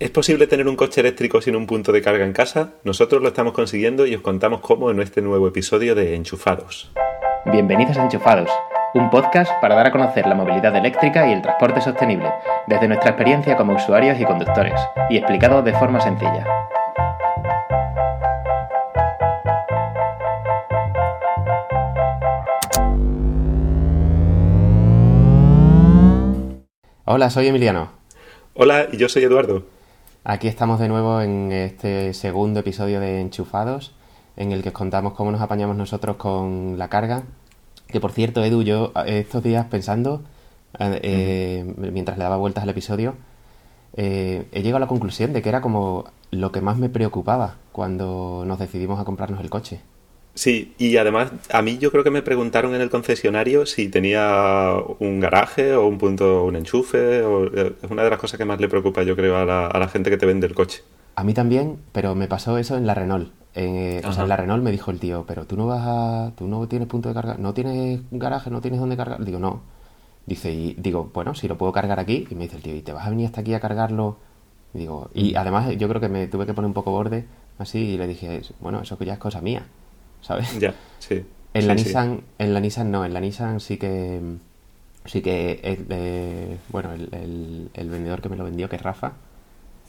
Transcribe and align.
¿Es 0.00 0.10
posible 0.10 0.46
tener 0.46 0.68
un 0.68 0.76
coche 0.76 1.00
eléctrico 1.00 1.40
sin 1.40 1.56
un 1.56 1.66
punto 1.66 1.90
de 1.90 2.00
carga 2.00 2.24
en 2.24 2.32
casa? 2.32 2.74
Nosotros 2.84 3.20
lo 3.20 3.26
estamos 3.26 3.52
consiguiendo 3.52 4.06
y 4.06 4.14
os 4.14 4.22
contamos 4.22 4.60
cómo 4.60 4.92
en 4.92 5.00
este 5.00 5.22
nuevo 5.22 5.48
episodio 5.48 5.96
de 5.96 6.14
Enchufados. 6.14 6.92
Bienvenidos 7.46 7.96
a 7.96 8.04
Enchufados, 8.04 8.48
un 8.94 9.10
podcast 9.10 9.50
para 9.60 9.74
dar 9.74 9.88
a 9.88 9.90
conocer 9.90 10.24
la 10.28 10.36
movilidad 10.36 10.76
eléctrica 10.76 11.28
y 11.28 11.32
el 11.32 11.42
transporte 11.42 11.80
sostenible, 11.80 12.30
desde 12.68 12.86
nuestra 12.86 13.10
experiencia 13.10 13.56
como 13.56 13.74
usuarios 13.74 14.20
y 14.20 14.24
conductores, 14.24 14.80
y 15.10 15.16
explicado 15.16 15.62
de 15.62 15.72
forma 15.72 16.00
sencilla. 16.00 16.46
Hola, 27.04 27.30
soy 27.30 27.48
Emiliano. 27.48 27.90
Hola, 28.54 28.86
y 28.92 28.96
yo 28.96 29.08
soy 29.08 29.24
Eduardo. 29.24 29.77
Aquí 30.30 30.46
estamos 30.46 30.78
de 30.78 30.88
nuevo 30.88 31.22
en 31.22 31.50
este 31.52 32.12
segundo 32.12 32.60
episodio 32.60 33.00
de 33.00 33.22
Enchufados, 33.22 33.94
en 34.36 34.52
el 34.52 34.62
que 34.62 34.68
os 34.68 34.74
contamos 34.74 35.14
cómo 35.14 35.30
nos 35.30 35.40
apañamos 35.40 35.74
nosotros 35.74 36.16
con 36.16 36.76
la 36.76 36.88
carga. 36.88 37.22
Que 37.86 37.98
por 37.98 38.12
cierto, 38.12 38.44
Edu, 38.44 38.60
yo 38.60 38.92
eh, 39.06 39.20
estos 39.20 39.42
días 39.42 39.64
pensando, 39.70 40.22
eh, 40.78 41.00
eh, 41.02 41.74
mientras 41.78 42.18
le 42.18 42.24
daba 42.24 42.36
vueltas 42.36 42.62
al 42.62 42.68
episodio, 42.68 43.14
he 43.96 44.44
llegado 44.52 44.76
a 44.76 44.80
la 44.80 44.86
conclusión 44.86 45.32
de 45.32 45.40
que 45.40 45.48
era 45.48 45.62
como 45.62 46.04
lo 46.30 46.52
que 46.52 46.60
más 46.60 46.76
me 46.76 46.90
preocupaba 46.90 47.54
cuando 47.72 48.44
nos 48.46 48.58
decidimos 48.58 49.00
a 49.00 49.06
comprarnos 49.06 49.40
el 49.40 49.48
coche. 49.48 49.80
Sí, 50.38 50.72
y 50.78 50.98
además 50.98 51.32
a 51.50 51.62
mí 51.62 51.78
yo 51.78 51.90
creo 51.90 52.04
que 52.04 52.12
me 52.12 52.22
preguntaron 52.22 52.72
en 52.72 52.80
el 52.80 52.90
concesionario 52.90 53.66
si 53.66 53.88
tenía 53.88 54.72
un 55.00 55.18
garaje 55.18 55.74
o 55.74 55.88
un 55.88 55.98
punto, 55.98 56.44
un 56.44 56.54
enchufe. 56.54 57.22
O, 57.22 57.46
eh, 57.46 57.74
es 57.82 57.90
una 57.90 58.04
de 58.04 58.10
las 58.10 58.20
cosas 58.20 58.38
que 58.38 58.44
más 58.44 58.60
le 58.60 58.68
preocupa 58.68 59.02
yo 59.02 59.16
creo 59.16 59.36
a 59.36 59.44
la, 59.44 59.66
a 59.66 59.78
la 59.80 59.88
gente 59.88 60.10
que 60.10 60.16
te 60.16 60.26
vende 60.26 60.46
el 60.46 60.54
coche. 60.54 60.82
A 61.16 61.24
mí 61.24 61.34
también, 61.34 61.78
pero 61.90 62.14
me 62.14 62.28
pasó 62.28 62.56
eso 62.56 62.76
en 62.76 62.86
la 62.86 62.94
Renault. 62.94 63.32
Eh, 63.56 64.00
o 64.06 64.12
sea, 64.12 64.22
en 64.22 64.28
la 64.28 64.36
Renault 64.36 64.62
me 64.62 64.70
dijo 64.70 64.92
el 64.92 65.00
tío, 65.00 65.24
pero 65.26 65.44
tú 65.44 65.56
no 65.56 65.66
vas 65.66 65.82
a, 65.84 66.32
tú 66.36 66.46
no 66.46 66.68
tienes 66.68 66.86
punto 66.86 67.08
de 67.08 67.16
carga, 67.16 67.34
no 67.36 67.52
tienes 67.52 68.02
garaje, 68.12 68.48
no 68.48 68.60
tienes 68.60 68.78
dónde 68.78 68.96
cargar. 68.96 69.24
Digo, 69.24 69.40
no. 69.40 69.62
Dice, 70.24 70.52
y 70.52 70.74
digo, 70.74 71.10
bueno, 71.12 71.34
si 71.34 71.48
lo 71.48 71.58
puedo 71.58 71.72
cargar 71.72 71.98
aquí. 71.98 72.28
Y 72.30 72.36
me 72.36 72.44
dice 72.44 72.58
el 72.58 72.62
tío, 72.62 72.76
¿y 72.76 72.82
te 72.82 72.92
vas 72.92 73.04
a 73.04 73.10
venir 73.10 73.26
hasta 73.26 73.40
aquí 73.40 73.54
a 73.54 73.58
cargarlo? 73.58 74.18
Y 74.72 74.78
digo, 74.78 75.10
y 75.14 75.32
mm. 75.32 75.36
además 75.36 75.76
yo 75.76 75.88
creo 75.88 76.00
que 76.00 76.08
me 76.08 76.28
tuve 76.28 76.46
que 76.46 76.54
poner 76.54 76.68
un 76.68 76.74
poco 76.74 76.92
borde 76.92 77.26
así 77.58 77.78
y 77.80 77.98
le 77.98 78.06
dije, 78.06 78.42
bueno, 78.60 78.82
eso 78.82 78.96
que 78.96 79.04
ya 79.04 79.14
es 79.14 79.18
cosa 79.18 79.40
mía. 79.40 79.66
¿Sabes? 80.20 80.58
Ya, 80.58 80.74
sí. 80.98 81.24
En 81.54 81.66
la 81.66 81.74
Nissan, 81.74 82.22
en 82.38 82.54
la 82.54 82.60
Nissan 82.60 82.90
no, 82.90 83.04
en 83.04 83.14
la 83.14 83.20
Nissan 83.20 83.60
sí 83.60 83.78
que 83.78 84.20
sí 85.06 85.22
que 85.22 85.60
eh, 85.62 86.58
bueno, 86.68 86.92
el, 86.92 87.70
el, 87.72 87.90
vendedor 87.90 88.20
que 88.20 88.28
me 88.28 88.36
lo 88.36 88.44
vendió, 88.44 88.68
que 88.68 88.76
es 88.76 88.82
Rafa, 88.82 89.12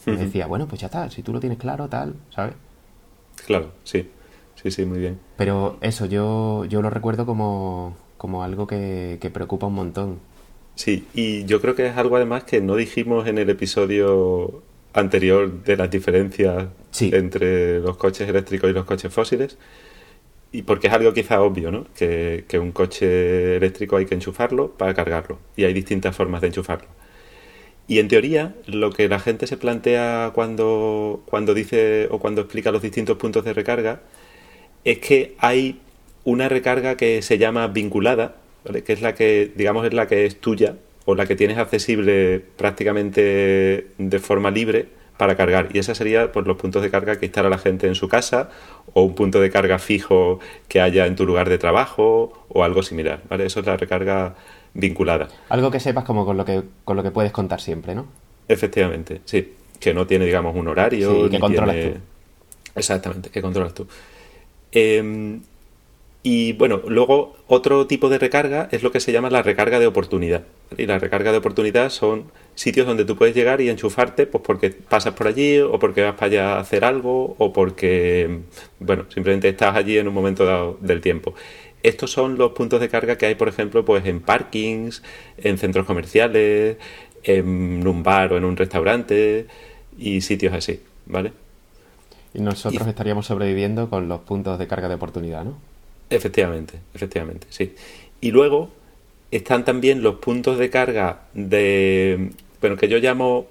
me 0.05 0.15
decía, 0.15 0.47
bueno, 0.47 0.67
pues 0.67 0.81
ya 0.81 0.87
está, 0.87 1.09
si 1.09 1.21
tú 1.21 1.33
lo 1.33 1.39
tienes 1.39 1.59
claro, 1.59 1.89
tal, 1.89 2.15
¿sabes? 2.33 2.55
Claro, 3.45 3.73
sí. 3.83 4.09
Sí, 4.61 4.71
sí, 4.71 4.85
muy 4.85 4.99
bien. 4.99 5.19
Pero 5.37 5.77
eso, 5.81 6.05
yo, 6.05 6.65
yo 6.65 6.81
lo 6.81 6.89
recuerdo 6.89 7.25
como, 7.25 7.95
como 8.17 8.43
algo 8.43 8.67
que, 8.67 9.17
que 9.21 9.29
preocupa 9.29 9.67
un 9.67 9.75
montón. 9.75 10.19
Sí, 10.75 11.07
y 11.13 11.45
yo 11.45 11.61
creo 11.61 11.75
que 11.75 11.87
es 11.87 11.97
algo 11.97 12.17
además 12.17 12.43
que 12.43 12.59
no 12.59 12.75
dijimos 12.75 13.27
en 13.27 13.37
el 13.37 13.49
episodio 13.49 14.61
anterior 14.93 15.63
de 15.63 15.77
las 15.77 15.89
diferencias 15.89 16.67
entre 16.99 17.79
los 17.79 17.95
coches 17.97 18.27
eléctricos 18.27 18.69
y 18.69 18.73
los 18.73 18.85
coches 18.85 19.13
fósiles 19.13 19.57
y 20.51 20.63
porque 20.63 20.87
es 20.87 20.93
algo 20.93 21.13
quizá 21.13 21.41
obvio, 21.41 21.71
¿no? 21.71 21.85
Que, 21.95 22.43
un 22.59 22.71
coche 22.71 23.57
eléctrico 23.57 23.97
hay 23.97 24.05
que 24.05 24.15
enchufarlo 24.15 24.71
para 24.71 24.93
cargarlo. 24.93 25.37
Y 25.55 25.65
hay 25.65 25.73
distintas 25.73 26.15
formas 26.15 26.41
de 26.41 26.47
enchufarlo. 26.47 26.87
Y 27.87 27.99
en 27.99 28.07
teoría, 28.07 28.55
lo 28.67 28.91
que 28.91 29.07
la 29.07 29.19
gente 29.19 29.47
se 29.47 29.57
plantea 29.57 30.31
cuando, 30.33 31.23
cuando 31.25 31.53
dice 31.53 32.07
o 32.11 32.19
cuando 32.19 32.41
explica 32.41 32.71
los 32.71 32.81
distintos 32.81 33.17
puntos 33.17 33.43
de 33.45 33.53
recarga 33.53 34.01
es 34.85 34.99
que 34.99 35.35
hay 35.39 35.79
una 36.23 36.49
recarga 36.49 36.97
que 36.97 37.21
se 37.21 37.37
llama 37.37 37.67
vinculada, 37.67 38.37
que 38.85 38.93
es 38.93 39.01
la 39.01 39.15
que, 39.15 39.51
digamos, 39.55 39.85
es 39.85 39.93
la 39.93 40.07
que 40.07 40.25
es 40.25 40.39
tuya 40.39 40.75
o 41.05 41.15
la 41.15 41.25
que 41.25 41.35
tienes 41.35 41.57
accesible 41.57 42.39
prácticamente 42.57 43.87
de 43.97 44.19
forma 44.19 44.51
libre 44.51 44.87
para 45.19 45.35
cargar. 45.35 45.67
Y 45.73 45.79
esa 45.79 45.93
sería 45.95 46.31
pues, 46.31 46.47
los 46.47 46.55
puntos 46.55 46.81
de 46.81 46.89
carga 46.89 47.19
que 47.19 47.25
instala 47.25 47.49
la 47.49 47.57
gente 47.57 47.87
en 47.87 47.95
su 47.95 48.07
casa 48.07 48.49
o 48.93 49.01
un 49.01 49.15
punto 49.15 49.41
de 49.41 49.49
carga 49.49 49.77
fijo 49.77 50.39
que 50.69 50.79
haya 50.79 51.07
en 51.07 51.17
tu 51.17 51.25
lugar 51.25 51.49
de 51.49 51.57
trabajo 51.57 52.45
o 52.47 52.63
algo 52.63 52.83
similar. 52.83 53.21
¿vale? 53.29 53.45
Eso 53.45 53.59
es 53.59 53.65
la 53.65 53.75
recarga 53.75 54.35
vinculada. 54.73 55.27
Algo 55.49 55.71
que 55.71 55.81
sepas 55.81 56.05
como 56.05 56.25
con 56.25 56.37
lo 56.37 56.45
que, 56.45 56.63
con 56.85 56.95
lo 56.95 57.03
que 57.03 57.11
puedes 57.11 57.33
contar 57.33 57.59
siempre, 57.59 57.93
¿no? 57.95 58.07
Efectivamente, 58.47 59.19
sí. 59.25 59.55
Que 59.77 59.93
no 59.93 60.07
tiene, 60.07 60.23
digamos, 60.23 60.55
un 60.55 60.69
horario. 60.69 61.25
Sí, 61.25 61.31
que 61.31 61.39
controlas 61.39 61.75
tú. 61.75 61.97
Exactamente, 62.75 63.29
que 63.29 63.41
controlas 63.41 63.73
tú. 63.73 63.87
Eh, 64.71 65.37
y 66.23 66.53
bueno, 66.53 66.81
luego 66.87 67.35
otro 67.47 67.87
tipo 67.87 68.07
de 68.07 68.19
recarga 68.19 68.69
es 68.71 68.83
lo 68.83 68.93
que 68.93 69.01
se 69.01 69.11
llama 69.11 69.29
la 69.29 69.41
recarga 69.41 69.79
de 69.79 69.87
oportunidad. 69.87 70.43
Y 70.77 70.85
la 70.85 70.99
recarga 70.99 71.31
de 71.31 71.39
oportunidad 71.39 71.89
son 71.89 72.31
sitios 72.53 72.85
donde 72.85 73.05
tú 73.05 73.15
puedes 73.15 73.33
llegar 73.33 73.59
y 73.61 73.69
enchufarte 73.69 74.27
pues 74.27 74.43
porque 74.45 74.69
pasas 74.69 75.13
por 75.13 75.27
allí 75.27 75.59
o 75.59 75.79
porque 75.79 76.03
vas 76.03 76.13
para 76.13 76.25
allá 76.27 76.53
a 76.53 76.59
hacer 76.59 76.85
algo 76.85 77.35
o 77.39 77.51
porque, 77.53 78.41
bueno, 78.79 79.05
simplemente 79.09 79.49
estás 79.49 79.75
allí 79.75 79.97
en 79.97 80.07
un 80.07 80.13
momento 80.13 80.45
dado 80.45 80.77
del 80.81 81.01
tiempo. 81.01 81.33
Estos 81.81 82.11
son 82.11 82.37
los 82.37 82.51
puntos 82.51 82.79
de 82.81 82.89
carga 82.89 83.17
que 83.17 83.25
hay, 83.25 83.35
por 83.35 83.47
ejemplo, 83.47 83.85
pues 83.85 84.05
en 84.05 84.19
parkings, 84.19 85.01
en 85.37 85.57
centros 85.57 85.85
comerciales, 85.85 86.77
en 87.23 87.87
un 87.87 88.03
bar 88.03 88.33
o 88.33 88.37
en 88.37 88.43
un 88.43 88.57
restaurante 88.57 89.47
y 89.97 90.21
sitios 90.21 90.53
así, 90.53 90.81
¿vale? 91.05 91.33
Y 92.33 92.41
nosotros 92.41 92.87
estaríamos 92.87 93.25
sobreviviendo 93.25 93.89
con 93.89 94.07
los 94.07 94.19
puntos 94.21 94.59
de 94.59 94.67
carga 94.67 94.87
de 94.87 94.95
oportunidad, 94.95 95.43
¿no? 95.45 95.57
Efectivamente, 96.09 96.79
efectivamente, 96.93 97.47
sí. 97.49 97.75
Y 98.21 98.31
luego 98.31 98.69
están 99.31 99.65
también 99.65 100.01
los 100.01 100.15
puntos 100.15 100.57
de 100.57 100.69
carga 100.69 101.21
de, 101.33 102.29
bueno, 102.61 102.77
que 102.77 102.87
yo 102.87 102.97
llamo 102.97 103.47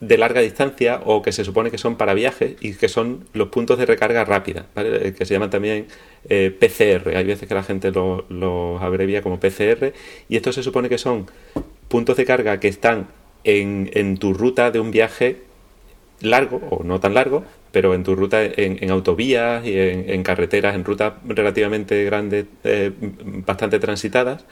de 0.00 0.16
larga 0.16 0.40
distancia 0.40 1.00
o 1.04 1.20
que 1.20 1.30
se 1.30 1.44
supone 1.44 1.70
que 1.70 1.76
son 1.76 1.96
para 1.96 2.14
viajes 2.14 2.56
y 2.60 2.72
que 2.72 2.88
son 2.88 3.26
los 3.34 3.48
puntos 3.48 3.78
de 3.78 3.86
recarga 3.86 4.24
rápida. 4.24 4.66
Eh, 4.76 5.14
que 5.16 5.26
se 5.26 5.34
llaman 5.34 5.50
también 5.50 5.86
eh, 6.28 6.50
PCR. 6.58 7.16
Hay 7.16 7.24
veces 7.24 7.46
que 7.46 7.54
la 7.54 7.62
gente 7.62 7.90
los 7.90 8.28
lo 8.30 8.78
abrevia 8.78 9.22
como 9.22 9.38
PCR 9.38 9.92
y 10.28 10.36
esto 10.36 10.52
se 10.52 10.62
supone 10.62 10.88
que 10.88 10.98
son 10.98 11.26
puntos 11.88 12.16
de 12.16 12.24
carga 12.24 12.60
que 12.60 12.68
están 12.68 13.08
en, 13.44 13.90
en 13.92 14.16
tu 14.16 14.32
ruta 14.32 14.70
de 14.70 14.80
un 14.80 14.90
viaje 14.90 15.42
largo 16.20 16.60
o 16.70 16.82
no 16.84 17.00
tan 17.00 17.14
largo, 17.14 17.44
pero 17.72 17.94
en 17.94 18.02
tu 18.02 18.14
ruta, 18.14 18.42
en, 18.44 18.90
autovías 18.90 19.64
y 19.66 19.78
en, 19.78 20.22
carreteras, 20.22 20.74
en 20.74 20.84
rutas 20.84 21.14
relativamente 21.24 22.04
grandes, 22.04 22.46
eh, 22.64 22.92
bastante 23.46 23.78
transitadas, 23.78 24.44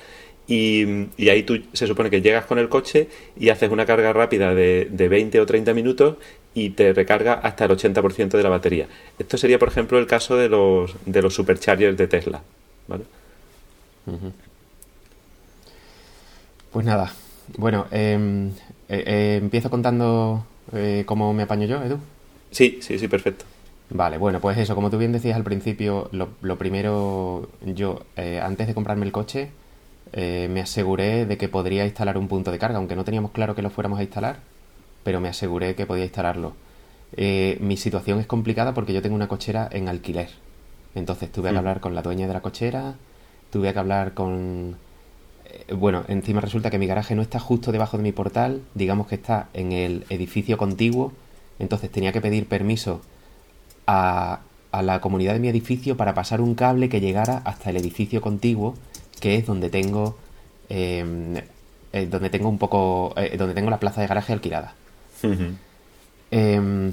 y, 0.49 1.29
ahí 1.29 1.43
tú 1.45 1.61
se 1.73 1.87
supone 1.87 2.11
que 2.11 2.21
llegas 2.21 2.47
con 2.47 2.59
el 2.59 2.69
coche 2.69 3.09
y 3.39 3.51
haces 3.51 3.71
una 3.71 3.87
carga 3.87 4.13
rápida 4.13 4.55
de, 4.55 4.89
de 4.91 5.09
20 5.09 5.41
o 5.41 5.47
30 5.47 5.75
minutos 5.75 6.17
y 6.55 6.71
te 6.71 6.93
recarga 6.93 7.35
hasta 7.35 7.67
el 7.67 7.71
80% 7.71 8.31
de 8.31 8.43
la 8.43 8.49
batería. 8.49 8.89
Esto 9.19 9.37
sería, 9.37 9.59
por 9.59 9.69
ejemplo, 9.69 9.99
el 9.99 10.07
caso 10.07 10.37
de 10.37 10.49
los, 10.49 10.97
de 11.07 11.23
los 11.23 11.35
superchargers 11.35 11.97
de 11.97 12.09
Tesla. 12.09 12.43
¿vale? 12.89 13.05
Pues 16.73 16.87
nada, 16.87 17.13
bueno, 17.57 17.87
em, 17.91 18.49
eh, 18.89 19.05
eh, 19.07 19.39
empiezo 19.41 19.71
contando 19.71 20.45
cómo 21.07 21.33
me 21.33 21.45
apaño 21.45 21.67
yo, 21.67 21.83
Edu. 21.83 21.99
Sí, 22.51 22.79
sí, 22.83 22.99
sí, 22.99 23.09
perfecto. 23.09 23.45
Vale, 23.91 24.19
bueno, 24.19 24.41
pues 24.41 24.59
eso, 24.59 24.75
como 24.75 24.91
tú 24.91 24.99
bien 24.99 25.13
decías 25.13 25.37
al 25.37 25.45
principio, 25.45 26.11
lo, 26.13 26.57
primero, 26.59 27.49
yo, 27.65 28.03
eh, 28.17 28.39
antes 28.43 28.67
de 28.67 28.75
comprarme 28.75 29.07
el 29.07 29.13
coche, 29.13 29.51
eh, 30.13 30.49
me 30.51 30.61
aseguré 30.61 31.27
de 31.27 31.37
que 31.37 31.49
podría 31.49 31.85
instalar 31.85 32.19
un 32.19 32.29
punto 32.29 32.51
de 32.51 32.59
carga, 32.59 32.79
aunque 32.79 32.97
no 32.97 33.05
teníamos 33.05 33.33
claro 33.33 33.55
que 33.55 33.63
lo 33.63 33.71
fuéramos 33.71 33.99
a 33.99 34.03
instalar, 34.03 34.41
pero 35.05 35.21
me 35.21 35.29
aseguré 35.29 35.75
que 35.75 35.87
podía 35.87 36.05
instalarlo. 36.05 36.55
Eh, 37.17 37.59
mi 37.61 37.77
situación 37.77 38.21
es 38.21 38.27
complicada 38.27 38.75
porque 38.75 38.93
yo 38.93 39.03
tengo 39.03 39.17
una 39.17 39.29
cochera 39.29 39.69
en 39.73 39.89
alquiler. 39.89 40.31
Entonces 40.95 41.31
tuve 41.31 41.49
que 41.49 41.55
mm. 41.55 41.59
hablar 41.59 41.81
con 41.81 41.95
la 41.95 42.03
dueña 42.03 42.27
de 42.27 42.35
la 42.35 42.43
cochera, 42.43 42.95
tuve 43.51 43.73
que 43.73 43.79
hablar 43.79 44.15
con... 44.15 44.77
bueno, 45.75 46.05
encima 46.09 46.41
resulta 46.41 46.71
que 46.71 46.79
mi 46.79 46.87
garaje 46.87 47.15
no 47.15 47.23
está 47.23 47.39
justo 47.39 47.73
debajo 47.73 47.97
de 47.97 48.03
mi 48.03 48.13
portal, 48.13 48.63
digamos 48.75 49.07
que 49.07 49.15
está 49.15 49.49
en 49.55 49.73
el 49.73 50.05
edificio 50.11 50.57
contiguo 50.59 51.13
entonces 51.59 51.91
tenía 51.91 52.13
que 52.13 52.21
pedir 52.21 52.47
permiso 52.47 53.01
a, 53.87 54.41
la 54.83 55.01
comunidad 55.01 55.33
de 55.33 55.41
mi 55.41 55.49
edificio 55.49 55.97
para 55.97 56.15
pasar 56.15 56.41
un 56.41 56.55
cable 56.55 56.89
que 56.89 57.01
llegara 57.01 57.39
hasta 57.45 57.71
el 57.71 57.77
edificio 57.77 58.21
contiguo, 58.21 58.75
que 59.21 59.37
es 59.37 59.47
donde 59.47 59.71
tengo 59.71 60.17
em, 60.69 61.37
eh, 61.93 62.07
donde 62.11 62.31
tengo 62.31 62.49
un 62.49 62.59
poco 62.59 63.15
eh, 63.17 63.37
donde 63.37 63.55
tengo 63.55 63.71
la 63.71 63.81
plaza 63.81 64.01
de 64.01 64.07
garaje 64.07 64.33
alquilada. 64.33 64.75
Em, 66.31 66.93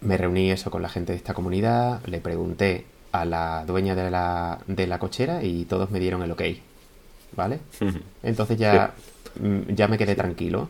me 0.00 0.16
reuní 0.16 0.50
eso 0.50 0.70
con 0.70 0.82
la 0.82 0.88
gente 0.88 1.12
de 1.12 1.18
esta 1.18 1.34
comunidad, 1.34 2.00
le 2.06 2.20
pregunté 2.20 2.84
a 3.12 3.24
la 3.24 3.64
dueña 3.66 3.94
de 3.94 4.10
la, 4.10 4.58
de 4.66 4.86
la 4.86 4.98
cochera 4.98 5.42
y 5.42 5.64
todos 5.64 5.90
me 5.90 6.00
dieron 6.00 6.22
el 6.22 6.30
ok. 6.32 6.42
¿Vale? 7.36 7.58
Entonces 8.22 8.58
ya, 8.58 8.92
mm, 9.40 9.74
ya 9.74 9.88
me 9.88 9.98
quedé 9.98 10.14
tranquilo 10.14 10.68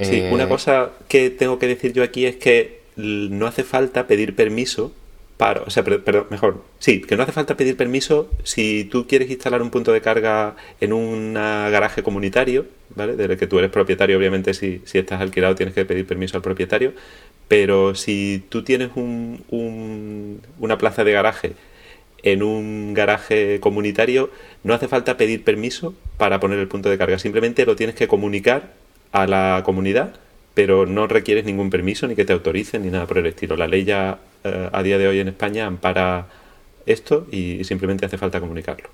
Sí, 0.00 0.16
Eh, 0.16 0.30
una 0.32 0.48
cosa 0.48 0.90
que 1.08 1.30
tengo 1.30 1.58
que 1.58 1.66
decir 1.68 1.92
yo 1.92 2.02
aquí 2.02 2.26
es 2.26 2.36
que 2.36 2.82
no 2.96 3.46
hace 3.46 3.62
falta 3.62 4.06
pedir 4.06 4.34
permiso 4.34 4.92
para, 5.36 5.62
o 5.62 5.70
sea, 5.70 5.82
per- 5.84 6.02
perdón, 6.04 6.26
mejor, 6.30 6.62
sí, 6.78 7.00
que 7.00 7.16
no 7.16 7.22
hace 7.24 7.32
falta 7.32 7.56
pedir 7.56 7.76
permiso 7.76 8.30
si 8.44 8.84
tú 8.84 9.06
quieres 9.08 9.30
instalar 9.30 9.62
un 9.62 9.70
punto 9.70 9.92
de 9.92 10.00
carga 10.00 10.56
en 10.80 10.92
un 10.92 11.34
garaje 11.34 12.02
comunitario, 12.02 12.66
¿vale? 12.94 13.16
Del 13.16 13.36
que 13.36 13.46
tú 13.46 13.58
eres 13.58 13.70
propietario, 13.70 14.18
obviamente 14.18 14.54
si, 14.54 14.82
si 14.84 14.98
estás 14.98 15.20
alquilado 15.20 15.54
tienes 15.56 15.74
que 15.74 15.84
pedir 15.84 16.06
permiso 16.06 16.36
al 16.36 16.42
propietario, 16.42 16.92
pero 17.48 17.94
si 17.94 18.44
tú 18.48 18.62
tienes 18.62 18.90
un- 18.94 19.42
un- 19.50 20.40
una 20.60 20.78
plaza 20.78 21.04
de 21.04 21.12
garaje 21.12 21.52
en 22.22 22.42
un 22.42 22.94
garaje 22.94 23.58
comunitario, 23.60 24.30
no 24.62 24.74
hace 24.74 24.86
falta 24.88 25.16
pedir 25.16 25.42
permiso 25.44 25.94
para 26.18 26.38
poner 26.40 26.58
el 26.60 26.68
punto 26.68 26.88
de 26.88 26.98
carga. 26.98 27.18
Simplemente 27.18 27.66
lo 27.66 27.74
tienes 27.76 27.96
que 27.96 28.06
comunicar 28.08 28.74
a 29.10 29.26
la 29.26 29.62
comunidad, 29.64 30.14
pero 30.54 30.86
no 30.86 31.06
requieres 31.08 31.44
ningún 31.44 31.70
permiso 31.70 32.06
ni 32.06 32.14
que 32.14 32.24
te 32.24 32.32
autoricen 32.32 32.82
ni 32.84 32.90
nada 32.90 33.06
por 33.06 33.18
el 33.18 33.26
estilo. 33.26 33.56
La 33.56 33.66
ley 33.66 33.84
ya 33.84 34.18
eh, 34.44 34.68
a 34.72 34.82
día 34.82 34.98
de 34.98 35.08
hoy 35.08 35.20
en 35.20 35.28
España 35.28 35.66
ampara 35.66 36.28
esto 36.86 37.26
y 37.30 37.64
simplemente 37.64 38.06
hace 38.06 38.18
falta 38.18 38.40
comunicarlo. 38.40 38.88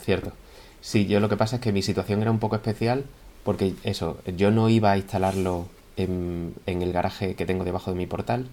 Cierto. 0.00 0.32
Sí, 0.80 1.06
yo 1.06 1.20
lo 1.20 1.28
que 1.28 1.36
pasa 1.36 1.56
es 1.56 1.62
que 1.62 1.72
mi 1.72 1.82
situación 1.82 2.22
era 2.22 2.30
un 2.30 2.38
poco 2.38 2.56
especial 2.56 3.04
porque 3.44 3.74
eso, 3.84 4.18
yo 4.36 4.50
no 4.50 4.68
iba 4.68 4.92
a 4.92 4.96
instalarlo 4.96 5.66
en, 5.96 6.54
en 6.66 6.82
el 6.82 6.92
garaje 6.92 7.34
que 7.34 7.46
tengo 7.46 7.64
debajo 7.64 7.90
de 7.90 7.96
mi 7.96 8.06
portal, 8.06 8.46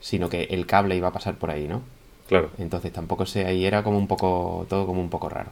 sino 0.00 0.28
que 0.28 0.44
el 0.44 0.66
cable 0.66 0.96
iba 0.96 1.08
a 1.08 1.12
pasar 1.12 1.36
por 1.36 1.50
ahí, 1.50 1.68
¿no? 1.68 1.82
Claro. 2.28 2.50
Entonces 2.58 2.92
tampoco 2.92 3.26
sé, 3.26 3.46
ahí 3.46 3.64
era 3.64 3.82
como 3.82 3.98
un 3.98 4.06
poco, 4.08 4.66
todo 4.68 4.86
como 4.86 5.00
un 5.00 5.10
poco 5.10 5.28
raro. 5.28 5.50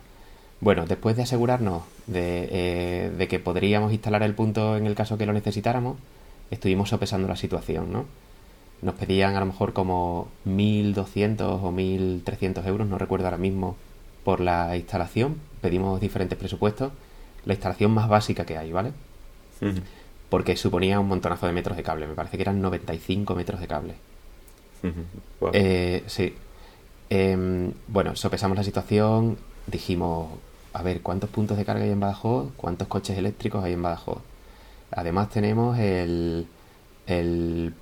Bueno, 0.60 0.86
después 0.86 1.16
de 1.16 1.22
asegurarnos 1.22 1.82
de, 2.06 2.48
eh, 2.50 3.10
de 3.16 3.28
que 3.28 3.38
podríamos 3.38 3.92
instalar 3.92 4.22
el 4.22 4.34
punto 4.34 4.76
en 4.76 4.86
el 4.86 4.94
caso 4.94 5.16
que 5.16 5.26
lo 5.26 5.32
necesitáramos, 5.32 5.96
estuvimos 6.50 6.90
sopesando 6.90 7.28
la 7.28 7.36
situación, 7.36 7.92
¿no? 7.92 8.06
Nos 8.82 8.94
pedían 8.94 9.36
a 9.36 9.40
lo 9.40 9.46
mejor 9.46 9.72
como 9.72 10.28
1.200 10.46 11.40
o 11.40 11.72
1.300 11.72 12.66
euros, 12.66 12.88
no 12.88 12.98
recuerdo 12.98 13.26
ahora 13.26 13.36
mismo, 13.36 13.76
por 14.24 14.40
la 14.40 14.76
instalación. 14.76 15.36
Pedimos 15.60 16.00
diferentes 16.00 16.38
presupuestos. 16.38 16.92
La 17.44 17.54
instalación 17.54 17.92
más 17.92 18.08
básica 18.08 18.44
que 18.44 18.56
hay, 18.56 18.72
¿vale? 18.72 18.92
Porque 20.28 20.56
suponía 20.56 21.00
un 21.00 21.08
montonazo 21.08 21.46
de 21.46 21.52
metros 21.52 21.76
de 21.76 21.82
cable. 21.82 22.06
Me 22.06 22.14
parece 22.14 22.36
que 22.36 22.42
eran 22.42 22.60
95 22.60 23.34
metros 23.34 23.60
de 23.60 23.66
cable. 23.66 23.94
Eh, 25.52 26.02
sí. 26.06 26.34
Em, 27.10 27.72
bueno, 27.88 28.14
sopesamos 28.16 28.56
la 28.56 28.64
situación, 28.64 29.36
dijimos, 29.66 30.28
a 30.72 30.82
ver, 30.82 31.02
¿cuántos 31.02 31.28
puntos 31.28 31.56
de 31.56 31.64
carga 31.64 31.84
hay 31.84 31.90
en 31.90 32.00
Badajoz? 32.00 32.50
¿Cuántos 32.56 32.88
coches 32.88 33.18
eléctricos 33.18 33.64
hay 33.64 33.72
en 33.72 33.82
Badajoz? 33.82 34.18
Además 34.92 35.28
tenemos 35.30 35.78
el, 35.78 36.46
el 37.06 37.74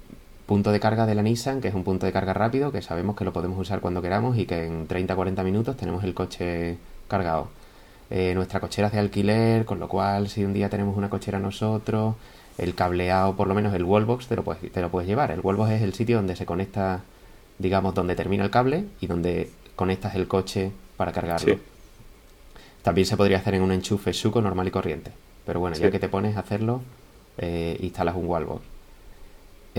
punto 0.49 0.73
de 0.73 0.81
carga 0.81 1.05
de 1.05 1.15
la 1.15 1.23
Nissan, 1.23 1.61
que 1.61 1.69
es 1.69 1.75
un 1.75 1.85
punto 1.85 2.07
de 2.07 2.13
carga 2.13 2.33
rápido, 2.33 2.73
que 2.73 2.81
sabemos 2.81 3.15
que 3.15 3.25
lo 3.25 3.35
podemos 3.35 3.59
usar 3.59 3.81
cuando 3.81 4.01
queramos 4.01 4.39
y 4.39 4.47
que 4.47 4.65
en 4.65 4.89
30-40 4.89 5.45
minutos 5.45 5.77
tenemos 5.77 6.03
el 6.05 6.15
coche 6.15 6.79
cargado. 7.07 7.49
Eh, 8.09 8.33
nuestra 8.35 8.59
cochera 8.59 8.87
es 8.87 8.95
de 8.95 8.99
alquiler, 8.99 9.67
con 9.67 9.79
lo 9.79 9.89
cual 9.89 10.31
si 10.31 10.45
un 10.45 10.55
día 10.55 10.71
tenemos 10.71 10.97
una 10.97 11.11
cochera 11.11 11.39
nosotros, 11.39 12.15
el 12.57 12.75
cableado, 12.75 13.37
por 13.37 13.47
lo 13.47 13.55
menos 13.55 13.75
el 13.75 13.85
wallbox, 13.85 14.27
te 14.27 14.37
lo 14.37 14.43
puedes, 14.43 14.73
te 14.73 14.81
lo 14.81 14.89
puedes 14.91 15.07
llevar. 15.07 15.31
El 15.33 15.41
wallbox 15.41 15.71
es 15.73 15.83
el 15.83 15.93
sitio 15.93 16.17
donde 16.17 16.35
se 16.35 16.47
conecta, 16.47 17.03
digamos, 17.59 17.95
donde 17.95 18.17
termina 18.17 18.43
el 18.43 18.51
cable 18.51 18.87
y 19.03 19.07
donde 19.07 19.51
conectas 19.77 20.15
el 20.15 20.29
coche 20.29 20.73
para 20.97 21.13
cargarlo. 21.13 21.57
Sí. 21.57 21.61
También 22.81 23.07
se 23.07 23.19
podría 23.19 23.37
hacer 23.37 23.55
en 23.55 23.61
un 23.61 23.73
enchufe 23.73 24.15
suco 24.15 24.41
normal 24.41 24.67
y 24.67 24.71
corriente. 24.71 25.13
Pero 25.45 25.61
bueno, 25.61 25.77
ya 25.77 25.91
que 25.91 25.99
te 25.99 26.09
pones 26.09 26.39
a 26.39 26.41
hacerlo, 26.41 26.81
eh, 27.37 27.77
instalas 27.81 28.17
un 28.17 28.25
wallbox. 28.25 28.78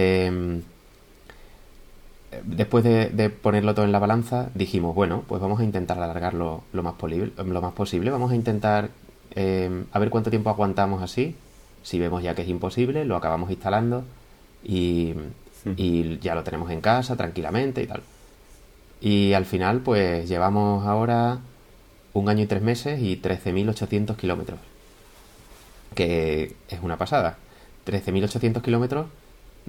Em, 0.01 0.61
después 2.43 2.83
de, 2.83 3.09
de 3.09 3.29
ponerlo 3.29 3.73
todo 3.73 3.85
en 3.85 3.91
la 3.91 3.99
balanza, 3.99 4.49
dijimos, 4.53 4.93
bueno, 4.95 5.23
pues 5.27 5.41
vamos 5.41 5.59
a 5.59 5.63
intentar 5.63 5.97
alargarlo 5.97 6.63
lo 6.73 6.83
más, 6.83 6.93
polible- 6.95 7.31
lo 7.35 7.61
más 7.61 7.73
posible. 7.73 8.11
Vamos 8.11 8.31
a 8.31 8.35
intentar 8.35 8.89
em, 9.35 9.85
a 9.91 9.99
ver 9.99 10.09
cuánto 10.09 10.29
tiempo 10.29 10.49
aguantamos 10.49 11.01
así. 11.01 11.35
Si 11.83 11.97
vemos 11.99 12.21
ya 12.23 12.35
que 12.35 12.43
es 12.43 12.47
imposible, 12.49 13.05
lo 13.05 13.15
acabamos 13.15 13.49
instalando 13.51 14.03
y, 14.63 15.13
y 15.77 16.19
ya 16.19 16.35
lo 16.35 16.43
tenemos 16.43 16.69
en 16.71 16.81
casa 16.81 17.15
tranquilamente 17.15 17.81
y 17.83 17.87
tal. 17.87 18.01
Y 19.01 19.33
al 19.33 19.45
final, 19.45 19.79
pues 19.79 20.27
llevamos 20.27 20.85
ahora 20.85 21.39
un 22.13 22.29
año 22.29 22.43
y 22.43 22.47
tres 22.47 22.61
meses 22.61 23.01
y 23.01 23.15
13.800 23.17 24.15
kilómetros. 24.17 24.59
Que 25.95 26.55
es 26.69 26.79
una 26.81 26.97
pasada. 26.97 27.37
13.800 27.85 28.61
kilómetros, 28.61 29.07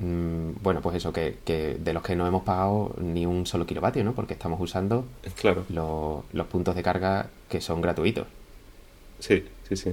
bueno, 0.01 0.81
pues 0.81 0.97
eso, 0.97 1.13
que, 1.13 1.37
que 1.45 1.77
de 1.79 1.93
los 1.93 2.03
que 2.03 2.17
no 2.17 2.27
hemos 2.27 2.43
pagado 2.43 2.95
ni 2.99 3.27
un 3.27 3.47
solo 3.47 3.67
kilovatio, 3.67 4.03
¿no? 4.05 4.15
Porque 4.15 4.33
estamos 4.35 4.61
usando 4.61 5.05
Claro. 5.41 5.65
los 6.33 6.47
puntos 6.47 6.75
de 6.75 6.83
carga 6.83 7.27
que 7.49 7.61
son 7.61 7.81
gratuitos. 7.83 8.27
Sí, 9.19 9.45
sí, 9.69 9.77
sí. 9.77 9.93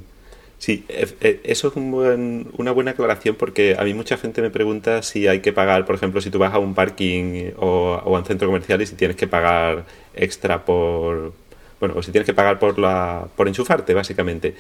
Sí, 0.60 0.86
e- 0.90 1.08
e- 1.22 1.42
eso 1.44 1.68
es 1.68 1.76
un 1.76 1.92
buen- 1.92 2.48
una 2.58 2.72
buena 2.72 2.92
aclaración 2.92 3.36
porque 3.36 3.76
a 3.78 3.84
mí 3.84 3.94
mucha 3.94 4.18
gente 4.18 4.42
me 4.42 4.50
pregunta 4.50 5.04
si 5.04 5.28
hay 5.28 5.40
que 5.42 5.54
pagar, 5.54 5.86
por 5.86 5.94
ejemplo, 5.96 6.20
si 6.20 6.32
tú 6.32 6.40
vas 6.40 6.54
a 6.54 6.58
un 6.60 6.74
parking 6.74 7.52
o, 7.58 8.02
o 8.04 8.16
a 8.16 8.20
un 8.20 8.26
centro 8.26 8.48
comercial 8.48 8.82
y 8.82 8.88
si 8.88 8.96
tienes 8.96 9.16
que 9.18 9.28
pagar 9.28 9.86
extra 10.16 10.66
por, 10.66 11.34
bueno, 11.80 11.94
o 11.98 12.02
si 12.02 12.12
tienes 12.12 12.26
que 12.26 12.34
pagar 12.34 12.58
por 12.58 12.80
la, 12.80 13.28
por 13.36 13.48
enchufarte, 13.48 13.94
básicamente. 13.94 14.56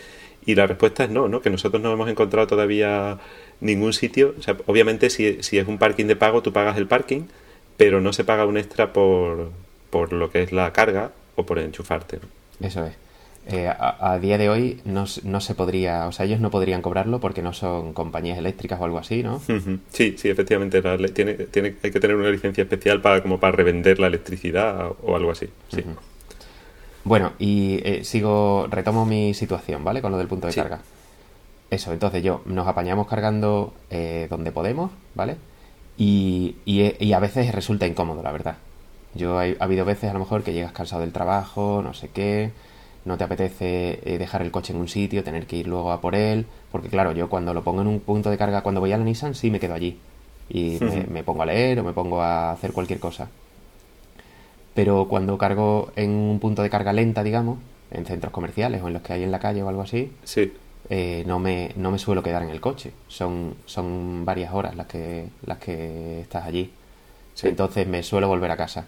Y 0.46 0.54
la 0.56 0.68
respuesta 0.68 1.04
es 1.06 1.10
no, 1.10 1.28
¿no? 1.28 1.42
Que 1.42 1.50
nosotros 1.50 1.82
no 1.82 1.92
hemos 1.92 2.08
encontrado 2.10 2.46
todavía 2.48 3.18
ningún 3.62 3.94
sitio. 3.94 4.36
O 4.38 4.42
sea, 4.42 4.56
obviamente 4.66 5.10
si, 5.10 5.42
si 5.44 5.58
es 5.58 5.68
un 5.68 5.78
parking 5.78 6.06
de 6.06 6.16
pago, 6.16 6.42
tú 6.42 6.52
pagas 6.54 6.78
el 6.78 6.88
parking, 6.88 7.22
pero 7.78 8.02
no 8.02 8.14
se 8.14 8.24
paga 8.24 8.46
un 8.46 8.58
extra 8.58 8.94
por, 8.94 9.52
por 9.90 10.14
lo 10.14 10.30
que 10.30 10.44
es 10.44 10.52
la 10.52 10.72
carga 10.74 11.12
o 11.36 11.46
por 11.46 11.60
enchufarte. 11.60 12.20
Eso 12.60 12.86
es. 12.86 12.94
Eh, 13.50 13.68
a, 13.70 14.12
a 14.12 14.20
día 14.20 14.38
de 14.38 14.50
hoy 14.50 14.82
no, 14.84 15.06
no 15.24 15.40
se 15.40 15.56
podría, 15.56 16.08
o 16.08 16.12
sea, 16.12 16.26
ellos 16.26 16.42
no 16.42 16.52
podrían 16.52 16.82
cobrarlo 16.82 17.22
porque 17.22 17.42
no 17.42 17.54
son 17.54 17.94
compañías 17.94 18.38
eléctricas 18.38 18.78
o 18.82 18.84
algo 18.84 18.98
así, 18.98 19.24
¿no? 19.24 19.42
Sí, 19.94 20.16
sí, 20.18 20.28
efectivamente. 20.30 20.82
la 20.82 20.98
tiene, 21.08 21.34
tiene, 21.36 21.76
hay 21.82 21.92
que 21.92 22.00
tener 22.02 22.18
una 22.18 22.30
licencia 22.30 22.64
especial 22.64 23.00
para 23.02 23.22
como 23.22 23.40
para 23.40 23.56
revender 23.56 24.00
la 24.00 24.08
electricidad 24.08 24.92
o 25.02 25.16
algo 25.16 25.32
así. 25.32 25.48
Sí. 25.74 25.82
Bueno, 27.06 27.32
y 27.40 27.80
eh, 27.86 28.04
sigo, 28.04 28.68
retomo 28.70 29.06
mi 29.06 29.34
situación, 29.34 29.82
¿vale? 29.82 30.02
Con 30.02 30.12
lo 30.12 30.18
del 30.18 30.28
punto 30.28 30.48
de 30.48 30.54
Sí. 30.54 30.60
carga. 30.60 30.82
Eso, 31.70 31.92
entonces 31.92 32.24
yo, 32.24 32.42
nos 32.46 32.68
apañamos 32.68 33.08
cargando 33.08 33.74
eh, 33.90 34.28
donde 34.30 34.52
podemos, 34.52 34.92
¿vale? 35.16 35.36
Y, 35.98 36.56
y, 36.66 36.82
e- 36.82 36.98
y 37.00 37.14
a 37.14 37.20
veces 37.20 37.54
resulta 37.54 37.86
incómodo, 37.88 38.24
la 38.24 38.32
verdad. 38.32 38.58
Yo 39.16 39.40
ha 39.40 39.46
habido 39.60 39.84
veces 39.84 40.10
a 40.10 40.14
lo 40.14 40.20
mejor 40.20 40.44
que 40.44 40.54
llegas 40.54 40.72
cansado 40.72 41.02
del 41.02 41.12
trabajo, 41.12 41.82
no 41.84 41.94
sé 41.94 42.10
qué, 42.10 42.52
no 43.04 43.18
te 43.18 43.24
apetece 43.24 44.00
eh, 44.06 44.18
dejar 44.18 44.42
el 44.44 44.52
coche 44.52 44.74
en 44.74 44.80
un 44.80 44.88
sitio, 44.88 45.24
tener 45.24 45.46
que 45.48 45.58
ir 45.58 45.68
luego 45.68 45.92
a 45.92 46.00
por 46.00 46.16
él, 46.16 46.46
porque 46.72 46.88
claro, 46.90 47.12
yo 47.14 47.28
cuando 47.30 47.54
lo 47.54 47.64
pongo 47.64 47.82
en 47.82 47.88
un 47.88 48.00
punto 48.00 48.30
de 48.30 48.38
carga, 48.38 48.62
cuando 48.62 48.80
voy 48.80 48.92
a 48.94 48.98
la 48.98 49.04
Nissan, 49.04 49.36
sí 49.36 49.50
me 49.52 49.60
quedo 49.60 49.74
allí. 49.74 49.98
Y 50.50 50.78
me, 50.82 51.04
me 51.08 51.24
pongo 51.24 51.42
a 51.44 51.48
leer 51.48 51.80
o 51.80 51.84
me 51.84 51.94
pongo 51.94 52.22
a 52.22 52.52
hacer 52.52 52.72
cualquier 52.72 53.00
cosa 53.00 53.28
pero 54.74 55.08
cuando 55.08 55.38
cargo 55.40 55.92
en 55.96 56.12
un 56.12 56.40
punto 56.40 56.62
de 56.62 56.70
carga 56.70 56.94
lenta, 56.94 57.24
digamos, 57.24 57.58
en 57.90 58.06
centros 58.06 58.32
comerciales 58.32 58.82
o 58.84 58.88
en 58.88 58.94
los 58.94 59.02
que 59.02 59.14
hay 59.14 59.24
en 59.24 59.32
la 59.32 59.40
calle 59.40 59.64
o 59.64 59.70
algo 59.70 59.82
así, 59.82 60.12
Sí, 60.24 60.54
eh, 60.90 61.24
no, 61.26 61.40
me, 61.40 61.72
no 61.76 61.92
me 61.92 62.00
suelo 62.00 62.24
quedar 62.24 62.44
en 62.44 62.50
el 62.50 62.62
coche. 62.62 62.92
Son, 63.08 63.56
son 63.66 64.26
varias 64.26 64.54
horas 64.54 64.76
las 64.76 64.88
que, 64.88 65.28
las 65.46 65.58
que 65.60 66.22
estás 66.22 66.46
allí. 66.46 66.72
Sí. 67.34 67.48
Entonces 67.48 67.88
me 67.88 68.04
suelo 68.04 68.28
volver 68.28 68.52
a 68.52 68.58
casa. 68.58 68.88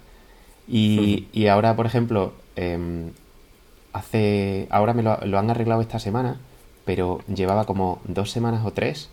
Y, 0.67 1.27
y 1.33 1.47
ahora, 1.47 1.75
por 1.75 1.85
ejemplo, 1.85 2.33
em, 2.55 3.11
hace 3.93 4.67
ahora 4.69 4.93
me 4.93 5.03
lo, 5.03 5.17
lo 5.25 5.39
han 5.39 5.49
arreglado 5.49 5.81
esta 5.81 5.99
semana, 5.99 6.39
pero 6.85 7.21
llevaba 7.27 7.65
como 7.65 8.01
dos 8.05 8.31
semanas 8.31 8.65
o 8.65 8.71
tres 8.73 9.09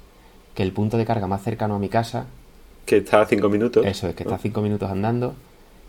que 0.54 0.62
el 0.62 0.72
punto 0.72 0.96
de 0.96 1.04
carga 1.06 1.26
más 1.26 1.42
cercano 1.42 1.76
a 1.76 1.78
mi 1.78 1.88
casa 1.88 2.26
que 2.86 2.98
está 2.98 3.20
a 3.20 3.26
cinco 3.26 3.48
minutos. 3.48 3.84
eso 3.84 4.08
es, 4.08 4.14
que 4.14 4.22
está 4.22 4.38
cinco 4.38 4.62
minutos 4.62 4.90
andando, 4.90 5.34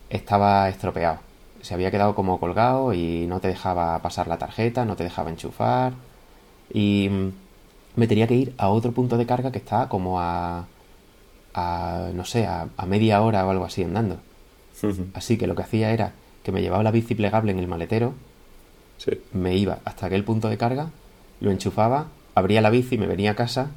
estaba 0.10 0.68
estropeado. 0.70 1.20
Se 1.62 1.74
había 1.74 1.92
quedado 1.92 2.16
como 2.16 2.40
colgado 2.40 2.94
y 2.94 3.28
no 3.28 3.40
te 3.40 3.48
dejaba 3.50 4.00
pasar 4.02 4.28
la 4.28 4.38
tarjeta, 4.38 4.86
no 4.86 4.96
te 4.96 5.04
dejaba 5.04 5.30
enchufar. 5.30 5.94
Y 6.74 7.10
mm, 7.10 7.32
me 7.96 8.08
tenía 8.08 8.28
que 8.28 8.36
ir 8.36 8.54
a 8.58 8.70
otro 8.70 8.92
punto 8.92 9.18
de 9.18 9.26
carga 9.26 9.52
que 9.52 9.58
está 9.60 9.90
como 9.90 10.20
a, 10.20 10.68
a 11.54 12.10
no 12.14 12.26
sé, 12.26 12.46
a, 12.46 12.68
a 12.78 12.86
media 12.86 13.22
hora 13.22 13.46
o 13.46 13.50
algo 13.50 13.66
así 13.66 13.84
andando. 13.84 14.18
Así 15.14 15.38
que 15.38 15.48
lo 15.48 15.56
que 15.56 15.64
hacía 15.64 15.92
era 15.92 16.14
que 16.44 16.52
me 16.52 16.62
llevaba 16.62 16.84
la 16.84 16.92
bici 16.92 17.16
plegable 17.16 17.52
en 17.52 17.60
el 17.60 17.68
maletero, 17.68 18.14
Sí. 18.98 19.12
me 19.32 19.56
iba 19.56 19.78
hasta 19.86 20.08
aquel 20.08 20.24
punto 20.24 20.50
de 20.50 20.58
carga, 20.58 20.90
lo 21.40 21.52
enchufaba, 21.52 22.08
abría 22.34 22.62
la 22.62 22.70
bici, 22.72 22.98
me 22.98 23.06
venía 23.06 23.32
a 23.32 23.36
casa 23.36 23.70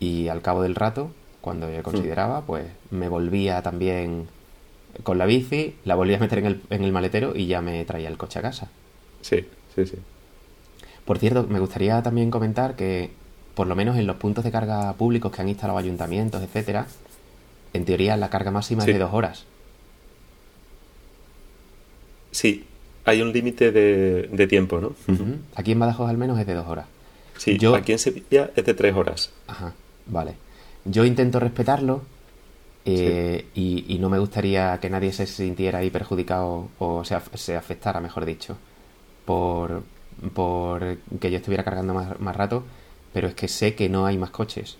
y 0.00 0.26
al 0.28 0.42
cabo 0.42 0.62
del 0.62 0.74
rato, 0.74 1.12
cuando 1.40 1.70
yo 1.72 1.82
consideraba, 1.84 2.42
pues 2.42 2.64
me 2.90 3.08
volvía 3.08 3.62
también 3.62 4.26
con 5.04 5.18
la 5.18 5.26
bici, 5.26 5.76
la 5.84 5.94
volvía 5.94 6.16
a 6.16 6.20
meter 6.20 6.38
en 6.40 6.46
el, 6.46 6.62
en 6.70 6.82
el 6.84 6.90
maletero 6.92 7.36
y 7.36 7.46
ya 7.46 7.60
me 7.60 7.84
traía 7.84 8.08
el 8.08 8.16
coche 8.18 8.40
a 8.40 8.42
casa. 8.42 8.68
Sí, 9.20 9.46
sí, 9.74 9.86
sí. 9.86 9.96
Por 11.10 11.18
cierto, 11.18 11.44
me 11.48 11.58
gustaría 11.58 12.00
también 12.04 12.30
comentar 12.30 12.76
que 12.76 13.10
por 13.56 13.66
lo 13.66 13.74
menos 13.74 13.96
en 13.96 14.06
los 14.06 14.14
puntos 14.14 14.44
de 14.44 14.52
carga 14.52 14.92
públicos 14.92 15.32
que 15.32 15.42
han 15.42 15.48
instalado 15.48 15.76
ayuntamientos, 15.76 16.40
etcétera, 16.40 16.86
en 17.72 17.84
teoría 17.84 18.16
la 18.16 18.30
carga 18.30 18.52
máxima 18.52 18.84
Sí. 18.84 18.90
es 18.92 18.94
de 18.94 19.00
dos 19.02 19.12
horas. 19.12 19.44
Sí, 22.30 22.64
hay 23.04 23.22
un 23.22 23.32
límite 23.32 23.72
de, 23.72 24.28
de 24.30 24.46
tiempo, 24.46 24.80
¿no? 24.80 24.92
Aquí 25.56 25.72
en 25.72 25.80
Badajoz 25.80 26.08
al 26.08 26.16
menos 26.16 26.38
es 26.38 26.46
de 26.46 26.54
dos 26.54 26.68
horas. 26.68 26.86
Sí, 27.38 27.58
Yo- 27.58 27.74
aquí 27.74 27.90
en 27.90 27.98
Sevilla 27.98 28.50
es 28.54 28.64
de 28.64 28.72
tres 28.74 28.94
horas. 28.94 29.32
Ajá, 29.48 29.72
vale. 30.06 30.34
Yo 30.84 31.04
intento 31.04 31.40
respetarlo 31.40 32.02
eh, 32.84 33.46
y, 33.56 33.84
y 33.92 33.98
no 33.98 34.10
me 34.10 34.20
gustaría 34.20 34.78
que 34.78 34.88
nadie 34.88 35.12
se 35.12 35.26
sintiera 35.26 35.80
ahí 35.80 35.90
perjudicado 35.90 36.68
o 36.78 37.02
se 37.04 37.56
afectara, 37.56 37.98
mejor 38.00 38.24
dicho, 38.26 38.56
por, 39.24 39.82
por 40.34 40.96
que 41.20 41.30
yo 41.30 41.36
estuviera 41.38 41.64
cargando 41.64 41.94
más, 41.94 42.20
más 42.20 42.36
rato, 42.36 42.62
pero 43.12 43.28
es 43.28 43.34
que 43.34 43.48
sé 43.48 43.74
que 43.74 43.88
no 43.88 44.06
hay 44.06 44.18
más 44.18 44.30
coches. 44.30 44.76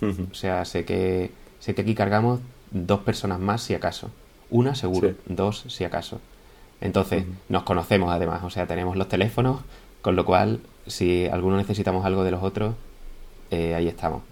O 0.00 0.34
sea, 0.34 0.64
sé 0.64 0.84
que, 0.84 1.32
sé 1.58 1.74
que 1.74 1.82
aquí 1.82 1.94
cargamos 1.94 2.40
dos 2.70 3.00
personas 3.00 3.40
más 3.40 3.62
si 3.62 3.74
acaso. 3.74 4.10
Una 4.50 4.74
seguro, 4.76 5.08
Sí. 5.10 5.16
dos 5.26 5.64
si 5.68 5.84
acaso. 5.84 6.20
Entonces, 6.80 7.24
nos 7.48 7.64
conocemos 7.64 8.12
además, 8.12 8.44
o 8.44 8.50
sea, 8.50 8.66
tenemos 8.66 8.96
los 8.96 9.08
teléfonos, 9.08 9.60
con 10.00 10.14
lo 10.14 10.24
cual, 10.24 10.60
si 10.86 11.26
alguno 11.26 11.56
necesitamos 11.56 12.04
algo 12.06 12.22
de 12.22 12.30
los 12.30 12.42
otros, 12.44 12.74
eh, 13.50 13.74
ahí 13.74 13.88
estamos. 13.88 14.22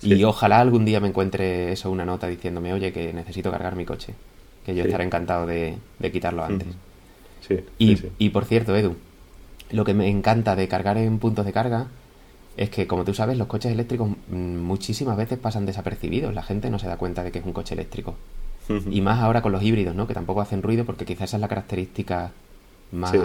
Sí. 0.00 0.12
Y 0.12 0.24
ojalá 0.24 0.60
algún 0.60 0.84
día 0.84 1.00
me 1.00 1.08
encuentre 1.08 1.72
eso, 1.72 1.90
una 1.90 2.04
nota 2.04 2.26
diciéndome, 2.26 2.74
oye, 2.74 2.92
que 2.92 3.12
necesito 3.14 3.50
cargar 3.50 3.74
mi 3.76 3.86
coche. 3.86 4.14
Que 4.66 4.74
yo 4.74 4.82
Sí. 4.82 4.88
estaré 4.88 5.04
encantado 5.04 5.46
de, 5.46 5.78
de 5.98 6.12
quitarlo 6.12 6.44
antes. 6.44 6.68
Sí, 7.48 7.60
Y, 7.78 7.98
y 8.18 8.28
por 8.30 8.44
cierto, 8.44 8.76
Edu, 8.76 8.96
lo 9.70 9.84
que 9.84 9.94
me 9.94 10.08
encanta 10.08 10.56
de 10.56 10.68
cargar 10.68 10.98
en 10.98 11.18
puntos 11.18 11.44
de 11.46 11.52
carga 11.52 11.86
es 12.56 12.70
que, 12.70 12.86
como 12.86 13.04
tú 13.04 13.14
sabes, 13.14 13.36
los 13.36 13.48
coches 13.48 13.72
eléctricos 13.72 14.08
mm, 14.28 14.34
muchísimas 14.58 15.16
veces 15.16 15.38
pasan 15.38 15.66
desapercibidos. 15.66 16.34
La 16.34 16.42
gente 16.42 16.70
no 16.70 16.78
se 16.78 16.86
da 16.86 16.96
cuenta 16.96 17.24
de 17.24 17.32
que 17.32 17.40
es 17.40 17.44
un 17.44 17.52
coche 17.52 17.74
eléctrico. 17.74 18.14
Y 18.90 19.00
más 19.02 19.20
ahora 19.20 19.42
con 19.42 19.52
los 19.52 19.62
híbridos, 19.62 19.94
¿no? 19.94 20.06
Que 20.06 20.14
tampoco 20.14 20.40
hacen 20.40 20.62
ruido 20.62 20.84
porque 20.86 21.04
quizás 21.04 21.24
esa 21.30 21.36
es 21.36 21.40
la 21.42 21.48
característica 21.48 22.32
más, 22.92 23.10
Sí, 23.10 23.18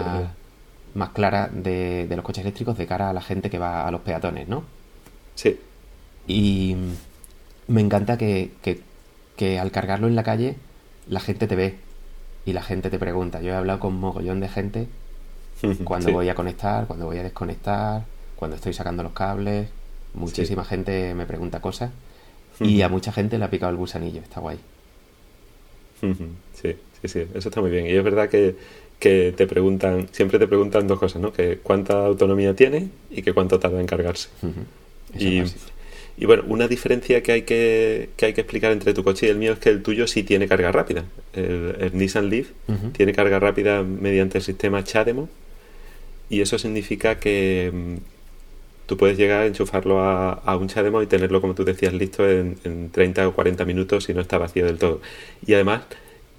más 0.94 1.10
clara 1.10 1.48
de, 1.52 2.06
de 2.08 2.16
los 2.16 2.24
coches 2.24 2.42
eléctricos 2.42 2.76
de 2.76 2.86
cara 2.86 3.08
a 3.08 3.12
la 3.12 3.22
gente 3.22 3.48
que 3.48 3.58
va 3.58 3.86
a 3.86 3.90
los 3.90 4.00
peatones, 4.02 4.48
¿no? 4.48 4.64
Sí, 5.34 5.58
Y 6.26 6.76
me 7.68 7.80
encanta 7.80 8.18
que, 8.18 8.50
que- 8.62 8.80
que 9.36 9.58
al 9.58 9.70
cargarlo 9.70 10.08
en 10.08 10.16
la 10.16 10.22
calle 10.22 10.56
la 11.08 11.20
gente 11.20 11.46
te 11.46 11.56
ve 11.56 11.76
y 12.44 12.52
la 12.52 12.62
gente 12.62 12.90
te 12.90 12.98
pregunta. 12.98 13.40
Yo 13.40 13.52
he 13.52 13.56
hablado 13.56 13.80
con 13.80 13.94
mogollón 13.98 14.40
de 14.40 14.48
gente 14.48 14.88
Cuando 15.84 16.08
Sí. 16.08 16.12
voy 16.14 16.28
a 16.28 16.34
conectar, 16.34 16.86
cuando 16.86 17.06
voy 17.06 17.18
a 17.18 17.22
desconectar, 17.22 18.04
cuando 18.36 18.56
estoy 18.56 18.72
sacando 18.72 19.02
los 19.02 19.12
cables. 19.12 19.68
Muchísima 20.14 20.64
gente 20.64 21.14
me 21.14 21.24
pregunta 21.26 21.60
cosas 21.60 21.90
y 22.60 22.82
a 22.82 22.88
mucha 22.88 23.12
gente 23.12 23.38
le 23.38 23.44
ha 23.44 23.50
picado 23.50 23.70
el 23.70 23.76
gusanillo. 23.76 24.20
Está 24.20 24.40
guay. 24.40 24.58
Sí, 26.54 26.76
sí, 27.02 27.08
sí, 27.08 27.26
eso 27.34 27.48
está 27.48 27.60
muy 27.60 27.70
bien. 27.70 27.86
Y 27.86 27.90
es 27.90 28.02
verdad 28.04 28.28
que, 28.28 28.54
que 28.98 29.32
te 29.36 29.46
preguntan, 29.46 30.08
siempre 30.12 30.38
te 30.38 30.46
preguntan 30.46 30.86
dos 30.86 30.98
cosas, 30.98 31.20
¿no? 31.22 31.32
Que 31.32 31.58
cuánta 31.58 32.04
autonomía 32.06 32.54
tiene 32.54 32.88
y 33.10 33.22
que 33.22 33.32
cuánto 33.32 33.58
tarda 33.58 33.80
en 33.80 33.86
cargarse. 33.86 34.28
Y, 35.18 36.26
bueno, 36.26 36.44
una 36.48 36.68
diferencia 36.68 37.22
que 37.22 37.32
hay 37.32 37.42
que, 37.42 38.10
que 38.16 38.26
hay 38.26 38.32
que 38.34 38.42
explicar 38.42 38.72
entre 38.72 38.92
tu 38.92 39.02
coche 39.02 39.26
y 39.26 39.30
el 39.30 39.38
mío 39.38 39.52
es 39.54 39.58
que 39.58 39.70
el 39.70 39.82
tuyo 39.82 40.06
sí 40.06 40.22
tiene 40.22 40.46
carga 40.48 40.70
rápida. 40.70 41.04
El, 41.32 41.76
el 41.80 41.96
Nissan 41.96 42.28
Leaf 42.28 42.48
tiene 42.92 43.12
carga 43.14 43.38
rápida 43.38 43.82
mediante 43.82 44.36
el 44.38 44.44
sistema 44.44 44.84
CHAdeMO 44.84 45.28
y 46.30 46.40
eso 46.42 46.58
significa 46.58 47.20
que 47.20 47.70
mm, 47.74 47.96
tú 48.86 48.96
puedes 48.96 49.18
llegar 49.18 49.42
a 49.42 49.46
enchufarlo 49.46 50.00
a, 50.00 50.32
a 50.32 50.56
un 50.56 50.68
CHAdeMO 50.68 51.02
y 51.02 51.06
tenerlo, 51.06 51.40
como 51.40 51.54
tú 51.54 51.64
decías, 51.64 51.92
listo 51.94 52.28
en, 52.28 52.58
en 52.64 52.90
30 52.90 53.28
o 53.28 53.34
40 53.34 53.64
minutos 53.64 54.04
si 54.04 54.14
no 54.14 54.20
está 54.20 54.38
vacío 54.38 54.66
del 54.66 54.78
todo. 54.78 55.00
Y 55.46 55.54
además, 55.54 55.82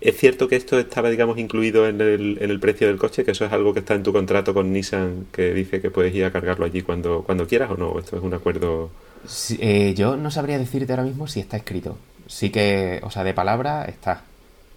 es 0.01 0.17
cierto 0.17 0.48
que 0.48 0.55
esto 0.57 0.79
estaba, 0.79 1.10
digamos, 1.10 1.38
incluido 1.38 1.88
en 1.88 2.01
el, 2.01 2.38
en 2.41 2.50
el 2.50 2.60
precio 2.60 2.88
del 2.88 2.98
coche, 2.98 3.24
que 3.24 3.31
eso 3.31 3.45
es 3.45 3.53
algo 3.53 3.74
que 3.74 3.79
está 3.81 3.93
en 3.95 4.03
tu 4.03 4.12
contrato 4.13 4.53
con 4.53 4.74
Nissan 4.74 5.27
que 5.31 5.53
dice 5.53 5.81
que 5.81 5.91
puedes 5.91 6.13
ir 6.15 6.25
a 6.25 6.31
cargarlo 6.31 6.65
allí 6.65 6.81
cuando, 6.81 7.24
cuando 7.24 7.48
quieras 7.48 7.71
o 7.71 7.77
no. 7.77 8.00
Esto 8.00 8.17
es 8.17 8.24
un 8.24 8.33
acuerdo. 8.33 8.89
Sí, 9.25 9.57
eh, 9.62 9.93
yo 9.95 10.17
no 10.17 10.31
sabría 10.31 10.57
decirte 10.57 10.91
ahora 10.93 11.03
mismo 11.03 11.27
si 11.27 11.39
está 11.39 11.57
escrito. 11.57 11.98
Sí 12.27 12.50
que, 12.50 13.00
o 13.03 13.12
sea, 13.12 13.24
de 13.24 13.33
palabra 13.33 13.86
está. 13.86 14.24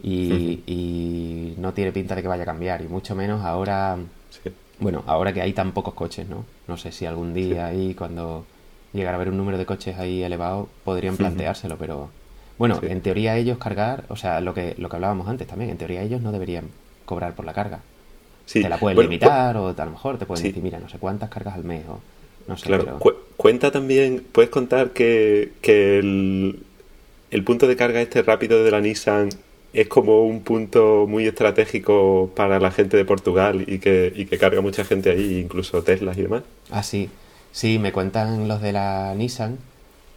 Y, 0.03 0.63
y 0.67 1.55
no 1.59 1.73
tiene 1.73 1.93
pinta 1.93 2.15
de 2.15 2.23
que 2.23 2.29
vaya 2.29 2.43
a 2.43 2.47
cambiar. 2.47 2.83
Y 2.83 2.89
mucho 2.89 3.15
menos 3.15 3.43
ahora, 3.43 3.97
Sí. 4.31 4.51
Bueno, 4.81 5.03
ahora 5.07 5.33
que 5.33 5.41
hay 5.43 5.53
tan 5.53 5.73
pocos 5.73 5.95
coches, 5.95 6.29
¿no? 6.29 6.45
No 6.69 6.77
sé 6.77 6.93
si 6.93 7.07
algún 7.07 7.33
día 7.35 7.67
ahí, 7.67 7.95
cuando 7.95 8.45
llegara 8.93 9.13
a 9.13 9.17
haber 9.17 9.29
un 9.29 9.37
número 9.37 9.59
de 9.59 9.67
coches 9.67 9.99
ahí 9.99 10.23
elevado, 10.23 10.69
podrían 10.85 11.17
planteárselo, 11.17 11.77
pero 11.77 12.09
bueno, 12.59 12.79
Sí. 12.81 12.87
en 12.89 13.01
teoría 13.01 13.37
ellos 13.37 13.59
cargar, 13.59 14.05
o 14.09 14.17
sea, 14.17 14.41
lo 14.41 14.55
que, 14.55 14.75
lo 14.79 14.89
que 14.89 14.97
hablábamos 14.97 15.29
antes 15.29 15.47
también, 15.47 15.71
en 15.71 15.77
teoría 15.79 16.03
ellos 16.03 16.21
no 16.21 16.33
deberían 16.33 16.67
cobrar 17.05 17.35
por 17.35 17.45
la 17.45 17.53
carga. 17.53 17.81
Sí. 18.47 18.63
Te 18.63 18.69
la 18.69 18.77
pueden 18.79 18.97
Bueno, 18.97 19.11
limitar 19.11 19.57
o 19.57 19.69
a 19.69 19.85
lo 19.85 19.91
mejor 19.91 20.19
te 20.19 20.27
pueden 20.27 20.43
Sí. 20.43 20.49
decir, 20.49 20.63
mira, 20.63 20.79
no 20.79 20.89
sé 20.89 20.99
cuántas 20.99 21.31
cargas 21.31 21.55
al 21.55 21.65
mes 21.65 21.85
o 21.89 21.99
no 22.47 22.57
sé, 22.57 22.67
Claro, 22.67 22.85
pero... 22.85 22.99
cu- 22.99 23.15
cuenta 23.37 23.71
también, 23.71 24.25
puedes 24.33 24.51
contar 24.51 24.91
que, 24.91 25.53
que 25.63 25.99
el, 25.99 26.63
el 27.31 27.43
punto 27.45 27.67
de 27.67 27.75
carga 27.77 28.01
este 28.03 28.23
rápido 28.23 28.63
de 28.63 28.71
la 28.71 28.81
Nissan 28.81 29.31
es 29.75 29.89
como 29.89 30.23
un 30.23 30.41
punto 30.41 31.07
muy 31.09 31.27
estratégico 31.27 32.31
para 32.35 32.59
la 32.61 32.71
gente 32.71 32.97
de 32.97 33.05
Portugal 33.05 33.65
y 33.67 33.79
que, 33.79 34.13
y 34.15 34.27
que 34.27 34.39
carga 34.39 34.61
mucha 34.61 34.85
gente 34.85 35.11
ahí, 35.11 35.39
incluso 35.39 35.83
Teslas 35.83 36.17
y 36.17 36.23
demás. 36.23 36.43
Ah, 36.71 36.83
sí. 36.83 37.11
Sí, 37.53 37.79
me 37.79 37.93
cuentan 37.93 38.49
los 38.49 38.61
de 38.61 38.73
la 38.73 39.15
Nissan 39.15 39.59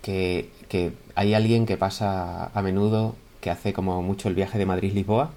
que, 0.01 0.49
que 0.69 0.91
hay 1.15 1.33
alguien 1.33 1.65
que 1.65 1.77
pasa 1.77 2.45
a 2.53 2.61
menudo 2.61 3.15
que 3.41 3.49
hace 3.49 3.73
como 3.73 4.01
mucho 4.01 4.29
el 4.29 4.35
viaje 4.35 4.57
de 4.57 4.65
Madrid-Lisboa 4.65 5.31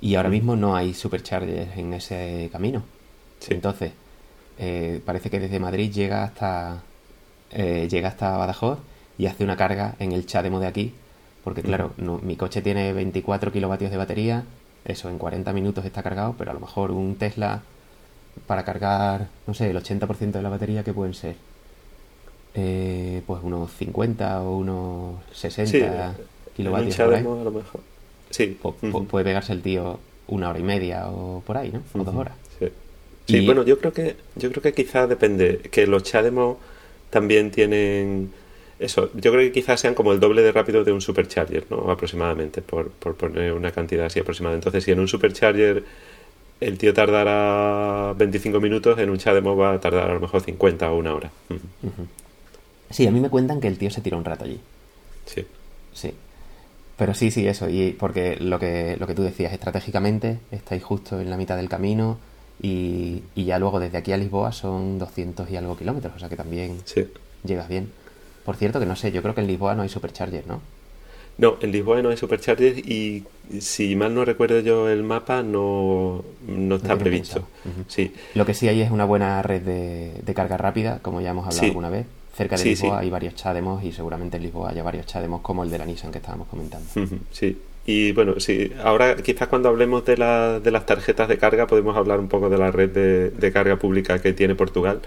y 0.00 0.16
ahora 0.16 0.28
mismo 0.28 0.56
no 0.56 0.74
hay 0.76 0.94
superchargers 0.94 1.76
en 1.76 1.94
ese 1.94 2.50
camino. 2.52 2.82
Sí. 3.38 3.54
Entonces, 3.54 3.92
eh, 4.58 5.00
parece 5.04 5.30
que 5.30 5.40
desde 5.40 5.58
Madrid 5.58 5.90
llega 5.90 6.24
hasta 6.24 6.82
eh, 7.52 7.88
llega 7.90 8.08
hasta 8.08 8.36
Badajoz 8.36 8.78
y 9.18 9.26
hace 9.26 9.44
una 9.44 9.56
carga 9.56 9.94
en 9.98 10.12
el 10.12 10.26
Chademo 10.26 10.58
de 10.60 10.66
aquí, 10.66 10.94
porque 11.44 11.62
claro, 11.62 11.92
no- 11.96 12.18
mi 12.22 12.36
coche 12.36 12.62
tiene 12.62 12.92
24 12.92 13.50
kilovatios 13.52 13.90
de 13.90 13.96
batería, 13.96 14.44
eso 14.84 15.08
en 15.08 15.18
40 15.18 15.52
minutos 15.52 15.84
está 15.84 16.02
cargado, 16.02 16.34
pero 16.38 16.50
a 16.50 16.54
lo 16.54 16.60
mejor 16.60 16.90
un 16.90 17.16
Tesla 17.16 17.62
para 18.46 18.64
cargar, 18.64 19.28
no 19.46 19.54
sé, 19.54 19.70
el 19.70 19.76
80% 19.76 20.38
de 20.38 20.42
la 20.42 20.48
batería 20.48 20.82
que 20.84 20.92
pueden 20.92 21.14
ser 21.14 21.36
eh, 22.54 23.22
pues 23.26 23.42
unos 23.42 23.70
50 23.72 24.42
o 24.42 24.56
unos 24.58 25.14
60 25.32 26.14
Sí, 26.16 26.22
kilovatios 26.56 26.96
por 26.96 27.14
ahí. 27.14 27.20
A 27.20 27.44
lo 27.44 27.50
mejor. 27.50 27.80
Sí. 28.30 28.58
Puede 29.08 29.24
pegarse 29.24 29.52
el 29.52 29.62
tío 29.62 29.98
una 30.28 30.50
hora 30.50 30.58
y 30.58 30.62
media 30.62 31.08
o 31.08 31.42
por 31.46 31.56
ahí, 31.56 31.70
¿no? 31.72 31.82
O 32.00 32.04
dos 32.04 32.14
horas. 32.14 32.34
Sí, 32.58 32.66
Sí, 33.28 33.36
Y- 33.38 33.46
bueno, 33.46 33.62
yo 33.62 33.78
creo 33.78 33.92
que 33.92 34.16
yo 34.36 34.50
creo 34.50 34.62
que 34.62 34.72
quizás 34.74 35.08
depende, 35.08 35.58
que 35.70 35.86
los 35.86 36.02
Chademo 36.02 36.58
también 37.10 37.50
tienen 37.50 38.32
eso, 38.84 39.10
yo 39.14 39.32
creo 39.32 39.42
que 39.42 39.52
quizás 39.52 39.80
sean 39.80 39.94
como 39.94 40.12
el 40.12 40.20
doble 40.20 40.42
de 40.42 40.52
rápido 40.52 40.84
de 40.84 40.92
un 40.92 41.00
supercharger, 41.00 41.64
¿no? 41.70 41.90
Aproximadamente, 41.90 42.62
por, 42.62 42.90
por 42.90 43.14
poner 43.14 43.52
una 43.52 43.70
cantidad 43.72 44.06
así 44.06 44.20
aproximada. 44.20 44.54
Entonces, 44.54 44.84
si 44.84 44.90
en 44.92 45.00
un 45.00 45.08
supercharger 45.08 45.84
el 46.60 46.78
tío 46.78 46.94
tardará 46.94 48.12
25 48.16 48.60
minutos, 48.60 48.98
en 48.98 49.10
un 49.10 49.18
Chademo 49.18 49.56
va 49.56 49.72
a 49.74 49.80
tardar 49.80 50.10
a 50.10 50.14
lo 50.14 50.20
mejor 50.20 50.40
50 50.42 50.90
o 50.92 50.96
una 50.96 51.14
hora. 51.14 51.30
Ujú. 51.50 52.06
Sí, 52.90 53.06
a 53.06 53.10
mí 53.10 53.20
me 53.20 53.30
cuentan 53.30 53.60
que 53.60 53.68
el 53.68 53.78
tío 53.78 53.90
se 53.90 54.00
tiró 54.00 54.18
un 54.18 54.24
rato 54.24 54.44
allí. 54.44 54.60
Sí. 55.26 55.44
Sí. 55.92 56.12
Pero 56.96 57.14
sí, 57.14 57.30
sí, 57.30 57.46
eso. 57.48 57.68
Y 57.68 57.92
porque 57.98 58.36
lo 58.38 58.58
que, 58.58 58.96
lo 58.98 59.06
que 59.06 59.14
tú 59.14 59.22
decías, 59.22 59.52
estratégicamente 59.52 60.38
estáis 60.50 60.84
justo 60.84 61.20
en 61.20 61.30
la 61.30 61.36
mitad 61.36 61.56
del 61.56 61.68
camino 61.68 62.18
y, 62.60 63.22
y 63.34 63.44
ya 63.44 63.58
luego 63.58 63.80
desde 63.80 63.98
aquí 63.98 64.12
a 64.12 64.16
Lisboa 64.16 64.52
son 64.52 64.98
200 64.98 65.50
y 65.50 65.56
algo 65.56 65.76
kilómetros, 65.76 66.14
o 66.14 66.18
sea 66.18 66.28
que 66.28 66.36
también 66.36 66.78
Sí. 66.84 67.06
llegas 67.44 67.68
bien. 67.68 67.90
Por 68.44 68.56
cierto, 68.56 68.80
que 68.80 68.86
no 68.86 68.96
sé, 68.96 69.12
yo 69.12 69.22
creo 69.22 69.34
que 69.34 69.40
en 69.40 69.46
Lisboa 69.46 69.74
no 69.74 69.82
hay 69.82 69.88
supercharger, 69.88 70.46
¿no? 70.46 70.60
No, 71.38 71.56
en 71.62 71.72
Lisboa 71.72 72.02
no 72.02 72.10
hay 72.10 72.16
supercharger 72.16 72.78
y 72.78 73.24
si 73.58 73.96
mal 73.96 74.14
no 74.14 74.24
recuerdo 74.24 74.60
yo 74.60 74.90
el 74.90 75.02
mapa 75.02 75.42
no, 75.42 76.22
no 76.46 76.74
está 76.76 76.98
previsto. 76.98 77.48
Sí. 77.88 78.12
Lo 78.34 78.44
que 78.44 78.52
sí 78.54 78.68
hay 78.68 78.82
es 78.82 78.90
una 78.90 79.04
buena 79.06 79.40
red 79.42 79.62
de, 79.62 80.12
de 80.24 80.34
carga 80.34 80.56
rápida, 80.58 80.98
como 81.00 81.20
ya 81.20 81.30
hemos 81.30 81.44
hablado 81.46 81.60
Sí. 81.62 81.66
alguna 81.68 81.88
vez. 81.88 82.06
Cerca 82.36 82.56
de 82.56 82.62
Sí, 82.62 82.68
Lisboa 82.70 82.98
hay 83.00 83.10
varios 83.10 83.34
chademos 83.34 83.82
y 83.84 83.92
seguramente 83.92 84.36
en 84.38 84.42
Lisboa 84.42 84.70
haya 84.70 84.82
varios 84.82 85.06
chademos 85.06 85.40
como 85.42 85.64
el 85.64 85.70
de 85.70 85.78
la 85.78 85.84
Nissan 85.86 86.10
que 86.12 86.18
estábamos 86.18 86.48
comentando. 86.48 86.86
Sí, 87.30 87.58
y 87.86 88.12
bueno, 88.12 88.38
sí, 88.40 88.72
ahora 88.82 89.16
quizás 89.16 89.48
cuando 89.48 89.68
hablemos 89.68 90.04
de, 90.04 90.16
la- 90.16 90.60
de 90.60 90.70
las 90.70 90.86
tarjetas 90.86 91.28
de 91.28 91.36
carga 91.38 91.66
podemos 91.66 91.96
hablar 91.96 92.20
un 92.20 92.28
poco 92.28 92.48
de 92.48 92.56
la 92.58 92.70
red 92.70 92.90
de, 92.90 93.30
de 93.30 93.52
carga 93.52 93.76
pública 93.76 94.18
que 94.20 94.32
tiene 94.32 94.54
Portugal. 94.54 95.00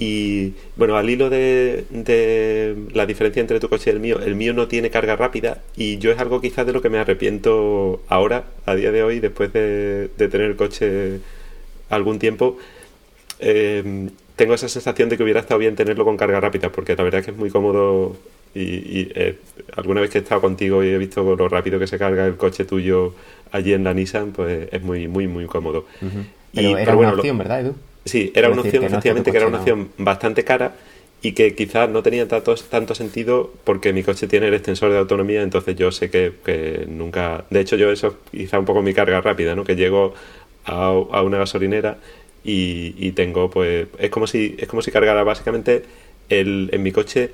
Y 0.00 0.54
bueno, 0.76 0.96
al 0.96 1.10
hilo 1.10 1.28
de, 1.28 1.84
de 1.90 2.76
la 2.92 3.04
diferencia 3.04 3.40
entre 3.40 3.58
tu 3.58 3.68
coche 3.68 3.90
y 3.90 3.94
el 3.94 4.00
mío, 4.00 4.20
el 4.20 4.36
mío 4.36 4.54
no 4.54 4.68
tiene 4.68 4.90
carga 4.90 5.16
rápida 5.16 5.62
y 5.76 5.98
yo 5.98 6.12
es 6.12 6.20
algo 6.20 6.40
quizás 6.40 6.64
de 6.66 6.72
lo 6.72 6.80
que 6.80 6.88
me 6.88 6.98
arrepiento 6.98 8.00
ahora, 8.08 8.44
a 8.64 8.76
día 8.76 8.92
de 8.92 9.02
hoy, 9.02 9.18
después 9.18 9.52
de, 9.52 10.08
de 10.16 10.28
tener 10.28 10.50
el 10.50 10.56
coche 10.56 11.18
algún 11.90 12.20
tiempo. 12.20 12.58
Eh, 13.40 14.08
tengo 14.36 14.54
esa 14.54 14.68
sensación 14.68 15.08
de 15.08 15.16
que 15.16 15.24
hubiera 15.24 15.40
estado 15.40 15.58
bien 15.58 15.74
tenerlo 15.74 16.04
con 16.04 16.16
carga 16.16 16.40
rápida, 16.40 16.70
porque 16.70 16.94
la 16.94 17.02
verdad 17.02 17.20
es 17.20 17.26
que 17.26 17.32
es 17.32 17.36
muy 17.36 17.50
cómodo 17.50 18.16
y, 18.54 19.08
eh, 19.14 19.36
alguna 19.76 20.00
vez 20.00 20.10
que 20.10 20.18
he 20.18 20.20
estado 20.20 20.40
contigo 20.40 20.84
y 20.84 20.88
he 20.90 20.98
visto 20.98 21.36
lo 21.36 21.48
rápido 21.48 21.78
que 21.78 21.88
se 21.88 21.98
carga 21.98 22.24
el 22.24 22.36
coche 22.36 22.64
tuyo 22.64 23.14
allí 23.50 23.72
en 23.72 23.82
la 23.84 23.94
Nissan, 23.94 24.30
pues 24.30 24.68
es 24.70 24.82
muy, 24.82 25.08
muy, 25.08 25.26
muy 25.26 25.46
cómodo. 25.46 25.86
Pero 26.54 26.78
era 26.78 26.96
una 26.96 27.12
opción, 27.14 27.36
¿verdad, 27.36 27.60
Edu? 27.60 27.74
Sí, 28.08 28.32
era 28.34 28.48
una 28.48 28.62
opción, 28.62 28.84
efectivamente, 28.84 29.30
que 29.30 29.36
era 29.36 29.46
una 29.46 29.58
opción 29.58 29.90
bastante 29.98 30.44
cara 30.44 30.74
y 31.20 31.32
que 31.32 31.54
quizás 31.54 31.90
no 31.90 32.02
tenía 32.02 32.28
tanto, 32.28 32.54
tanto 32.54 32.94
sentido 32.94 33.52
porque 33.64 33.92
mi 33.92 34.02
coche 34.02 34.28
tiene 34.28 34.48
el 34.48 34.54
extensor 34.54 34.92
de 34.92 34.98
autonomía, 34.98 35.42
entonces 35.42 35.76
yo 35.76 35.90
sé 35.90 36.10
que, 36.10 36.86
nunca... 36.88 37.44
De 37.50 37.60
hecho, 37.60 37.76
yo 37.76 37.90
eso 37.90 38.18
quizá 38.30 38.58
un 38.58 38.64
poco 38.64 38.82
mi 38.82 38.94
carga 38.94 39.20
rápida, 39.20 39.54
¿no? 39.54 39.64
Que 39.64 39.76
llego 39.76 40.14
a, 40.64 40.90
una 41.22 41.38
gasolinera 41.38 41.98
y, 42.44 43.10
tengo, 43.12 43.50
pues... 43.50 43.88
Es 43.98 44.10
como 44.10 44.26
si, 44.26 44.56
es 44.58 44.68
como 44.68 44.80
si 44.82 44.90
cargara 44.90 45.24
básicamente 45.24 45.82
el, 46.28 46.70
en 46.72 46.82
mi 46.82 46.92
coche 46.92 47.30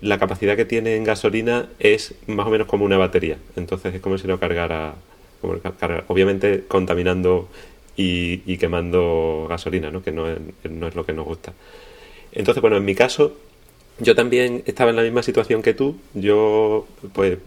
la 0.00 0.18
capacidad 0.18 0.56
que 0.56 0.64
tiene 0.64 0.96
en 0.96 1.04
gasolina 1.04 1.68
es 1.78 2.14
más 2.26 2.46
o 2.46 2.50
menos 2.50 2.66
como 2.66 2.84
una 2.84 2.98
batería. 2.98 3.38
Entonces 3.56 3.94
es 3.94 4.00
como 4.00 4.18
si 4.18 4.26
lo 4.26 4.38
cargara, 4.38 4.94
como 5.40 5.54
obviamente 6.08 6.64
contaminando 6.68 7.48
y, 7.98 8.56
quemando 8.58 9.46
gasolina, 9.48 9.90
¿no? 9.90 10.02
que 10.02 10.12
no 10.12 10.28
es, 10.28 10.38
no 10.70 10.86
es 10.86 10.94
lo 10.94 11.04
que 11.04 11.12
nos 11.12 11.26
gusta. 11.26 11.52
Entonces, 12.30 12.60
bueno, 12.60 12.76
en 12.76 12.84
mi 12.84 12.94
caso, 12.94 13.36
yo 13.98 14.14
también 14.14 14.62
estaba 14.66 14.90
en 14.90 14.96
la 14.96 15.02
misma 15.02 15.24
situación 15.24 15.62
que 15.62 15.74
tú. 15.74 15.96
Yo, 16.14 16.86
pues, 17.12 17.38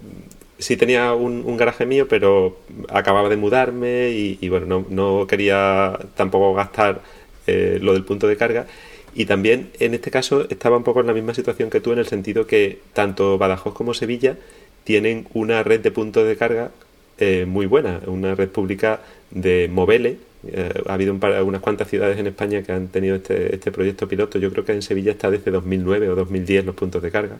sí 0.59 0.75
tenía 0.75 1.13
un, 1.13 1.55
garaje 1.55 1.85
mío, 1.85 2.07
pero 2.09 2.57
acababa 2.89 3.29
de 3.29 3.37
mudarme 3.37 4.09
y, 4.09 4.49
bueno, 4.49 4.85
no, 4.89 5.25
quería 5.25 5.97
tampoco 6.15 6.53
gastar 6.53 7.01
eh, 7.47 7.79
lo 7.81 7.93
del 7.93 8.03
punto 8.03 8.27
de 8.27 8.35
carga. 8.35 8.67
Y 9.15 9.25
también 9.25 9.71
en 9.79 9.93
este 9.93 10.11
caso 10.11 10.47
estaba 10.49 10.77
un 10.77 10.83
poco 10.83 10.99
en 10.99 11.07
la 11.07 11.13
misma 11.13 11.33
situación 11.33 11.69
que 11.69 11.81
tú 11.81 11.93
en 11.93 11.99
el 11.99 12.07
sentido 12.07 12.47
que 12.47 12.79
tanto 12.93 13.37
Badajoz 13.37 13.73
como 13.73 13.93
Sevilla 13.93 14.37
tienen 14.83 15.27
una 15.33 15.63
red 15.63 15.81
de 15.81 15.91
puntos 15.91 16.25
de 16.27 16.37
carga 16.37 16.71
eh, 17.17 17.45
muy 17.45 17.65
buena, 17.65 17.99
una 18.05 18.35
red 18.35 18.49
pública 18.49 19.01
de 19.29 19.69
Mobile. 19.71 20.17
Eh, 20.47 20.71
ha 20.87 20.93
habido 20.93 21.13
un 21.13 21.23
unas 21.23 21.61
cuantas 21.61 21.87
ciudades 21.87 22.17
en 22.17 22.27
España 22.27 22.63
que 22.63 22.71
han 22.71 22.87
tenido 22.87 23.15
este, 23.15 23.53
este 23.53 23.71
proyecto 23.71 24.07
piloto. 24.07 24.39
Yo 24.39 24.51
creo 24.51 24.65
que 24.65 24.73
en 24.73 24.81
Sevilla 24.81 25.11
está 25.11 25.29
desde 25.29 25.51
2009 25.51 26.09
o 26.09 26.15
2010 26.15 26.65
los 26.65 26.75
puntos 26.75 27.01
de 27.01 27.11
carga. 27.11 27.37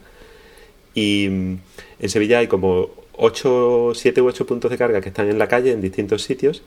Y 0.94 1.28
mm, 1.28 1.58
en 2.00 2.08
Sevilla 2.08 2.38
hay 2.38 2.46
como 2.46 2.90
8, 3.16 3.92
7 3.94 4.20
u 4.22 4.26
8 4.26 4.46
puntos 4.46 4.70
de 4.70 4.78
carga 4.78 5.00
que 5.00 5.08
están 5.08 5.28
en 5.28 5.38
la 5.38 5.48
calle 5.48 5.72
en 5.72 5.80
distintos 5.80 6.22
sitios 6.22 6.62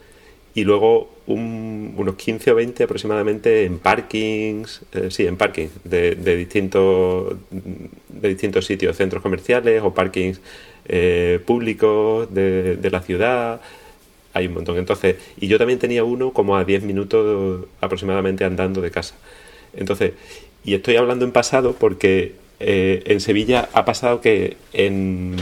y 0.56 0.64
luego 0.64 1.10
unos 1.28 2.16
15 2.16 2.52
o 2.52 2.56
20 2.56 2.86
aproximadamente 2.86 3.66
en 3.66 3.78
parkings, 3.78 4.84
eh, 4.94 5.12
sí, 5.12 5.28
en 5.28 5.36
parkings 5.36 5.72
de, 5.84 6.16
distintos, 6.16 7.36
de 7.52 8.30
distintos 8.30 8.66
sitios, 8.66 8.96
centros 8.96 9.22
comerciales 9.22 9.82
o 9.84 9.94
parkings 9.94 10.40
eh, 10.86 11.42
públicos 11.46 12.34
de, 12.34 12.90
la 12.90 13.02
ciudad. 13.02 13.60
Hay 14.36 14.48
un 14.48 14.54
montón. 14.54 14.78
Entonces, 14.78 15.16
y 15.40 15.48
yo 15.48 15.58
también 15.58 15.80
tenía 15.80 16.04
uno 16.04 16.34
como 16.34 16.58
a 16.58 16.66
10 16.66 16.84
minutos 16.84 17.66
aproximadamente 17.80 18.44
andando 18.44 18.82
de 18.82 18.92
casa. 18.92 19.16
Entonces, 19.74 20.12
y 20.66 20.74
estoy 20.74 20.98
hablando 20.98 21.24
en 21.24 21.32
pasado 21.32 21.74
porque 21.74 22.34
eh, 22.60 23.02
en 23.06 23.22
Sevilla 23.22 23.70
ha 23.72 23.86
pasado 23.86 24.20
que 24.20 24.58
en, 24.74 25.38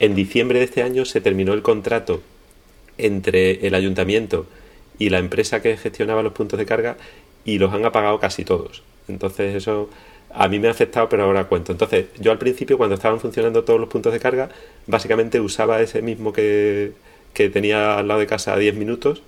en 0.00 0.14
diciembre 0.16 0.58
de 0.58 0.64
este 0.64 0.82
año 0.82 1.04
se 1.04 1.20
terminó 1.20 1.52
el 1.52 1.62
contrato 1.62 2.20
entre 2.98 3.64
el 3.64 3.76
ayuntamiento 3.76 4.46
y 4.98 5.10
la 5.10 5.18
empresa 5.18 5.62
que 5.62 5.76
gestionaba 5.76 6.24
los 6.24 6.32
puntos 6.32 6.58
de 6.58 6.66
carga 6.66 6.96
y 7.44 7.58
los 7.58 7.72
han 7.72 7.84
apagado 7.84 8.18
casi 8.18 8.44
todos. 8.44 8.82
Entonces 9.06 9.54
eso 9.54 9.88
a 10.34 10.48
mí 10.48 10.58
me 10.58 10.66
ha 10.66 10.72
afectado, 10.72 11.08
pero 11.08 11.22
ahora 11.22 11.44
cuento. 11.44 11.70
Entonces 11.70 12.06
yo 12.18 12.32
al 12.32 12.38
principio 12.38 12.76
cuando 12.76 12.96
estaban 12.96 13.20
funcionando 13.20 13.62
todos 13.62 13.78
los 13.78 13.88
puntos 13.88 14.12
de 14.12 14.18
carga, 14.18 14.48
básicamente 14.88 15.38
usaba 15.38 15.80
ese 15.80 16.02
mismo 16.02 16.32
que, 16.32 16.92
que 17.36 17.50
tenía 17.50 17.98
al 17.98 18.08
lado 18.08 18.20
de 18.20 18.26
casa 18.26 18.54
a 18.54 18.58
10 18.58 18.74
minutos 18.76 19.20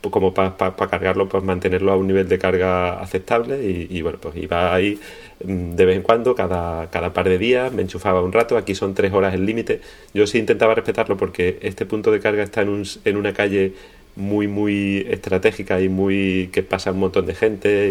pues 0.00 0.12
como 0.12 0.34
para 0.34 0.56
cargarlo, 0.90 1.28
pues 1.28 1.44
mantenerlo 1.44 1.92
a 1.92 1.96
un 1.96 2.08
nivel 2.08 2.28
de 2.28 2.38
carga 2.38 3.00
aceptable 3.00 3.62
y, 3.62 4.02
bueno, 4.02 4.18
pues 4.20 4.34
iba 4.36 4.74
ahí 4.74 4.98
mm, 5.44 5.76
de 5.76 5.84
vez 5.84 5.96
en 5.96 6.02
cuando, 6.02 6.34
cada, 6.34 6.90
cada 6.90 7.12
par 7.12 7.28
de 7.28 7.38
días, 7.38 7.72
me 7.72 7.82
enchufaba 7.82 8.20
un 8.20 8.32
rato, 8.32 8.56
aquí 8.56 8.74
son 8.74 8.94
tres 8.94 9.12
horas 9.12 9.32
el 9.32 9.46
límite, 9.46 9.80
yo 10.12 10.26
sí 10.26 10.38
intentaba 10.38 10.74
respetarlo 10.74 11.16
porque 11.16 11.58
este 11.62 11.86
punto 11.86 12.10
de 12.10 12.18
carga 12.18 12.42
está 12.42 12.62
en, 12.62 12.70
un, 12.70 12.84
en 13.04 13.16
una 13.16 13.32
calle 13.32 13.74
muy, 14.16 14.48
muy 14.48 15.06
estratégica 15.08 15.80
y 15.80 15.88
muy 15.88 16.50
que 16.52 16.62
pasa 16.64 16.90
un 16.90 16.98
montón 16.98 17.26
de 17.26 17.34
gente 17.34 17.90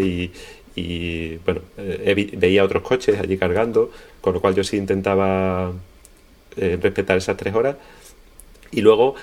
y, 0.74 1.36
bueno, 1.46 1.62
eh, 1.78 2.30
veía 2.36 2.64
otros 2.64 2.82
coches 2.82 3.18
allí 3.20 3.38
cargando, 3.38 3.90
con 4.20 4.34
lo 4.34 4.40
cual 4.40 4.54
yo 4.54 4.64
sí 4.64 4.76
intentaba 4.76 5.72
eh, 6.56 6.78
respetar 6.80 7.16
esas 7.16 7.36
tres 7.36 7.54
horas. 7.54 7.76
Y 8.70 8.80
luego 8.80 9.14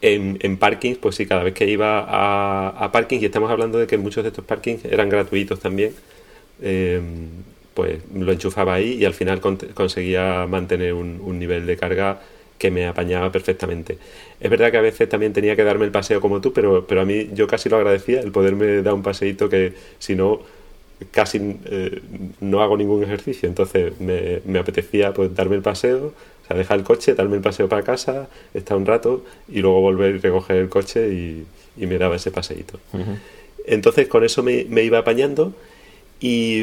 en, 0.00 0.56
parkings, 0.58 0.98
pues 0.98 1.16
sí, 1.16 1.26
cada 1.26 1.42
vez 1.42 1.54
que 1.54 1.68
iba 1.68 2.00
a, 2.00 2.68
a 2.68 2.92
parkings, 2.92 3.22
y 3.22 3.26
estamos 3.26 3.50
hablando 3.50 3.78
de 3.78 3.86
que 3.86 3.98
muchos 3.98 4.22
de 4.24 4.30
estos 4.30 4.44
parkings 4.44 4.84
eran 4.84 5.08
gratuitos 5.08 5.60
también, 5.60 5.92
eh, 6.62 7.00
pues 7.74 7.98
lo 8.14 8.32
enchufaba 8.32 8.74
ahí 8.74 8.94
y 8.94 9.04
al 9.04 9.12
final 9.12 9.40
conseguía 9.40 10.46
mantener 10.48 10.94
un, 10.94 11.38
nivel 11.38 11.66
de 11.66 11.76
carga 11.76 12.22
que 12.58 12.70
me 12.70 12.86
apañaba 12.86 13.30
perfectamente. 13.30 13.98
Es 14.40 14.48
verdad 14.50 14.70
que 14.70 14.78
a 14.78 14.80
veces 14.80 15.08
también 15.10 15.34
tenía 15.34 15.54
que 15.56 15.62
darme 15.62 15.84
el 15.84 15.90
paseo 15.90 16.22
como 16.22 16.40
tú, 16.40 16.54
pero, 16.54 16.86
pero 16.86 17.02
a 17.02 17.04
mí 17.04 17.28
yo 17.34 17.46
casi 17.46 17.68
lo 17.68 17.76
agradecía, 17.76 18.20
el 18.20 18.32
poderme 18.32 18.80
dar 18.80 18.94
un 18.94 19.02
paseíto 19.02 19.50
que 19.50 19.74
si 19.98 20.14
no 20.14 20.40
casi 21.10 21.58
eh, 21.66 22.00
no 22.40 22.62
hago 22.62 22.78
ningún 22.78 23.02
ejercicio, 23.02 23.46
entonces 23.46 24.00
me, 24.00 24.40
me 24.46 24.58
apetecía 24.58 25.12
pues 25.12 25.34
darme 25.34 25.56
el 25.56 25.62
paseo, 25.62 26.14
o 26.46 26.48
sea, 26.48 26.56
dejar 26.56 26.78
el 26.78 26.84
coche, 26.84 27.14
darme 27.14 27.36
el 27.36 27.42
paseo 27.42 27.68
para 27.68 27.82
casa, 27.82 28.28
estar 28.54 28.76
un 28.76 28.86
rato 28.86 29.24
y 29.48 29.60
luego 29.60 29.80
volver 29.80 30.14
y 30.14 30.18
recoger 30.18 30.56
el 30.56 30.68
coche 30.68 31.08
y, 31.08 31.46
me 31.76 31.98
daba 31.98 32.16
ese 32.16 32.30
paseíto. 32.30 32.78
Entonces 33.66 34.08
con 34.08 34.24
eso 34.24 34.42
me, 34.42 34.62
iba 34.82 34.98
apañando 34.98 35.52
y, 36.20 36.62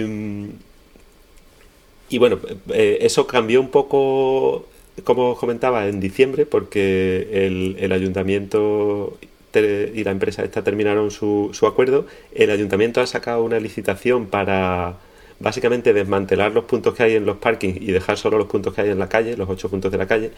y 2.10 2.18
bueno, 2.18 2.40
eh, 2.74 3.00
eso 3.02 3.28
cambió 3.28 3.60
un 3.60 3.70
poco, 3.70 4.66
como 5.04 5.32
os 5.32 5.40
comentaba, 5.40 5.88
en 5.88 6.00
diciembre 6.00 6.46
porque 6.46 7.28
el, 7.46 7.76
el 7.80 7.92
ayuntamiento 7.92 9.18
y 9.54 10.04
la 10.04 10.12
empresa 10.12 10.44
esta 10.44 10.64
terminaron 10.64 11.12
su, 11.12 11.52
su 11.54 11.68
acuerdo. 11.68 12.08
El 12.34 12.50
ayuntamiento 12.50 13.02
ha 13.02 13.08
sacado 13.08 13.44
una 13.44 13.60
licitación 13.60 14.28
para 14.28 14.96
básicamente 15.44 15.94
desmantelar 15.94 16.54
los 16.54 16.64
puntos 16.64 16.96
que 16.96 17.04
hay 17.04 17.16
en 17.16 17.26
los 17.26 17.38
parkings 17.38 17.82
y 17.82 17.92
dejar 17.92 18.18
solo 18.18 18.38
los 18.38 18.48
puntos 18.48 18.74
que 18.74 18.82
hay 18.82 18.90
en 18.90 19.00
la 19.00 19.10
calle, 19.10 19.38
los 19.38 19.50
ocho 19.50 19.70
puntos 19.70 19.92
de 19.92 19.98
la 19.98 20.08
calle, 20.08 20.32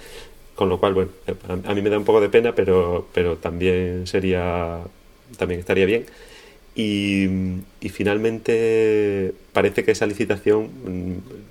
con 0.55 0.67
lo 0.67 0.79
cual, 0.79 0.93
bueno, 0.95 1.11
a 1.65 1.73
mí 1.73 1.81
me 1.81 1.89
da 1.89 1.97
un 1.97 2.05
poco 2.05 2.21
de 2.21 2.29
pena, 2.29 2.55
pero, 2.55 3.07
pero 3.13 3.37
también 3.37 4.07
sería, 4.07 4.79
también 5.37 5.59
estaría 5.59 5.85
bien. 5.85 6.05
Y, 6.75 7.29
finalmente 7.89 9.33
parece 9.53 9.85
que 9.85 9.91
esa 9.91 10.05
licitación 10.05 10.69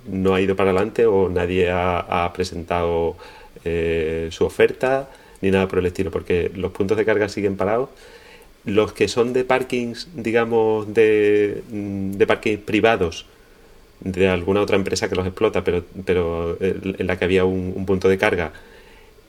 no 0.07 0.35
ha 0.35 0.41
ido 0.41 0.55
para 0.55 0.71
adelante 0.71 1.07
o 1.07 1.29
nadie 1.29 1.71
ha, 1.71 2.31
presentado 2.33 3.15
eh, 3.63 4.27
su 4.31 4.45
oferta 4.45 5.09
ni 5.41 5.49
nada 5.49 5.67
por 5.67 5.79
el 5.79 5.87
estilo, 5.87 6.11
porque 6.11 6.51
los 6.55 6.71
puntos 6.71 6.97
de 6.97 7.05
carga 7.05 7.29
siguen 7.29 7.55
parados 7.57 7.89
los 8.65 8.93
que 8.93 9.07
son 9.07 9.33
de 9.33 9.43
parkings, 9.45 10.09
digamos, 10.15 10.93
de, 10.93 11.63
de 11.69 12.27
parkings 12.27 12.61
privados, 12.61 13.27
de 14.01 14.27
alguna 14.27 14.61
otra 14.61 14.75
empresa 14.75 15.09
que 15.09 15.15
los 15.15 15.25
explota, 15.25 15.63
pero, 15.63 15.83
pero 16.05 16.57
en 16.59 17.07
la 17.07 17.17
que 17.17 17.25
había 17.25 17.45
un, 17.45 17.85
punto 17.85 18.09
de 18.09 18.17
carga. 18.17 18.53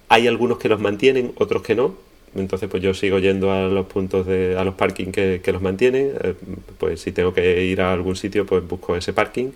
Hay 0.09 0.27
algunos 0.27 0.59
que 0.59 0.69
los 0.69 0.81
mantienen, 0.81 1.33
otros 1.37 1.63
que 1.63 1.75
no. 1.75 1.95
Entonces, 2.35 2.69
pues 2.69 2.83
yo 2.83 2.93
sigo 2.95 3.19
yendo 3.19 3.53
a 3.53 3.63
los 3.69 3.87
puntos 3.87 4.27
de, 4.27 4.57
a 4.59 4.65
los 4.65 4.75
parking 4.75 5.07
que, 5.13 5.41
los 5.47 5.63
mantienen. 5.63 6.13
Eh, 6.23 6.35
pues 6.79 7.01
si 7.01 7.13
tengo 7.13 7.33
que 7.35 7.65
ir 7.65 7.81
a 7.81 7.93
algún 7.93 8.17
sitio, 8.17 8.47
pues 8.47 8.67
busco 8.67 8.97
ese 8.97 9.13
parking. 9.13 9.51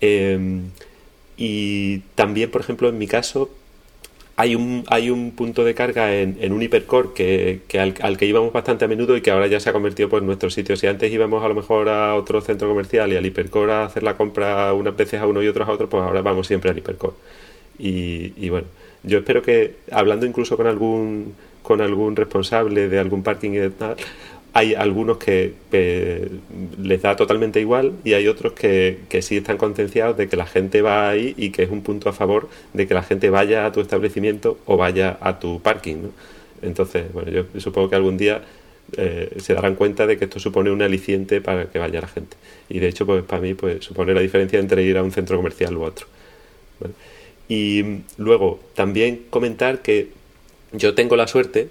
Em, 0.00 0.70
y 1.36 1.98
también, 2.14 2.50
por 2.50 2.60
ejemplo, 2.60 2.88
en 2.88 2.98
mi 2.98 3.06
caso, 3.06 3.50
hay 4.42 4.56
un, 4.56 4.82
hay 4.88 5.08
un 5.08 5.30
punto 5.30 5.62
de 5.62 5.72
carga 5.72 6.16
en, 6.16 6.36
en 6.40 6.52
un 6.52 6.60
hipercore 6.60 7.10
que, 7.14 7.60
que 7.68 7.78
al, 7.78 8.16
que 8.16 8.26
íbamos 8.26 8.52
bastante 8.52 8.84
a 8.84 8.88
menudo 8.88 9.16
y 9.16 9.20
que 9.20 9.30
ahora 9.30 9.46
ya 9.46 9.60
se 9.60 9.70
ha 9.70 9.72
convertido 9.72 10.08
pues, 10.08 10.20
en 10.20 10.26
nuestro 10.26 10.50
sitio. 10.50 10.76
Si 10.76 10.88
antes 10.88 11.12
íbamos 11.12 11.44
a 11.44 11.48
lo 11.48 11.54
mejor 11.54 11.88
a 11.88 12.16
otro 12.16 12.40
centro 12.40 12.68
comercial 12.68 13.12
y 13.12 13.16
al 13.16 13.24
hipercore 13.24 13.72
a 13.72 13.84
hacer 13.84 14.02
la 14.02 14.16
compra 14.16 14.72
unas 14.74 14.96
veces 14.96 15.20
a 15.20 15.28
uno 15.28 15.44
y 15.44 15.46
otros 15.46 15.68
a 15.68 15.70
otro, 15.70 15.88
pues 15.88 16.02
ahora 16.02 16.22
vamos 16.22 16.48
siempre 16.48 16.72
al 16.72 16.78
hipercore. 16.78 17.14
Y, 17.78 18.32
y 18.36 18.48
bueno, 18.48 18.66
yo 19.04 19.18
espero 19.18 19.42
que, 19.42 19.76
hablando 19.92 20.26
incluso 20.26 20.56
con 20.56 20.66
algún, 20.66 21.34
con 21.62 21.80
algún 21.80 22.16
responsable 22.16 22.88
de 22.88 22.98
algún 22.98 23.22
parking 23.22 23.50
y 23.50 23.58
de 23.58 23.70
tal, 23.70 23.94
hay 24.54 24.74
algunos 24.74 25.18
que, 25.18 25.54
les 26.78 27.02
da 27.02 27.16
totalmente 27.16 27.60
igual 27.60 27.92
y 28.04 28.12
hay 28.12 28.28
otros 28.28 28.52
que, 28.52 29.00
que, 29.08 29.22
sí 29.22 29.38
están 29.38 29.56
concienciados 29.56 30.16
de 30.16 30.28
que 30.28 30.36
la 30.36 30.46
gente 30.46 30.82
va 30.82 31.08
ahí 31.08 31.34
y 31.36 31.50
que 31.50 31.62
es 31.62 31.70
un 31.70 31.82
punto 31.82 32.08
a 32.08 32.12
favor 32.12 32.48
de 32.72 32.86
que 32.86 32.94
la 32.94 33.02
gente 33.02 33.30
vaya 33.30 33.64
a 33.64 33.72
tu 33.72 33.80
establecimiento 33.80 34.58
o 34.66 34.76
vaya 34.76 35.16
a 35.20 35.38
tu 35.38 35.60
parking. 35.60 36.10
Entonces, 36.60 37.12
bueno, 37.12 37.30
yo 37.30 37.44
supongo 37.60 37.88
que 37.90 37.96
algún 37.96 38.16
día 38.16 38.42
eh, 38.96 39.30
se 39.38 39.54
darán 39.54 39.74
cuenta 39.74 40.06
de 40.06 40.18
que 40.18 40.24
esto 40.24 40.38
supone 40.38 40.70
un 40.70 40.82
aliciente 40.82 41.40
para 41.40 41.66
que 41.66 41.78
vaya 41.78 42.00
la 42.00 42.08
gente. 42.08 42.36
Y 42.68 42.78
de 42.78 42.88
hecho, 42.88 43.06
pues 43.06 43.22
para 43.24 43.40
mí, 43.40 43.54
pues 43.54 43.84
supone 43.84 44.12
la 44.12 44.20
diferencia 44.20 44.58
entre 44.58 44.82
ir 44.82 44.98
a 44.98 45.02
un 45.02 45.12
centro 45.12 45.36
comercial 45.36 45.76
u 45.76 45.82
otro. 45.82 46.06
Y 47.48 47.84
luego, 48.18 48.60
también 48.74 49.24
comentar 49.30 49.82
que 49.82 50.08
yo 50.72 50.94
tengo 50.94 51.16
la 51.16 51.26
suerte, 51.26 51.68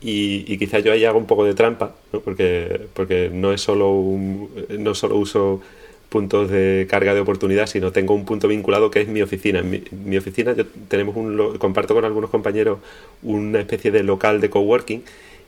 y, 0.00 0.56
quizás 0.58 0.84
yo 0.84 0.92
ahí 0.92 1.04
hago 1.04 1.18
un 1.18 1.26
poco 1.26 1.44
de 1.44 1.54
trampa, 1.54 1.94
¿no? 2.12 2.20
Porque, 2.20 2.86
porque 2.94 3.30
no 3.32 3.52
es 3.52 3.60
solo 3.60 3.90
un, 3.90 4.48
no 4.78 4.94
solo 4.94 5.16
uso 5.16 5.60
puntos 6.08 6.50
de 6.50 6.86
carga 6.88 7.14
de 7.14 7.20
oportunidad, 7.20 7.66
sino 7.66 7.92
tengo 7.92 8.14
un 8.14 8.24
punto 8.24 8.48
vinculado 8.48 8.90
que 8.90 9.00
es 9.00 9.08
mi 9.08 9.22
oficina. 9.22 9.58
En 9.58 9.84
mi, 10.04 10.16
oficina 10.16 10.52
yo 10.54 10.64
tenemos 10.88 11.16
un, 11.16 11.58
comparto 11.58 11.94
con 11.94 12.04
algunos 12.04 12.30
compañeros 12.30 12.78
una 13.22 13.60
especie 13.60 13.90
de 13.90 14.02
local 14.02 14.40
de 14.40 14.50
coworking 14.50 15.02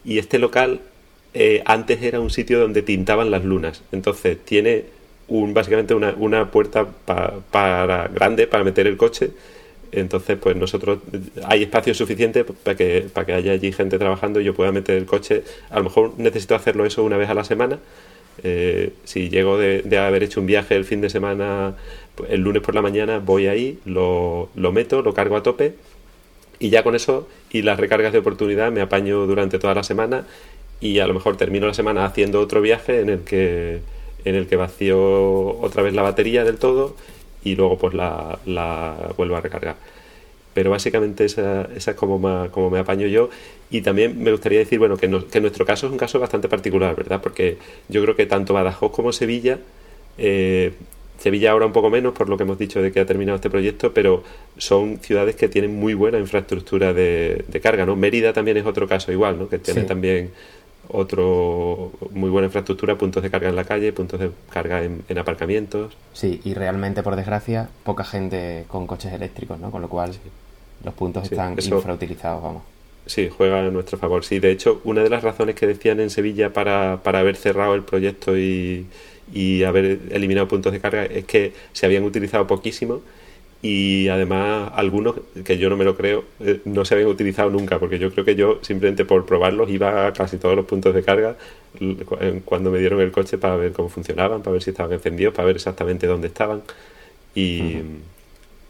y 0.04 0.18
este 0.18 0.38
local 0.38 0.80
eh, 1.32 1.62
antes 1.64 2.02
era 2.02 2.20
un 2.20 2.30
sitio 2.30 2.60
donde 2.60 2.82
tintaban 2.82 3.30
las 3.30 3.44
lunas. 3.44 3.82
Entonces 3.92 4.38
tiene 4.44 4.84
un, 5.28 5.54
básicamente 5.54 5.94
una, 5.94 6.14
una 6.18 6.50
puerta 6.50 6.86
para 7.06 8.08
grande 8.08 8.46
para 8.46 8.64
meter 8.64 8.86
el 8.86 8.96
coche. 8.96 9.30
Entonces, 9.92 10.38
pues 10.40 10.57
nosotros 10.57 11.00
hay 11.44 11.64
espacio 11.64 11.94
suficiente 11.94 12.44
para 12.44 12.76
que, 12.76 13.07
para 13.12 13.26
que 13.26 13.33
haya 13.33 13.53
allí 13.53 13.72
gente 13.72 13.98
trabajando 13.98 14.40
y 14.40 14.44
yo 14.44 14.55
pueda 14.55 14.72
meter 14.72 14.96
el 14.96 15.07
coche. 15.07 15.42
A 15.70 15.79
lo 15.79 15.85
mejor 15.85 16.14
necesito 16.18 16.55
hacerlo 16.55 16.87
eso 16.87 17.03
una 17.03 17.16
vez 17.16 17.29
a 17.29 17.35
la 17.35 17.44
semana. 17.44 17.79
Eh, 18.42 18.92
si 19.05 19.29
llego 19.29 19.59
de, 19.59 19.83
de, 19.83 19.98
haber 19.98 20.22
hecho 20.22 20.40
un 20.40 20.46
viaje 20.46 20.76
el 20.76 20.85
fin 20.85 21.00
de 21.00 21.11
semana, 21.11 21.74
pues, 22.14 22.31
el 22.31 22.40
lunes 22.40 22.62
por 22.62 22.74
la 22.74 22.83
mañana 22.83 23.18
voy 23.18 23.48
ahí, 23.48 23.79
lo, 23.85 24.48
lo 24.55 24.72
meto, 24.72 25.03
lo 25.03 25.12
cargo 25.12 25.37
a 25.37 25.42
tope 25.42 25.74
y 26.61 26.70
ya 26.70 26.85
con 26.85 26.94
eso 26.94 27.26
y 27.50 27.62
las 27.62 27.81
recargas 27.81 28.12
de 28.12 28.20
oportunidad 28.20 28.70
me 28.70 28.83
apaño 28.83 29.26
durante 29.26 29.59
toda 29.59 29.74
la 29.74 29.83
semana 29.83 30.26
y 30.81 31.00
a 31.00 31.07
lo 31.07 31.14
mejor 31.14 31.37
termino 31.37 31.66
la 31.66 31.74
semana 31.74 32.05
haciendo 32.05 32.40
otro 32.40 32.61
viaje 32.61 33.00
en 33.00 33.09
el 33.09 33.20
que 33.20 33.81
en 34.24 34.35
el 34.35 34.46
que 34.46 34.57
vacío 34.57 35.59
otra 35.61 35.83
vez 35.83 35.94
la 35.94 36.03
batería 36.03 36.44
del 36.44 36.59
todo 36.59 36.94
y 37.44 37.57
luego 37.57 37.79
pues 37.79 37.94
la, 37.94 38.38
la 38.46 39.12
vuelvo 39.16 39.37
a 39.37 39.40
recargar. 39.40 39.76
Pero 40.53 40.70
básicamente 40.70 41.24
esa, 41.24 41.68
esa 41.76 41.92
es 41.92 41.96
como, 41.96 42.20
como 42.50 42.70
me 42.70 42.81
apaño 42.81 43.07
yo. 43.07 43.31
Y 43.70 43.83
también 43.83 44.20
me 44.22 44.33
gustaría 44.33 44.59
decir, 44.59 44.79
bueno, 44.79 44.96
que, 44.96 45.09
que 45.31 45.40
nuestro 45.40 45.64
caso 45.64 45.87
es 45.87 45.92
un 45.92 45.98
caso 45.98 46.18
bastante 46.18 46.48
particular, 46.48 46.96
¿verdad? 46.96 47.20
Porque 47.22 47.59
yo 47.88 48.03
creo 48.03 48.16
que 48.16 48.26
tanto 48.26 48.53
Badajoz 48.53 48.90
como 48.90 49.12
Sevilla, 49.12 49.59
eh, 50.18 50.72
Sevilla 51.18 51.53
ahora 51.53 51.66
un 51.66 51.72
poco 51.72 51.90
menos 51.90 52.14
por 52.14 52.29
lo 52.29 52.37
que 52.37 52.44
hemos 52.44 52.59
dicho 52.59 52.81
de 52.83 52.90
que 52.90 53.00
ha 53.00 53.07
terminado 53.07 53.37
este 53.37 53.50
proyecto, 53.50 53.92
pero 53.92 54.24
son 54.57 54.98
ciudades 54.98 55.37
que 55.37 55.48
tienen 55.48 55.79
muy 55.79 55.94
buena 55.94 56.18
infraestructura 56.18 56.94
de, 56.94 57.44
de 57.46 57.61
carga, 57.61 57.87
¿no? 57.87 57.94
Mérida 57.94 58.33
también 58.33 58.57
es 58.57 58.66
otro 58.66 58.88
caso 58.88 59.12
igual, 59.12 59.38
¿no? 59.38 59.48
Que 59.48 59.59
tiene 59.59 59.83
también 59.83 60.31
otro 60.92 61.92
muy 62.11 62.31
buena 62.31 62.46
infraestructura, 62.46 62.96
puntos 62.96 63.22
de 63.22 63.31
carga 63.31 63.48
en 63.48 63.57
la 63.57 63.64
calle, 63.64 63.92
puntos 63.92 64.20
de 64.20 64.31
carga 64.50 64.83
en, 64.83 65.18
aparcamientos. 65.18 65.96
Sí, 66.12 66.40
y 66.44 66.55
realmente, 66.55 67.03
por 67.03 67.16
desgracia, 67.16 67.68
poca 67.85 68.05
gente 68.05 68.64
con 68.68 68.87
coches 68.87 69.12
eléctricos, 69.12 69.59
¿no? 69.59 69.70
Con 69.70 69.83
lo 69.83 69.88
cual 69.88 70.12
los 70.85 70.94
puntos 70.94 71.24
están 71.24 71.53
infrautilizados, 71.53 72.42
vamos. 72.42 72.62
Sí, 73.07 73.29
juega 73.35 73.61
a 73.61 73.70
nuestro 73.70 73.98
favor. 73.98 74.24
Sí, 74.24 74.38
de 74.38 74.50
hecho, 74.50 74.81
una 74.85 75.03
de 75.03 75.11
las 75.11 75.22
razones 75.22 75.55
que 75.55 75.66
decían 75.66 76.00
en 76.00 76.11
Sevilla 76.11 76.53
para, 76.53 77.00
para 77.03 77.20
haber 77.20 77.37
cerrado 77.37 77.74
el 77.74 77.83
proyecto 77.83 78.37
y, 78.37 78.87
y 79.33 79.64
haber 79.64 80.00
eliminado 80.11 80.48
puntos 80.48 80.72
de 80.72 80.81
carga 80.81 81.05
es 81.05 81.24
que 81.24 81.53
se 81.72 81.87
habían 81.87 82.05
utilizado 82.05 82.46
poquísimo 82.46 83.00
y 83.62 84.09
además 84.09 84.73
algunos 84.75 85.16
que 85.44 85.59
yo 85.59 85.68
no 85.68 85.77
me 85.77 85.85
lo 85.85 85.94
creo 85.94 86.25
eh, 86.40 86.61
no 86.64 86.85
se 86.87 86.94
habían 86.94 87.11
utilizado 87.11 87.51
nunca 87.51 87.79
porque 87.79 87.99
yo 87.99 88.11
creo 88.11 88.25
que 88.25 88.35
yo 88.35 88.59
simplemente 88.62 89.05
por 89.05 89.27
probarlos 89.27 89.68
iba 89.68 90.07
a 90.07 90.12
casi 90.14 90.38
todos 90.38 90.57
los 90.57 90.64
puntos 90.64 90.94
de 90.94 91.03
carga 91.03 91.37
cuando 92.46 92.70
me 92.70 92.79
dieron 92.79 93.01
el 93.01 93.12
coche 93.12 93.37
para 93.37 93.57
ver 93.57 93.73
cómo 93.73 93.90
funcionaban 93.90 94.42
para 94.42 94.53
ver 94.53 94.62
si 94.62 94.70
estaban 94.70 94.92
encendidos 94.92 95.35
para 95.35 95.46
ver 95.46 95.57
exactamente 95.57 96.07
dónde 96.07 96.29
estaban. 96.29 96.62
Y, 97.35 97.77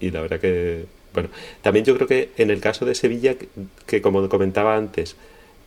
y 0.01 0.11
la 0.11 0.21
verdad 0.21 0.41
que 0.41 0.85
bueno 1.15 1.29
también 1.63 1.85
yo 1.85 1.95
creo 1.95 2.09
que 2.09 2.31
en 2.37 2.51
el 2.51 2.61
caso 2.61 2.85
de 2.85 2.95
Sevilla 2.97 3.37
que, 3.87 4.03
como 4.03 4.29
comentaba 4.29 4.77
antes 4.77 5.17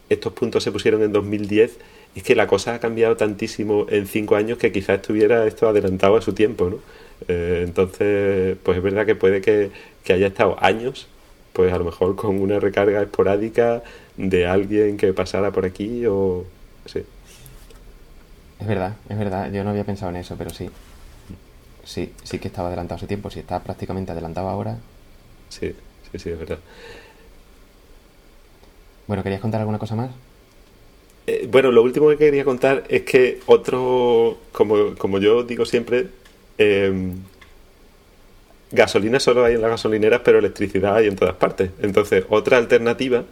estos 0.10 0.34
puntos 0.34 0.64
se 0.64 0.72
pusieron 0.72 1.02
en 1.02 1.14
2010 1.14 1.78
es 2.16 2.24
que 2.24 2.36
la 2.36 2.48
cosa 2.48 2.76
ha 2.76 2.80
cambiado 2.80 3.18
tantísimo 3.18 3.88
en 3.90 4.08
cinco 4.08 4.36
años 4.36 4.58
que 4.58 4.72
quizás 4.72 4.98
estuviera 4.98 5.46
esto 5.48 5.68
adelantado 5.68 6.16
a 6.18 6.22
su 6.22 6.34
tiempo 6.34 6.70
¿no? 6.70 6.78
Eh, 7.28 7.64
entonces, 7.66 8.58
pues 8.64 8.78
es 8.78 8.84
verdad 8.84 9.06
que 9.06 9.16
puede 9.16 9.42
que, 9.42 9.72
haya 10.14 10.28
estado 10.28 10.58
años, 10.62 11.08
pues 11.54 11.72
a 11.72 11.78
lo 11.78 11.86
mejor 11.86 12.16
con 12.16 12.40
una 12.42 12.60
recarga 12.60 13.02
esporádica 13.02 13.84
de 14.18 14.46
alguien 14.46 14.98
que 14.98 15.14
pasara 15.14 15.52
por 15.52 15.66
aquí 15.66 16.06
o... 16.06 16.46
Sí. 16.86 17.04
Es 18.60 18.68
verdad, 18.68 18.96
es 19.10 19.18
verdad. 19.18 19.52
Yo 19.52 19.64
no 19.64 19.70
había 19.72 19.84
pensado 19.84 20.10
en 20.12 20.18
eso, 20.18 20.36
pero 20.38 20.50
sí. 20.50 20.70
Sí, 21.86 22.14
sí 22.24 22.40
que 22.40 22.48
estaba 22.48 22.70
adelantado 22.70 22.98
ese 22.98 23.08
tiempo. 23.08 23.30
Si 23.30 23.40
está 23.40 23.62
prácticamente 23.62 24.12
adelantado 24.12 24.50
ahora. 24.50 24.78
Sí, 25.50 25.76
sí, 26.12 26.20
sí, 26.20 26.30
es 26.30 26.40
verdad. 26.40 26.60
Bueno, 29.08 29.24
¿querías 29.24 29.42
contar 29.42 29.60
alguna 29.60 29.80
cosa 29.80 29.96
más? 29.96 30.12
Eh, 31.26 31.48
bueno, 31.50 31.72
lo 31.72 31.84
último 31.84 32.10
que 32.10 32.18
quería 32.18 32.44
contar 32.44 32.84
es 32.90 33.04
que 33.04 33.40
otro, 33.46 34.38
como, 34.52 34.96
como 34.96 35.20
yo 35.20 35.44
digo 35.44 35.66
siempre, 35.66 36.08
eh, 36.58 37.14
gasolina 38.72 39.20
solo 39.20 39.46
hay 39.46 39.56
en 39.56 39.62
las 39.62 39.72
gasolineras, 39.72 40.22
pero 40.24 40.40
electricidad 40.40 40.96
hay 40.98 41.08
en 41.08 41.16
todas 41.16 41.36
partes. 41.36 41.70
Entonces, 41.82 42.26
otra 42.30 42.58
alternativa 42.58 43.24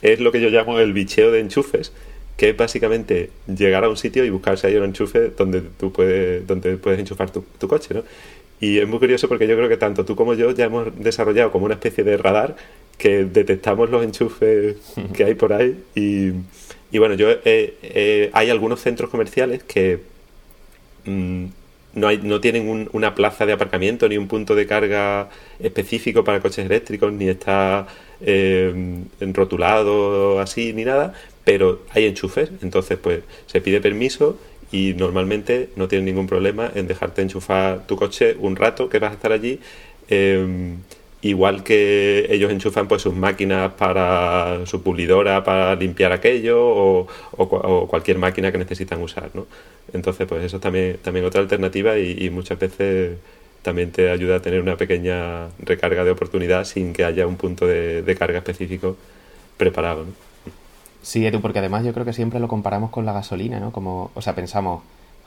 es 0.00 0.20
lo 0.20 0.32
que 0.32 0.40
yo 0.40 0.48
llamo 0.48 0.78
el 0.78 0.92
bicheo 0.92 1.30
de 1.30 1.40
enchufes, 1.40 1.92
que 2.36 2.50
es 2.50 2.56
básicamente 2.56 3.30
llegar 3.46 3.84
a 3.84 3.88
un 3.88 3.96
sitio 3.96 4.24
y 4.24 4.30
buscar 4.30 4.56
si 4.56 4.68
hay 4.68 4.76
un 4.76 4.84
enchufe 4.84 5.30
donde 5.36 5.60
tú 5.60 5.92
puedes, 5.92 6.46
donde 6.46 6.76
puedes 6.76 7.00
enchufar 7.00 7.30
tu, 7.30 7.44
coche, 7.68 7.94
¿no? 7.94 8.04
Y 8.60 8.78
es 8.78 8.88
muy 8.88 8.98
curioso 8.98 9.28
porque 9.28 9.46
yo 9.46 9.56
creo 9.56 9.68
que 9.68 9.76
tanto 9.76 10.04
tú 10.04 10.16
como 10.16 10.34
yo 10.34 10.50
ya 10.52 10.64
hemos 10.66 10.96
desarrollado 10.98 11.50
como 11.52 11.64
una 11.66 11.74
especie 11.74 12.04
de 12.04 12.16
radar 12.16 12.56
que 12.96 13.24
detectamos 13.24 13.90
los 13.90 14.02
enchufes 14.04 14.76
que 15.14 15.24
hay 15.24 15.34
por 15.34 15.52
ahí 15.52 15.82
y, 15.94 16.32
y 16.90 16.98
bueno, 16.98 17.14
yo 17.14 17.28
hay 18.32 18.50
algunos 18.50 18.80
centros 18.80 19.10
comerciales 19.10 19.62
que 19.62 20.00
mm, 21.04 21.46
no, 21.94 22.08
hay, 22.08 22.18
no 22.18 22.40
tienen 22.40 22.88
una 22.92 23.14
plaza 23.14 23.46
de 23.46 23.52
aparcamiento 23.52 24.08
ni 24.08 24.16
un 24.16 24.28
punto 24.28 24.54
de 24.54 24.66
carga 24.66 25.28
específico 25.58 26.24
para 26.24 26.40
coches 26.40 26.66
eléctricos, 26.66 27.12
ni 27.12 27.28
está 27.28 27.86
eh, 28.20 29.02
enrotulado 29.20 30.40
así, 30.40 30.72
ni 30.72 30.84
nada, 30.84 31.14
pero 31.44 31.82
hay 31.90 32.06
enchufes, 32.06 32.50
entonces 32.62 32.98
pues 32.98 33.20
se 33.46 33.60
pide 33.60 33.80
permiso 33.80 34.38
y 34.70 34.94
normalmente 34.94 35.70
no 35.76 35.88
tienen 35.88 36.06
ningún 36.06 36.26
problema 36.26 36.70
en 36.74 36.86
dejarte 36.86 37.22
enchufar 37.22 37.86
tu 37.86 37.96
coche 37.96 38.36
un 38.38 38.56
rato 38.56 38.88
que 38.88 38.98
vas 38.98 39.12
a 39.12 39.14
estar 39.14 39.32
allí. 39.32 39.60
Eh, 40.10 40.74
igual 41.22 41.64
que 41.64 42.26
ellos 42.30 42.52
enchufan 42.52 42.86
pues 42.86 43.02
sus 43.02 43.14
máquinas 43.14 43.72
para 43.72 44.64
su 44.66 44.82
pulidora 44.82 45.42
para 45.42 45.74
limpiar 45.74 46.12
aquello 46.12 46.64
o, 46.64 47.08
o, 47.36 47.88
cualquier 47.88 48.18
máquina 48.18 48.52
que 48.52 48.58
necesitan 48.58 49.02
usar 49.02 49.30
¿no? 49.34 49.46
entonces 49.92 50.26
pues 50.28 50.44
eso 50.44 50.56
es 50.56 50.62
también 50.62 50.98
también 51.02 51.26
otra 51.26 51.40
alternativa 51.40 51.98
y, 51.98 52.30
muchas 52.30 52.58
veces 52.58 53.18
también 53.62 53.90
te 53.90 54.10
ayuda 54.10 54.36
a 54.36 54.42
tener 54.42 54.60
una 54.60 54.76
pequeña 54.76 55.48
recarga 55.58 56.04
de 56.04 56.12
oportunidad 56.12 56.64
sin 56.64 56.92
que 56.92 57.04
haya 57.04 57.26
un 57.26 57.36
punto 57.36 57.66
de, 57.66 58.16
carga 58.16 58.38
específico 58.38 58.96
preparado 59.56 60.04
¿no? 60.04 60.12
sí 61.02 61.26
Edu 61.26 61.40
porque 61.40 61.58
además 61.58 61.84
yo 61.84 61.92
creo 61.92 62.04
que 62.06 62.12
siempre 62.12 62.38
lo 62.38 62.46
comparamos 62.46 62.90
con 62.90 63.04
la 63.04 63.12
gasolina 63.12 63.58
no 63.58 63.72
como 63.72 64.12
o 64.14 64.22
sea 64.22 64.36
pensamos 64.36 64.82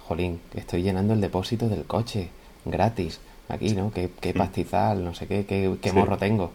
jolín 0.08 0.40
estoy 0.56 0.84
llenando 0.84 1.14
el 1.14 1.20
depósito 1.20 1.68
del 1.68 1.84
coche 1.84 2.30
gratis 2.64 3.20
aquí, 3.52 3.74
¿no? 3.74 3.92
Qué, 3.92 4.10
qué 4.20 4.34
mm. 4.34 4.38
pastizal, 4.38 5.04
no 5.04 5.14
sé 5.14 5.28
qué, 5.28 5.46
qué, 5.46 5.94
morro 5.94 6.18
tengo. 6.18 6.52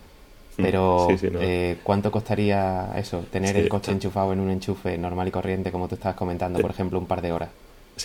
Mm. 0.56 0.62
Pero, 0.62 1.08
eh, 1.22 1.76
¿cuánto 1.82 2.10
costaría 2.10 2.92
eso? 2.96 3.24
Tener 3.30 3.56
el 3.56 3.68
coche 3.68 3.92
enchufado 3.92 4.32
en 4.32 4.40
un 4.40 4.50
enchufe 4.50 4.96
normal 4.98 5.28
y 5.28 5.30
corriente, 5.30 5.70
como 5.70 5.88
tú 5.88 5.96
estabas 5.96 6.16
comentando, 6.16 6.58
por 6.60 6.70
ejemplo, 6.70 6.98
un 6.98 7.06
par 7.06 7.22
de 7.22 7.32
horas. 7.32 7.50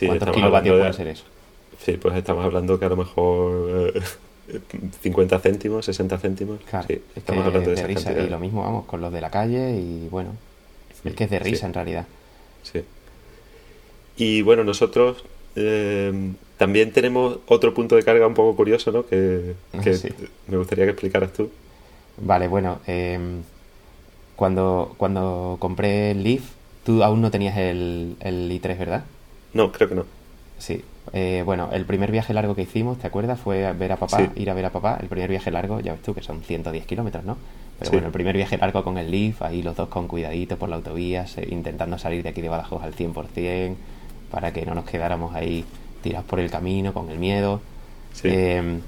¿Cuántos 0.06 0.32
kilovatios 0.32 0.80
puede 0.80 0.94
ser 0.94 1.08
eso? 1.08 1.24
Sí, 1.84 1.94
pues 1.94 2.16
estamos 2.16 2.46
hablando 2.46 2.78
que 2.78 2.86
a 2.86 2.90
lo 2.90 2.98
mejor 2.98 3.94
50 5.02 5.36
eh, 5.36 5.40
céntimos, 5.44 5.86
60 5.86 6.18
céntimos. 6.20 6.60
Claro, 6.70 6.88
estamos 7.16 7.46
hablando 7.46 7.72
de, 7.72 7.88
risa. 7.88 8.12
Y 8.12 8.30
lo 8.30 8.40
mismo, 8.40 8.64
vamos, 8.64 8.86
con 8.86 9.02
los 9.02 9.12
de 9.12 9.22
la 9.22 9.30
calle 9.30 9.78
y 9.78 10.08
bueno, 10.10 10.32
es 11.04 11.14
que 11.16 11.24
es 11.24 11.30
de 11.30 11.40
risa 11.40 11.66
en 11.66 11.74
realidad. 11.74 12.06
Sí. 12.64 12.84
Y 14.18 14.42
bueno, 14.44 14.64
nosotros 14.64 15.24
eh, 15.56 16.34
también 16.62 16.92
tenemos 16.92 17.40
otro 17.48 17.74
punto 17.74 17.96
de 17.96 18.04
carga 18.04 18.28
un 18.28 18.36
poco 18.36 18.56
curioso, 18.56 18.92
¿no? 18.92 19.04
Que, 19.08 19.56
me 20.48 20.58
gustaría 20.58 20.86
que 20.86 20.92
explicaras 20.92 21.34
tú. 21.34 21.50
Vale, 22.18 22.48
bueno, 22.48 22.82
em, 22.86 23.42
cuando, 24.36 24.94
cuando 24.98 25.58
compré 25.58 26.12
el 26.12 26.22
Leaf, 26.22 26.44
tú 26.86 27.04
aún 27.04 27.20
no 27.20 27.32
tenías 27.32 27.58
el, 27.58 28.16
el 28.20 28.52
i3, 28.52 28.78
¿verdad? 28.78 29.06
No, 29.56 29.72
creo 29.72 29.90
que 29.90 29.96
no. 29.96 30.06
Sí, 30.60 30.84
Eh, 31.14 31.42
bueno, 31.48 31.70
el 31.74 31.84
primer 31.86 32.12
viaje 32.12 32.32
largo 32.32 32.54
que 32.54 32.62
hicimos, 32.62 33.00
¿te 33.00 33.08
acuerdas? 33.08 33.40
Fue 33.40 33.66
a 33.66 33.74
ver 33.74 33.94
a 33.94 33.98
papá, 33.98 34.32
ir 34.36 34.48
a 34.52 34.54
ver 34.54 34.66
a 34.66 34.70
papá. 34.70 35.00
El 35.02 35.08
primer 35.08 35.32
viaje 35.32 35.50
largo, 35.50 35.80
ya 35.80 35.94
ves 35.94 36.04
tú, 36.04 36.14
que 36.14 36.22
son 36.22 36.44
110 36.44 36.86
kilómetros, 36.86 37.24
¿no? 37.24 37.38
Pero 37.80 37.90
bueno, 37.90 38.06
el 38.06 38.14
primer 38.14 38.36
viaje 38.38 38.60
largo 38.60 38.84
con 38.84 39.00
el 39.00 39.10
Leaf, 39.10 39.42
ahí 39.42 39.64
los 39.64 39.76
dos 39.76 39.90
con 39.90 40.08
cuidadito 40.08 40.58
por 40.58 40.70
la 40.70 40.76
autovía, 40.76 41.26
intentando 41.50 41.98
salir 41.98 42.22
de 42.22 42.30
aquí 42.30 42.42
de 42.42 42.50
Badajoz 42.50 42.84
al 42.84 42.94
100%, 42.94 43.74
para 44.30 44.54
que 44.54 44.64
no 44.64 44.76
nos 44.76 44.86
quedáramos 44.86 45.34
ahí 45.34 45.66
tirados 46.02 46.26
por 46.26 46.40
el 46.40 46.50
camino, 46.50 46.94
con 46.94 47.10
el 47.10 47.18
miedo. 47.18 47.62
Em, 48.24 48.82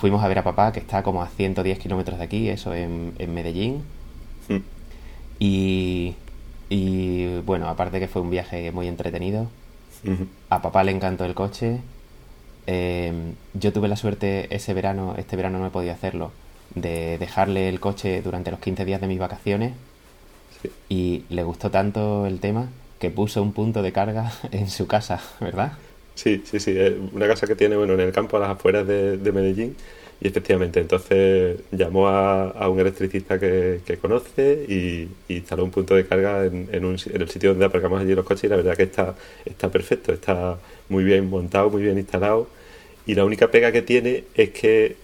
fuimos 0.00 0.22
a 0.22 0.28
ver 0.28 0.38
a 0.38 0.44
papá, 0.44 0.72
que 0.72 0.80
está 0.80 1.02
como 1.02 1.22
a 1.22 1.28
110 1.28 1.78
kilómetros 1.78 2.18
de 2.18 2.24
aquí, 2.24 2.48
eso 2.48 2.74
en, 2.74 3.14
Medellín. 3.32 3.82
Mm. 4.48 4.56
Y, 5.38 6.14
y 6.68 7.40
bueno, 7.40 7.68
aparte 7.68 8.00
que 8.00 8.08
fue 8.08 8.22
un 8.22 8.30
viaje 8.30 8.70
muy 8.72 8.88
entretenido, 8.88 9.48
a 10.48 10.62
papá 10.62 10.84
le 10.84 10.92
encantó 10.92 11.24
el 11.24 11.34
coche. 11.34 11.80
Em, 12.66 13.34
yo 13.54 13.72
tuve 13.72 13.88
la 13.88 13.96
suerte 13.96 14.54
ese 14.54 14.74
verano, 14.74 15.14
este 15.18 15.36
verano 15.36 15.58
no 15.58 15.66
he 15.66 15.70
podido 15.70 15.92
hacerlo, 15.92 16.32
de 16.74 17.18
dejarle 17.18 17.68
el 17.68 17.80
coche 17.80 18.22
durante 18.22 18.50
los 18.50 18.60
15 18.60 18.84
días 18.84 19.00
de 19.00 19.06
mis 19.06 19.18
vacaciones. 19.18 19.72
Y 20.88 21.24
le 21.30 21.42
gustó 21.42 21.70
tanto 21.70 22.26
el 22.26 22.38
tema 22.38 22.68
que 22.98 23.10
puso 23.10 23.42
un 23.42 23.52
punto 23.52 23.82
de 23.82 23.92
carga 23.92 24.32
en 24.52 24.68
su 24.70 24.86
casa, 24.86 25.20
¿verdad? 25.40 25.72
Sí, 26.22 26.42
sí, 26.44 26.60
sí. 26.60 26.76
Una 27.12 27.26
casa 27.26 27.46
que 27.46 27.56
tiene, 27.56 27.76
bueno, 27.76 27.94
en 27.94 28.00
el 28.00 28.12
campo 28.12 28.36
a 28.36 28.40
las 28.40 28.50
afueras 28.50 28.86
de, 28.86 29.32
Medellín. 29.32 29.74
Y 30.20 30.28
efectivamente, 30.28 30.78
entonces 30.78 31.60
llamó 31.72 32.08
a, 32.08 32.68
un 32.68 32.78
electricista 32.78 33.38
que, 33.38 33.80
conoce 34.02 34.66
y, 34.68 35.08
instaló 35.32 35.64
un 35.64 35.70
punto 35.70 35.94
de 35.94 36.06
carga 36.06 36.44
en, 36.44 36.68
en, 36.72 36.84
un, 36.84 36.96
en, 37.06 37.22
el 37.22 37.30
sitio 37.30 37.50
donde 37.50 37.64
aparcamos 37.64 38.02
allí 38.02 38.14
los 38.14 38.26
coches 38.26 38.44
y 38.44 38.48
la 38.48 38.56
verdad 38.56 38.76
que 38.76 38.82
está, 38.82 39.14
está 39.46 39.70
perfecto, 39.70 40.12
está 40.12 40.58
muy 40.90 41.04
bien 41.04 41.30
montado, 41.30 41.70
muy 41.70 41.82
bien 41.82 41.96
instalado 41.96 42.48
y 43.06 43.14
la 43.14 43.24
única 43.24 43.50
pega 43.50 43.72
que 43.72 43.80
tiene 43.80 44.24
es 44.34 44.50
que 44.50 44.96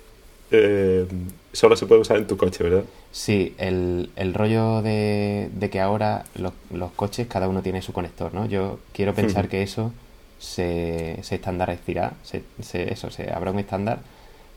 eh, 0.50 1.07
solo 1.52 1.76
se 1.76 1.87
puede 1.87 2.02
usar 2.02 2.18
en 2.18 2.26
tu 2.26 2.37
coche, 2.37 2.62
¿verdad? 2.62 2.85
Sí, 3.11 3.55
el, 3.57 4.11
el 4.16 4.35
rollo 4.35 4.83
de, 4.83 5.48
que 5.72 5.81
ahora 5.81 6.26
los, 6.35 6.52
los, 6.70 6.92
coches 6.92 7.26
cada 7.26 7.48
uno 7.48 7.62
tiene 7.62 7.81
su 7.81 7.94
conector, 7.94 8.35
¿no? 8.35 8.44
Yo 8.46 8.81
quiero 8.92 9.14
pensar 9.14 9.48
que 9.48 9.62
eso 9.62 9.92
se, 10.38 11.18
se 11.22 11.35
estandarizará, 11.37 12.14
se, 12.22 12.42
eso, 12.90 13.11
se 13.11 13.33
habrá 13.33 13.51
un 13.51 13.59
estándar 13.59 14.01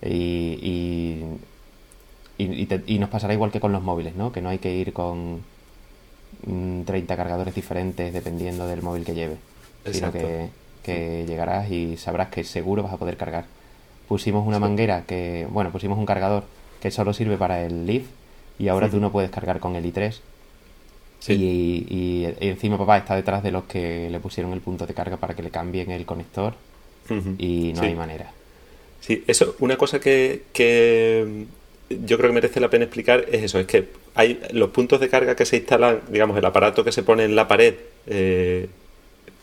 y, 0.01 1.25
y, 2.37 2.67
y, 2.87 2.99
nos 2.99 3.09
pasará 3.09 3.33
igual 3.33 3.51
que 3.51 3.59
con 3.59 3.71
los 3.71 3.83
móviles, 3.83 4.15
¿no? 4.15 4.31
Que 4.31 4.41
no 4.41 4.49
hay 4.49 4.59
que 4.59 4.73
ir 4.73 4.93
con 4.93 5.43
30 6.43 6.93
mm, 6.93 7.17
cargadores 7.17 7.55
diferentes 7.55 8.13
dependiendo 8.13 8.67
del 8.67 8.81
móvil 8.81 9.05
que 9.05 9.13
lleve, 9.13 9.37
sino 9.91 10.11
que, 10.11 10.49
que 10.83 11.25
llegarás 11.27 11.69
y 11.71 11.97
sabrás 11.97 12.29
que 12.29 12.43
seguro 12.43 12.83
vas 12.83 12.93
a 12.93 12.97
poder 12.97 13.17
cargar. 13.17 13.45
Pusimos 14.07 14.47
una 14.47 14.59
manguera 14.59 15.03
que, 15.05 15.47
bueno, 15.49 15.71
pusimos 15.71 15.97
un 15.97 16.05
cargador 16.05 16.43
que 16.81 16.91
solo 16.91 17.13
sirve 17.13 17.37
para 17.37 17.63
el 17.63 17.85
Leaf 17.85 18.05
y 18.57 18.67
ahora 18.69 18.89
tú 18.89 18.99
no 18.99 19.11
puedes 19.11 19.29
cargar 19.29 19.59
con 19.59 19.75
el 19.75 19.85
i3 19.85 20.19
y, 21.27 22.25
encima 22.39 22.77
papá 22.77 22.97
está 22.97 23.15
detrás 23.15 23.43
de 23.43 23.51
los 23.51 23.65
que 23.65 24.09
le 24.09 24.19
pusieron 24.19 24.53
el 24.53 24.61
punto 24.61 24.87
de 24.87 24.93
carga 24.93 25.17
para 25.17 25.35
que 25.35 25.43
le 25.43 25.49
cambien 25.49 25.91
el 25.91 26.05
conector 26.05 26.53
y 27.37 27.73
no 27.75 27.81
hay 27.81 27.95
manera. 27.95 28.31
Sí, 29.01 29.23
eso, 29.27 29.55
una 29.59 29.77
cosa 29.77 29.99
que, 29.99 30.43
que, 30.53 31.45
yo 31.89 32.17
creo 32.17 32.29
que 32.29 32.33
merece 32.33 32.59
la 32.59 32.69
pena 32.69 32.85
explicar 32.85 33.25
es 33.31 33.43
eso, 33.43 33.59
es 33.59 33.65
que 33.65 33.87
hay 34.13 34.39
los 34.51 34.69
puntos 34.69 34.99
de 34.99 35.09
carga 35.09 35.35
que 35.35 35.45
se 35.45 35.57
instalan, 35.57 36.01
digamos, 36.09 36.37
el 36.37 36.45
aparato 36.45 36.83
que 36.83 36.91
se 36.91 37.03
pone 37.03 37.23
en 37.23 37.35
la 37.35 37.47
pared, 37.47 37.75
eh, 38.07 38.67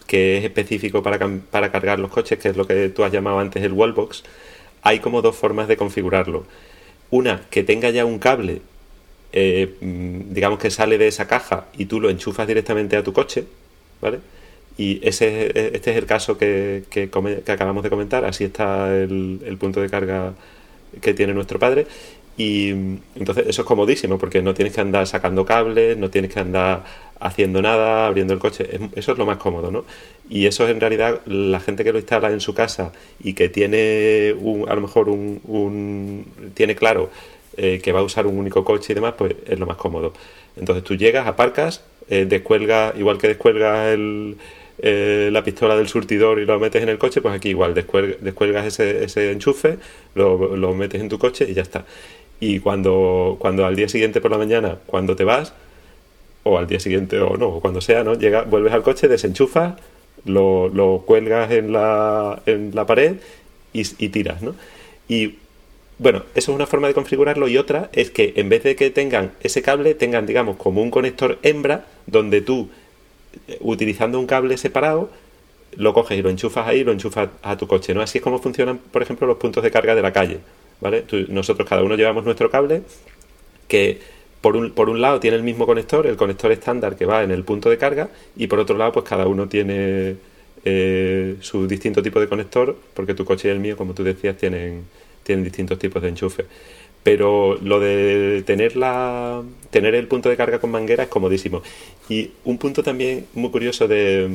que 0.06 0.38
es 0.38 0.44
específico 0.44 1.02
para, 1.02 1.18
para 1.50 1.72
cargar 1.72 1.98
los 1.98 2.10
coches, 2.10 2.38
que 2.38 2.50
es 2.50 2.56
lo 2.56 2.66
que 2.66 2.90
tú 2.90 3.02
has 3.02 3.12
llamado 3.12 3.38
antes 3.38 3.62
el 3.62 3.72
wallbox, 3.72 4.22
hay 4.82 5.00
como 5.00 5.22
dos 5.22 5.34
formas 5.34 5.66
de 5.68 5.76
configurarlo. 5.76 6.44
Una, 7.10 7.42
que 7.50 7.64
tenga 7.64 7.90
ya 7.90 8.04
un 8.04 8.18
cable 8.18 8.60
eh, 9.32 9.76
mm, 9.80 10.32
digamos 10.32 10.58
que 10.58 10.70
sale 10.70 10.98
de 10.98 11.08
esa 11.08 11.26
caja 11.26 11.66
y 11.76 11.86
tú 11.86 12.00
lo 12.00 12.10
enchufas 12.10 12.46
directamente 12.46 12.96
a 12.96 13.02
tu 13.02 13.12
coche, 13.12 13.44
¿vale? 14.00 14.20
Y 14.78 15.00
ese, 15.06 15.46
este 15.74 15.90
es 15.92 15.96
el 15.96 16.06
caso 16.06 16.36
que, 16.36 16.84
que, 16.90 17.10
acabamos 17.50 17.82
de 17.82 17.90
comentar, 17.90 18.24
así 18.24 18.44
está 18.44 18.94
el, 18.94 19.56
punto 19.58 19.80
de 19.80 19.88
carga 19.88 20.34
que 21.00 21.14
tiene 21.14 21.32
nuestro 21.34 21.58
padre. 21.58 21.86
Y 22.36 22.72
mm, 22.74 22.98
entonces 23.16 23.46
eso 23.48 23.62
es 23.62 23.66
comodísimo 23.66 24.18
porque 24.18 24.42
no 24.42 24.54
tienes 24.54 24.74
que 24.74 24.80
andar 24.82 25.06
sacando 25.06 25.44
cables, 25.46 25.96
no 25.96 26.10
tienes 26.10 26.32
que 26.32 26.40
andar 26.40 26.84
haciendo 27.18 27.62
nada, 27.62 28.06
abriendo 28.06 28.34
el 28.34 28.38
coche. 28.38 28.68
eso 28.94 29.12
es 29.12 29.18
lo 29.18 29.26
más 29.26 29.38
cómodo, 29.38 29.70
¿no? 29.70 29.84
Y 30.28 30.46
eso 30.46 30.64
es 30.64 30.70
en 30.70 30.80
realidad 30.80 31.20
la 31.26 31.60
gente 31.60 31.84
que 31.84 31.92
lo 31.92 31.98
instala 31.98 32.30
en 32.30 32.40
su 32.40 32.52
casa 32.54 32.92
y 33.20 33.32
que 33.32 33.48
tiene 33.48 34.34
un, 34.38 34.68
a 34.68 34.74
lo 34.74 34.82
mejor 34.82 35.08
un 35.08 36.26
tiene 36.54 36.74
claro 36.74 37.10
eh, 37.56 37.80
que 37.82 37.92
va 37.92 38.00
a 38.00 38.02
usar 38.02 38.26
un 38.26 38.38
único 38.38 38.64
coche 38.64 38.92
y 38.92 38.94
demás, 38.94 39.14
pues 39.16 39.34
es 39.46 39.58
lo 39.58 39.66
más 39.66 39.76
cómodo. 39.76 40.12
Entonces 40.56 40.84
tú 40.84 40.94
llegas, 40.94 41.26
aparcas, 41.26 41.84
eh, 42.08 42.24
descuelgas, 42.26 42.94
igual 42.98 43.18
que 43.18 43.28
descuelgas 43.28 43.88
el, 43.88 44.36
eh, 44.78 45.30
la 45.32 45.42
pistola 45.42 45.76
del 45.76 45.88
surtidor 45.88 46.38
y 46.38 46.44
lo 46.44 46.58
metes 46.58 46.82
en 46.82 46.88
el 46.88 46.98
coche, 46.98 47.20
pues 47.22 47.34
aquí 47.34 47.50
igual 47.50 47.74
descuelgas 47.74 48.66
ese, 48.66 49.04
ese 49.04 49.32
enchufe, 49.32 49.78
lo, 50.14 50.56
lo, 50.56 50.74
metes 50.74 51.00
en 51.00 51.08
tu 51.08 51.18
coche 51.18 51.46
y 51.48 51.54
ya 51.54 51.62
está. 51.62 51.84
Y 52.40 52.60
cuando, 52.60 53.36
cuando 53.38 53.64
al 53.64 53.74
día 53.74 53.88
siguiente 53.88 54.20
por 54.20 54.30
la 54.30 54.38
mañana, 54.38 54.78
cuando 54.86 55.16
te 55.16 55.24
vas, 55.24 55.54
o 56.42 56.58
al 56.58 56.66
día 56.66 56.78
siguiente 56.78 57.18
o 57.20 57.36
no, 57.36 57.48
o 57.48 57.60
cuando 57.60 57.80
sea, 57.80 58.04
¿no? 58.04 58.14
Llega, 58.14 58.42
vuelves 58.42 58.72
al 58.72 58.82
coche, 58.82 59.08
desenchufas, 59.08 59.74
lo, 60.26 60.68
lo 60.68 61.04
cuelgas 61.06 61.50
en 61.52 61.72
la, 61.72 62.42
en 62.46 62.72
la 62.74 62.86
pared 62.86 63.16
y, 63.72 63.82
y 63.98 64.08
tiras, 64.10 64.42
¿no? 64.42 64.54
Y 65.08 65.36
bueno, 65.98 66.24
eso 66.34 66.52
es 66.52 66.54
una 66.54 66.66
forma 66.66 66.88
de 66.88 66.94
configurarlo 66.94 67.48
y 67.48 67.56
otra 67.56 67.90
es 67.92 68.10
que 68.10 68.34
en 68.36 68.48
vez 68.48 68.62
de 68.62 68.76
que 68.76 68.90
tengan 68.90 69.32
ese 69.40 69.62
cable, 69.62 69.94
tengan, 69.94 70.26
digamos, 70.26 70.56
como 70.56 70.82
un 70.82 70.90
conector 70.90 71.38
hembra 71.42 71.86
donde 72.06 72.42
tú, 72.42 72.68
eh, 73.48 73.56
utilizando 73.60 74.20
un 74.20 74.26
cable 74.26 74.56
separado, 74.58 75.10
lo 75.76 75.94
coges 75.94 76.18
y 76.18 76.22
lo 76.22 76.30
enchufas 76.30 76.66
ahí 76.68 76.80
y 76.80 76.84
lo 76.84 76.92
enchufas 76.92 77.30
a 77.42 77.56
tu 77.56 77.66
coche, 77.66 77.94
¿no? 77.94 78.02
Así 78.02 78.18
es 78.18 78.24
como 78.24 78.38
funcionan, 78.38 78.78
por 78.78 79.02
ejemplo, 79.02 79.26
los 79.26 79.38
puntos 79.38 79.62
de 79.62 79.70
carga 79.70 79.94
de 79.94 80.02
la 80.02 80.12
calle, 80.12 80.38
¿vale? 80.80 81.04
nosotros 81.28 81.68
cada 81.68 81.82
uno 81.82 81.96
llevamos 81.96 82.24
nuestro 82.24 82.50
cable 82.50 82.82
que 83.68 84.00
por 84.40 84.56
un, 84.56 84.72
por 84.72 84.88
un 84.88 85.00
lado 85.00 85.18
tiene 85.20 85.36
el 85.36 85.42
mismo 85.42 85.66
conector, 85.66 86.06
el 86.06 86.16
conector 86.16 86.52
estándar 86.52 86.96
que 86.96 87.06
va 87.06 87.22
en 87.22 87.30
el 87.30 87.42
punto 87.44 87.70
de 87.70 87.78
carga 87.78 88.10
y 88.36 88.46
por 88.46 88.58
otro 88.58 88.76
lado 88.76 88.92
pues 88.92 89.04
cada 89.04 89.26
uno 89.26 89.48
tiene 89.48 90.16
eh, 90.64 91.36
su 91.40 91.66
distinto 91.66 92.02
tipo 92.02 92.20
de 92.20 92.28
conector 92.28 92.76
porque 92.94 93.14
tu 93.14 93.24
coche 93.24 93.48
y 93.48 93.50
el 93.50 93.60
mío, 93.60 93.76
como 93.76 93.94
tú 93.94 94.04
decías, 94.04 94.36
tienen 94.36 94.84
tienen 95.26 95.44
distintos 95.44 95.78
tipos 95.78 96.00
de 96.00 96.08
enchufe. 96.08 96.46
Pero 97.02 97.56
lo 97.62 97.78
de 97.78 98.42
tener, 98.46 98.76
la, 98.76 99.42
tener 99.70 99.94
el 99.94 100.06
punto 100.06 100.28
de 100.28 100.36
carga 100.36 100.58
con 100.58 100.70
manguera 100.70 101.04
es 101.04 101.08
comodísimo. 101.08 101.62
Y 102.08 102.30
un 102.44 102.58
punto 102.58 102.82
también 102.82 103.26
muy 103.34 103.50
curioso 103.50 103.86
de, 103.86 104.30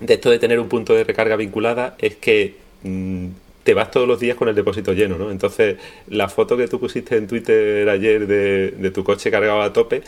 de 0.00 0.14
esto 0.14 0.30
de 0.30 0.38
tener 0.38 0.58
un 0.58 0.68
punto 0.68 0.94
de 0.94 1.04
recarga 1.04 1.36
vinculada 1.36 1.96
es 1.98 2.16
que 2.16 2.56
mm, 2.82 3.26
te 3.62 3.72
vas 3.72 3.90
todos 3.90 4.06
los 4.06 4.20
días 4.20 4.36
con 4.36 4.48
el 4.48 4.54
depósito 4.54 4.92
lleno, 4.92 5.16
¿no? 5.16 5.30
Entonces, 5.30 5.76
la 6.08 6.28
foto 6.28 6.56
que 6.56 6.68
tú 6.68 6.78
pusiste 6.78 7.16
en 7.16 7.26
Twitter 7.26 7.88
ayer 7.88 8.26
de, 8.26 8.90
tu 8.90 9.02
coche 9.02 9.30
cargado 9.30 9.62
a 9.62 9.72
tope, 9.72 10.02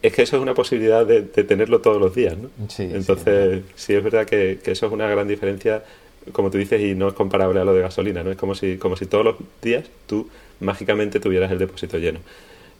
es 0.00 0.12
que 0.12 0.22
eso 0.22 0.36
es 0.36 0.42
una 0.42 0.54
posibilidad 0.54 1.04
de, 1.04 1.22
tenerlo 1.22 1.80
todos 1.80 2.00
los 2.00 2.14
días, 2.14 2.36
¿no? 2.38 2.50
Entonces, 2.78 3.62
sí, 3.74 3.94
es 3.94 4.04
verdad 4.04 4.24
que, 4.24 4.60
que, 4.62 4.72
eso 4.72 4.86
es 4.86 4.92
una 4.92 5.08
gran 5.08 5.26
diferencia 5.26 5.82
como 6.30 6.50
tú 6.50 6.58
dices, 6.58 6.80
y 6.80 6.94
no 6.94 7.08
es 7.08 7.14
comparable 7.14 7.60
a 7.60 7.64
lo 7.64 7.74
de 7.74 7.82
gasolina, 7.82 8.22
¿no? 8.22 8.30
Es 8.30 8.36
como 8.36 8.54
si, 8.54 8.76
como 8.76 8.96
si 8.96 9.06
todos 9.06 9.24
los 9.24 9.36
días 9.60 9.84
tú 10.06 10.28
mágicamente 10.60 11.18
tuvieras 11.18 11.50
el 11.50 11.58
depósito 11.58 11.98
lleno. 11.98 12.20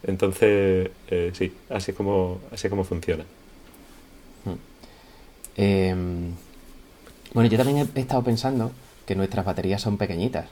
Entonces, 0.03 0.89
eh, 1.09 1.31
sí, 1.33 1.53
así 1.69 1.91
es 1.91 1.97
como, 1.97 2.39
así 2.51 2.69
como 2.69 2.83
funciona. 2.83 3.23
Hmm. 4.45 4.55
Em, 5.57 6.31
bueno, 7.33 7.49
yo 7.49 7.57
también 7.57 7.89
he 7.95 7.99
estado 7.99 8.23
pensando 8.23 8.71
que 9.05 9.15
nuestras 9.15 9.45
baterías 9.45 9.81
son 9.81 9.97
pequeñitas. 9.97 10.47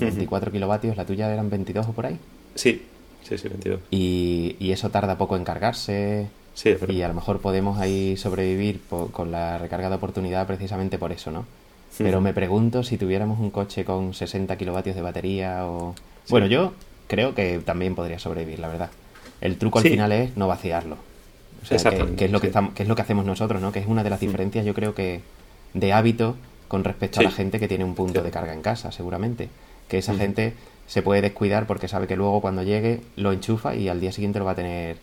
24 0.00 0.50
kilovatios, 0.50 0.96
la 0.96 1.04
tuya 1.04 1.32
eran 1.32 1.50
22 1.50 1.86
o 1.86 1.92
por 1.92 2.06
ahí. 2.06 2.18
Sí, 2.56 2.82
sí, 3.22 3.38
sí, 3.38 3.48
22. 3.48 3.80
Y, 3.90 4.56
y 4.58 4.72
eso 4.72 4.90
tarda 4.90 5.16
poco 5.16 5.36
en 5.36 5.44
cargarse. 5.44 6.28
Sí, 6.54 6.74
y 6.88 7.02
a 7.02 7.08
lo 7.08 7.14
mejor 7.14 7.38
podemos 7.38 7.78
ahí 7.78 8.16
sobrevivir 8.16 8.80
con 9.12 9.30
la 9.30 9.58
recarga 9.58 9.88
de 9.88 9.94
oportunidad 9.94 10.44
precisamente 10.48 10.98
por 10.98 11.12
eso, 11.12 11.30
¿no? 11.30 11.46
Pero 11.96 12.20
me 12.20 12.32
pregunto 12.32 12.82
si 12.82 12.96
tuviéramos 12.96 13.40
un 13.40 13.50
coche 13.50 13.84
con 13.84 14.14
60 14.14 14.56
kilovatios 14.56 14.94
de 14.94 15.02
batería 15.02 15.66
o... 15.66 15.94
Bueno, 16.28 16.46
yo 16.46 16.74
creo 17.08 17.34
que 17.34 17.58
también 17.64 17.94
podría 17.94 18.18
sobrevivir, 18.18 18.58
la 18.60 18.68
verdad. 18.68 18.90
El 19.40 19.56
truco 19.56 19.78
al 19.78 19.84
final 19.84 20.12
es 20.12 20.36
no 20.36 20.46
vaciarlo. 20.46 20.96
O 21.62 21.66
sea, 21.66 21.90
que, 21.90 22.26
es 22.26 22.30
lo 22.30 22.40
que, 22.40 22.48
estamos, 22.48 22.74
que 22.74 22.84
es 22.84 22.88
lo 22.88 22.94
que 22.94 23.02
hacemos 23.02 23.24
nosotros, 23.24 23.60
¿no? 23.60 23.72
Que 23.72 23.80
es 23.80 23.86
una 23.86 24.04
de 24.04 24.10
las 24.10 24.20
mm. 24.20 24.26
diferencias, 24.26 24.64
yo 24.64 24.74
creo 24.74 24.94
que, 24.94 25.22
de 25.74 25.92
hábito 25.92 26.36
con 26.68 26.84
respecto 26.84 27.20
a 27.20 27.24
la 27.24 27.30
gente 27.30 27.58
que 27.58 27.66
tiene 27.66 27.84
un 27.84 27.94
punto 27.94 28.22
de 28.22 28.30
carga 28.30 28.52
en 28.52 28.62
casa, 28.62 28.92
seguramente. 28.92 29.48
Que 29.88 29.98
esa 29.98 30.12
mm. 30.12 30.18
gente 30.18 30.54
se 30.86 31.02
puede 31.02 31.20
descuidar 31.20 31.66
porque 31.66 31.88
sabe 31.88 32.06
que 32.06 32.16
luego 32.16 32.40
cuando 32.40 32.62
llegue 32.62 33.00
lo 33.16 33.32
enchufa 33.32 33.74
y 33.74 33.88
al 33.88 34.00
día 34.00 34.12
siguiente 34.12 34.38
lo 34.38 34.44
va 34.44 34.52
a 34.52 34.56
tener 34.56 34.96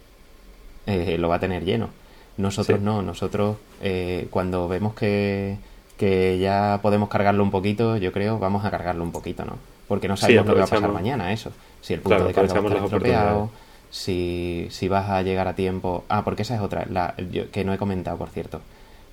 eh, 0.87 1.17
lo 1.17 1.29
va 1.29 1.35
a 1.35 1.39
tener 1.39 1.63
lleno. 1.63 1.89
Nosotros 2.37 2.81
no, 2.81 3.01
nosotros 3.01 3.57
eh, 3.81 4.27
cuando 4.29 4.67
vemos 4.67 4.93
que 4.93 5.57
que 5.97 6.39
ya 6.39 6.79
podemos 6.81 7.09
cargarlo 7.09 7.43
un 7.43 7.51
poquito, 7.51 7.97
yo 7.97 8.11
creo, 8.11 8.39
vamos 8.39 8.65
a 8.65 8.71
cargarlo 8.71 9.03
un 9.03 9.11
poquito, 9.11 9.45
¿no? 9.45 9.57
Porque 9.87 10.07
no 10.07 10.17
sabemos 10.17 10.47
lo 10.47 10.53
que 10.53 10.59
va 10.59 10.65
a 10.65 10.69
pasar 10.69 10.91
mañana, 10.91 11.31
eso. 11.31 11.51
Si 11.81 11.93
el 11.93 12.01
punto 12.01 12.25
de 12.25 12.33
carga 12.33 12.53
va 12.59 12.59
a 12.59 12.67
estar 12.67 12.83
estropeado, 12.83 13.49
si, 13.91 14.67
si 14.71 14.87
vas 14.87 15.09
a 15.09 15.21
llegar 15.21 15.47
a 15.47 15.53
tiempo... 15.53 16.03
Ah, 16.09 16.23
porque 16.23 16.41
esa 16.41 16.55
es 16.55 16.61
otra, 16.61 16.85
la, 16.89 17.15
que 17.51 17.63
no 17.63 17.73
he 17.73 17.77
comentado, 17.77 18.17
por 18.17 18.29
cierto. 18.29 18.61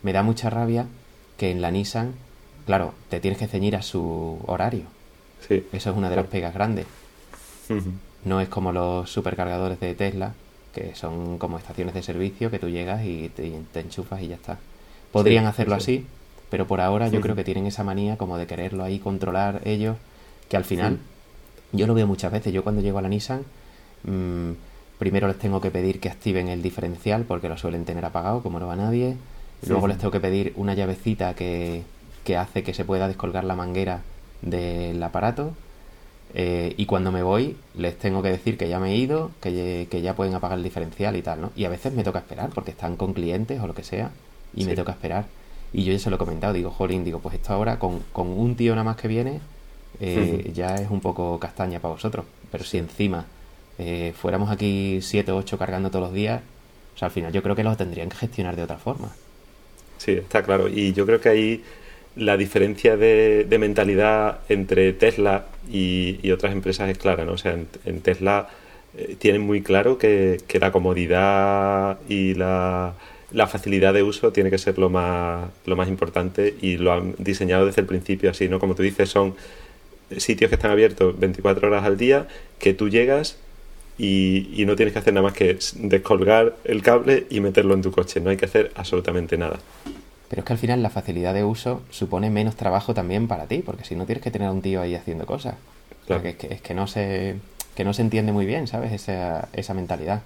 Me 0.03 0.12
da 0.12 0.23
mucha 0.23 0.51
rabia 0.51 0.87
que 1.37 1.51
en 1.51 1.61
la 1.61 1.71
Nissan, 1.71 2.14
claro, 2.66 2.95
te 3.11 3.21
tienes 3.21 3.38
que 3.38 3.47
ceñir 3.47 3.77
a 3.77 3.83
su 3.83 4.38
horario. 4.47 4.85
Sí. 5.47 5.66
Eso 5.73 5.90
es 5.90 5.97
una 5.97 6.09
de 6.09 6.16
las 6.16 6.27
pegas 6.27 6.55
grandes. 6.55 6.87
No 8.25 8.40
es 8.40 8.49
como 8.49 8.73
los 8.73 9.11
supercargadores 9.11 9.81
de 9.81 9.95
Tesla, 9.95 10.35
que 10.75 10.95
son 10.95 11.38
como 11.38 11.59
estaciones 11.59 11.95
de 11.95 12.03
servicio 12.03 12.51
que 12.51 12.59
tú 12.59 12.68
llegas 12.68 13.05
y 13.05 13.29
te, 13.29 13.81
enchufas 13.81 14.23
y 14.23 14.29
ya 14.29 14.37
está. 14.37 14.59
Podrían 15.11 15.47
hacerlo 15.47 15.75
así, 15.75 16.07
pero 16.53 16.67
por 16.67 16.83
ahora 16.83 17.09
yo 17.09 17.23
creo 17.23 17.35
que 17.35 17.45
tienen 17.45 17.65
esa 17.65 17.83
manía 17.83 18.19
como 18.19 18.37
de 18.37 18.47
quererlo 18.47 18.85
ahí 18.85 18.99
controlar 18.99 19.62
ellos, 19.65 19.97
que 20.51 20.59
al 20.59 20.65
final, 20.65 20.99
yo 21.73 21.87
lo 21.87 21.95
veo 21.95 22.07
muchas 22.07 22.31
veces, 22.31 22.53
yo 22.53 22.62
cuando 22.62 22.83
llego 22.83 22.99
a 22.99 23.03
la 23.03 23.09
Nissan, 23.09 23.41
mmm, 24.05 24.51
primero 24.99 25.29
les 25.29 25.38
tengo 25.38 25.62
que 25.62 25.71
pedir 25.71 25.99
que 25.99 26.11
activen 26.11 26.49
el 26.49 26.61
diferencial 26.61 27.25
porque 27.25 27.49
lo 27.49 27.57
suelen 27.57 27.87
tener 27.87 28.05
apagado, 28.05 28.43
como 28.43 28.61
no 28.61 28.67
va 28.67 28.77
nadie, 28.77 29.17
luego 29.67 29.88
les 29.88 29.97
tengo 29.97 30.11
que 30.11 30.21
pedir 30.21 30.53
una 30.57 30.75
llavecita 30.75 31.33
que, 31.33 31.85
que 32.23 32.37
hace 32.37 32.62
que 32.62 32.75
se 32.75 32.85
pueda 32.85 33.09
descolgar 33.09 33.45
la 33.45 33.57
manguera 33.57 34.03
del 34.43 35.03
aparato, 35.03 35.55
eh, 36.35 36.75
y 36.77 36.85
cuando 36.85 37.12
me 37.12 37.23
voy, 37.23 37.57
les 37.79 37.99
tengo 37.99 38.21
que 38.21 38.29
decir 38.29 38.59
que 38.59 38.69
ya 38.69 38.79
me 38.79 38.93
he 38.93 38.97
ido, 38.97 39.31
que, 39.41 39.88
ya 40.03 40.15
pueden 40.15 40.35
apagar 40.35 40.59
el 40.59 40.65
diferencial 40.65 41.17
y 41.17 41.23
tal, 41.23 41.41
¿no? 41.41 41.53
Y 41.57 41.65
a 41.65 41.71
veces 41.71 41.95
me 41.95 42.05
toca 42.05 42.19
esperar 42.19 42.51
porque 42.51 42.73
están 42.73 42.97
con 42.97 43.15
clientes 43.15 43.59
o 43.59 43.67
lo 43.67 43.75
que 43.75 43.85
sea 43.85 44.11
y 44.55 44.67
me 44.67 44.75
toca 44.75 44.93
esperar. 44.93 45.25
Y 45.73 45.85
yo 45.85 45.93
ya 45.93 45.99
se 45.99 46.11
lo 46.11 46.17
he 46.17 46.19
comentado, 46.19 46.53
digo, 46.53 46.71
jolín, 46.71 47.05
digo, 47.05 47.21
pues 47.21 47.35
esto 47.35 47.53
ahora 47.53 47.79
con, 47.79 48.01
con 48.13 48.29
un 48.29 48.57
tío 48.57 48.73
nada 48.73 48.85
más 48.85 48.97
que 48.97 49.09
viene 49.09 49.41
eh, 50.01 50.51
ya 50.53 50.75
es 50.77 50.91
un 50.91 51.01
poco 51.01 51.39
castaña 51.39 51.81
para 51.81 51.95
vosotros. 51.95 52.25
Pero 52.51 52.65
si 52.65 52.79
encima 52.79 53.25
eh, 53.79 54.13
fuéramos 54.17 54.51
aquí 54.51 54.99
7 55.01 55.33
o 55.33 55.37
8 55.37 55.59
cargando 55.59 55.91
todos 55.91 56.07
los 56.07 56.13
días, 56.13 56.43
o 56.95 56.99
sea, 56.99 57.07
al 57.07 57.13
final 57.13 57.33
yo 57.33 57.43
creo 57.43 57.55
que 57.55 57.65
lo 57.65 57.77
tendrían 57.77 58.09
que 58.09 58.17
gestionar 58.17 58.57
de 58.57 58.63
otra 58.63 58.79
forma. 58.79 59.13
Sí, 59.99 60.13
está 60.13 60.43
claro. 60.43 60.69
Y 60.69 60.93
yo 60.93 61.07
creo 61.07 61.21
que 61.21 61.29
ahí 61.29 61.65
la 62.17 62.37
diferencia 62.37 62.97
de, 62.97 63.47
mentalidad 63.59 64.41
entre 64.49 64.93
Tesla 64.93 65.47
y, 65.71 66.31
otras 66.31 66.53
empresas 66.53 66.91
es 66.91 66.99
clara, 66.99 67.25
¿no? 67.25 67.33
O 67.33 67.39
sea, 67.39 67.57
en, 67.85 68.01
Tesla 68.01 68.49
eh, 68.97 69.17
tienen 69.19 69.43
muy 69.43 69.63
claro 69.63 69.99
que, 69.99 70.39
la 70.61 70.73
comodidad 70.73 71.99
y 72.09 72.35
la, 72.35 72.95
facilidad 73.47 73.95
de 73.95 74.03
uso 74.03 74.33
tiene 74.33 74.51
que 74.51 74.59
ser 74.59 74.79
lo 74.79 74.90
más, 74.90 75.51
lo 75.66 75.77
más 75.77 75.88
importante 75.88 76.55
y 76.61 76.77
lo 76.77 76.92
han 76.92 77.14
diseñado 77.18 77.66
desde 77.66 77.81
el 77.81 77.87
principio 77.87 78.31
así, 78.31 78.49
¿no? 78.49 78.59
Como 78.59 78.75
tú 78.75 78.83
dices, 78.83 79.09
son 79.09 79.35
sitios 80.16 80.49
que 80.49 80.57
están 80.57 80.71
abiertos 80.71 81.18
24 81.18 81.68
horas 81.68 81.85
al 81.85 81.97
día, 81.97 82.29
que 82.59 82.75
tú 82.75 82.88
llegas 82.88 83.37
y, 83.99 84.51
y, 84.55 84.64
no 84.66 84.77
tienes 84.77 84.92
que 84.92 84.99
hacer 84.99 85.12
nada 85.12 85.25
más 85.25 85.35
que 85.35 85.59
descolgar 85.77 86.57
el 86.64 86.83
cable 86.83 87.27
y 87.31 87.40
meterlo 87.40 87.75
en 87.75 87.83
tu 87.83 87.92
coche. 87.92 88.21
No 88.21 88.31
hay 88.31 88.37
que 88.37 88.47
hacer 88.47 88.73
absolutamente 88.75 89.37
nada. 89.37 89.59
Pero 90.29 90.40
es 90.40 90.47
que 90.47 90.53
al 90.55 90.59
final 90.59 90.83
la 90.83 90.88
facilidad 90.88 91.35
de 91.35 91.45
uso 91.45 91.83
supone 91.90 92.31
menos 92.31 92.57
trabajo 92.57 92.95
también 92.95 93.29
para 93.29 93.47
ti, 93.47 93.59
porque 93.59 93.85
si 93.85 93.95
no 93.97 94.07
tienes 94.07 94.25
que 94.25 94.31
tener 94.31 94.49
a 94.49 94.53
un 94.53 94.62
tío 94.62 94.81
ahí 94.81 94.95
haciendo 94.95 95.27
cosas. 95.27 95.57
Porque 96.09 96.31
es 96.31 96.37
que, 96.37 96.55
es 96.55 96.62
que, 96.62 96.73
no 96.73 96.87
se, 96.87 97.37
que 97.75 97.85
no 97.85 97.92
se 97.92 98.03
entiende 98.03 98.33
muy 98.33 98.47
bien, 98.47 98.66
¿sabes? 98.66 98.92
Esa, 98.92 99.49
esa 99.53 99.75
mentalidad. 99.75 100.23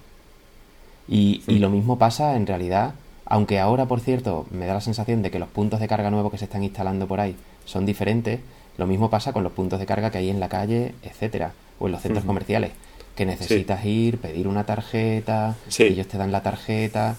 Y, 1.07 1.41
y 1.47 1.59
lo 1.59 1.69
mismo 1.69 1.97
pasa 1.97 2.35
en 2.35 2.47
realidad, 2.47 2.93
aunque 3.25 3.59
ahora, 3.59 3.85
por 3.85 3.99
cierto, 3.99 4.45
me 4.51 4.65
da 4.65 4.73
la 4.73 4.81
sensación 4.81 5.21
de 5.21 5.31
que 5.31 5.39
los 5.39 5.49
puntos 5.49 5.79
de 5.79 5.87
carga 5.87 6.09
nuevos 6.09 6.31
que 6.31 6.37
se 6.37 6.45
están 6.45 6.63
instalando 6.63 7.07
por 7.07 7.19
ahí 7.19 7.35
son 7.65 7.85
diferentes, 7.85 8.39
lo 8.77 8.87
mismo 8.87 9.09
pasa 9.09 9.33
con 9.33 9.43
los 9.43 9.51
puntos 9.51 9.79
de 9.79 9.85
carga 9.85 10.11
que 10.11 10.19
hay 10.19 10.29
en 10.29 10.39
la 10.39 10.49
calle, 10.49 10.93
etcétera, 11.03 11.51
o 11.79 11.87
en 11.87 11.91
los 11.91 12.01
centros 12.01 12.23
comerciales, 12.23 12.71
que 13.15 13.25
necesitas 13.25 13.83
ir, 13.85 14.19
pedir 14.19 14.47
una 14.47 14.65
tarjeta, 14.65 15.55
ellos 15.79 16.07
te 16.07 16.17
dan 16.17 16.31
la 16.31 16.43
tarjeta. 16.43 17.15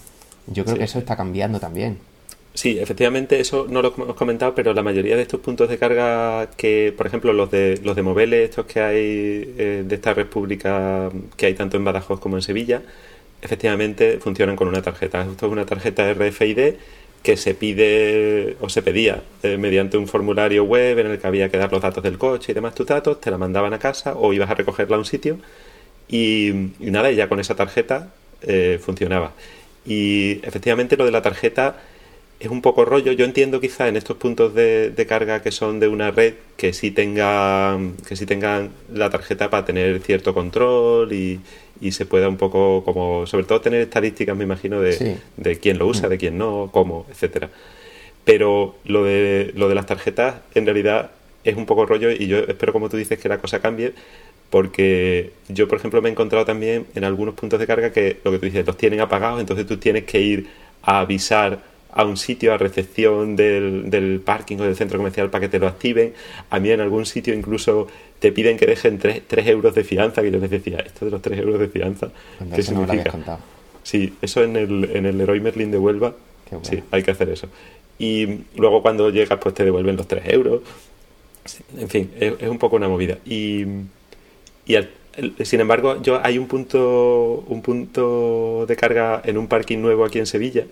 Yo 0.46 0.64
creo 0.64 0.79
que 0.79 0.85
eso 0.85 0.98
está 0.98 1.16
cambiando 1.16 1.61
también. 1.61 1.98
Sí, 2.55 2.79
efectivamente, 2.79 3.38
eso 3.38 3.66
no 3.68 3.83
lo 3.83 3.94
hemos 3.94 4.16
comentado, 4.16 4.55
pero 4.55 4.72
la 4.72 4.83
mayoría 4.83 5.14
de 5.16 5.22
estos 5.22 5.40
puntos 5.40 5.68
de 5.68 5.79
carga 5.79 6.48
que, 6.57 6.92
por 6.96 7.07
ejemplo, 7.07 7.33
los 7.33 7.51
de 7.51 7.79
los 7.85 7.94
de 7.94 8.03
Mobile, 8.03 8.44
estos 8.44 8.66
que 8.66 8.81
hay 8.81 8.96
eh, 8.96 9.85
de 9.87 9.94
esta 9.94 10.14
red 10.14 10.27
pública 10.27 11.11
que 11.37 11.46
hay 11.46 11.55
tanto 11.55 11.77
en 11.77 11.85
Badajoz 11.85 12.18
como 12.18 12.37
en 12.37 12.42
Sevilla, 12.42 12.83
efectivamente 13.42 14.18
funcionan 14.20 14.57
con 14.57 14.68
una 14.68 14.83
tarjeta. 14.83 15.22
Esto 15.22 15.46
es 15.46 15.53
una 15.53 15.66
tarjeta 15.66 16.12
RFID 16.12 16.74
que 17.22 17.37
se 17.37 17.55
pide 17.55 18.57
o 18.61 18.68
se 18.68 18.83
pedía 18.83 19.22
eh, 19.42 19.57
mediante 19.57 19.96
un 19.98 20.07
formulario 20.07 20.64
web 20.64 20.98
en 20.98 21.09
el 21.09 21.18
que 21.18 21.27
había 21.27 21.51
que 21.51 21.59
dar 21.59 21.72
los 21.72 21.83
datos 21.83 22.03
del 22.03 22.16
coche 22.16 22.53
y 22.53 22.55
demás 22.55 22.74
tus 22.74 22.87
datos, 22.87 23.20
te 23.20 23.31
la 23.31 23.38
mandaban 23.38 23.72
a 23.74 23.79
casa 23.79 24.14
o 24.16 24.33
ibas 24.33 24.51
a 24.51 24.55
recogerla 24.55 24.96
a 24.96 24.98
un 25.01 25.05
sitio 25.05 25.38
y, 26.09 26.53
nada, 26.81 27.11
y 27.12 27.16
ya 27.16 27.29
con 27.29 27.40
esa 27.40 27.55
tarjeta 27.55 28.12
eh, 28.42 28.79
funcionaba. 28.83 29.33
Y 29.85 30.40
efectivamente 30.46 30.96
lo 30.96 31.05
de 31.05 31.11
la 31.11 31.22
tarjeta 31.22 31.77
es 32.40 32.48
un 32.48 32.62
poco 32.62 32.85
rollo. 32.85 33.12
Yo 33.12 33.24
entiendo 33.24 33.61
quizá 33.61 33.88
en 33.88 33.96
estos 33.96 34.16
puntos 34.16 34.55
de, 34.55 35.07
carga 35.09 35.42
que 35.42 35.51
son 35.51 35.81
de 35.81 35.88
una 35.88 36.11
red 36.11 36.35
que 36.57 36.72
sí 36.72 36.90
tengan, 36.90 37.96
que 38.07 38.16
sí 38.16 38.27
tengan 38.27 38.70
la 38.92 39.11
tarjeta 39.11 39.51
para 39.51 39.64
tener 39.64 40.01
cierto 40.01 40.35
control 40.35 41.12
y, 41.12 41.40
se 41.93 42.07
pueda 42.07 42.29
un 42.29 42.37
poco 42.37 42.85
como, 42.85 43.27
sobre 43.27 43.45
todo 43.45 43.61
tener 43.61 43.81
estadísticas, 43.81 44.37
me 44.37 44.45
imagino, 44.45 44.81
de, 44.81 45.19
de 45.37 45.59
quién 45.59 45.79
lo 45.79 45.87
usa, 45.87 46.09
de 46.09 46.19
quién 46.19 46.38
no, 46.38 46.71
cómo, 46.73 47.07
etcétera. 47.11 47.51
Pero 48.25 48.77
lo 48.85 49.05
de, 49.05 49.53
lo 49.55 49.69
de 49.69 49.75
las 49.75 49.87
tarjetas 49.87 50.37
en 50.55 50.64
realidad 50.64 51.11
es 51.45 51.57
un 51.57 51.67
poco 51.67 51.87
rollo 51.87 52.11
y 52.11 52.27
yo 52.27 52.38
espero, 52.38 52.73
como 52.73 52.88
tú 52.88 52.97
dices, 52.97 53.19
que 53.19 53.29
la 53.29 53.38
cosa 53.38 53.61
cambie 53.61 53.95
porque 54.51 55.33
yo, 55.49 55.69
por 55.69 55.79
ejemplo, 55.79 56.01
me 56.01 56.09
he 56.09 56.12
encontrado 56.12 56.45
también 56.45 56.87
en 56.95 57.05
algunos 57.05 57.35
puntos 57.35 57.61
de 57.61 57.67
carga 57.67 57.93
que 57.93 58.19
lo 58.25 58.31
que 58.31 58.38
tú 58.38 58.47
dices, 58.47 58.67
los 58.67 58.77
tienen 58.77 59.01
apagados, 59.01 59.41
entonces 59.41 59.67
tú 59.67 59.77
tienes 59.77 60.05
que 60.05 60.21
ir 60.21 60.49
a 60.83 61.01
avisar 61.01 61.59
a 61.92 62.05
un 62.05 62.16
sitio 62.16 62.53
a 62.53 62.59
recepción 62.59 63.37
del, 63.37 63.90
del, 63.90 64.20
parking 64.20 64.59
o 64.59 64.64
del 64.64 64.77
centro 64.77 64.98
comercial 64.98 65.31
para 65.31 65.42
que 65.42 65.48
te 65.48 65.59
lo 65.59 65.66
activen. 65.66 66.12
A 66.51 66.61
mí 66.61 66.70
en 66.70 66.81
algún 66.81 67.07
sitio 67.07 67.35
incluso 67.35 67.88
te 68.18 68.33
piden 68.33 68.57
que 68.57 68.66
dejen 68.66 68.98
3, 68.98 69.22
euros 69.46 69.74
de 69.74 69.85
fianza, 69.85 70.22
que 70.22 70.31
yo 70.31 70.38
les 70.38 70.51
decía, 70.51 70.79
esto 70.79 71.05
de 71.05 71.11
los 71.11 71.22
3 71.22 71.38
euros 71.38 71.61
de 71.61 71.68
fianza, 71.68 72.09
¿qué 72.55 72.62
significa? 72.62 73.38
sí, 73.83 74.14
eso 74.20 74.42
en 74.42 74.57
el, 74.57 74.90
en 74.94 75.07
el 75.07 75.18
Leroy 75.18 75.40
Merlin 75.40 75.70
de 75.70 75.79
Huelva, 75.79 76.14
sí, 76.62 76.83
hay 76.90 77.03
que 77.03 77.11
hacer 77.11 77.31
eso. 77.31 77.48
Y 77.98 78.42
luego 78.57 78.83
cuando 78.83 79.11
llegas 79.11 79.38
pues 79.40 79.55
te 79.55 79.64
devuelven 79.64 79.96
los 79.96 80.07
3 80.07 80.22
euros. 80.29 80.62
En 81.79 81.88
fin, 81.88 82.11
es, 82.20 82.48
un 82.48 82.59
poco 82.59 82.77
una 82.77 82.88
movida. 82.88 83.18
Y, 83.24 83.64
y 84.66 84.77
sin 85.42 85.61
embargo, 85.61 86.01
yo 86.03 86.20
hay 86.22 86.38
un 86.38 86.46
punto, 86.46 87.44
un 87.48 87.62
punto 87.62 88.66
de 88.68 88.77
carga 88.77 89.22
en 89.24 89.38
un 89.38 89.48
parking 89.48 89.79
nuevo 89.79 90.05
aquí 90.05 90.18
en 90.18 90.27
Sevilla 90.27 90.66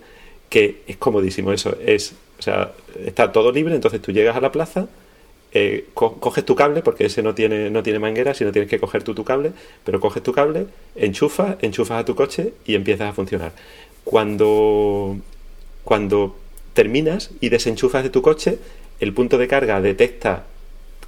que 0.49 0.81
es 0.87 0.97
comodísimo 0.97 1.51
eso. 1.51 1.77
Es, 1.83 2.13
o 2.39 2.41
sea, 2.41 2.71
está 3.05 3.31
todo 3.31 3.51
libre, 3.51 3.75
entonces 3.75 4.01
tú 4.01 4.11
llegas 4.11 4.35
a 4.35 4.41
la 4.41 4.51
plaza, 4.51 4.87
eh, 5.53 5.85
coges 5.93 6.45
tu 6.45 6.55
cable, 6.55 6.81
porque 6.81 7.05
ese 7.05 7.23
no 7.23 7.33
tiene, 7.33 7.69
no 7.69 7.83
tiene 7.83 7.99
manguera, 7.99 8.33
sino 8.33 8.51
tienes 8.51 8.69
que 8.69 8.79
coger 8.79 9.03
tú 9.03 9.15
tu 9.15 9.23
cable, 9.23 9.51
pero 9.83 9.99
coges 9.99 10.21
tu 10.21 10.33
cable, 10.33 10.67
enchufas, 10.95 11.57
enchufas 11.61 12.01
a 12.01 12.05
tu 12.05 12.15
coche 12.15 12.53
y 12.65 12.75
empiezas 12.75 13.09
a 13.09 13.13
funcionar. 13.13 13.53
Cuando, 14.03 15.17
cuando 15.83 16.35
terminas 16.73 17.31
y 17.41 17.49
desenchufas 17.49 18.03
de 18.03 18.09
tu 18.09 18.21
coche, 18.21 18.59
el 18.99 19.13
punto 19.13 19.37
de 19.37 19.47
carga 19.47 19.81
detecta 19.81 20.45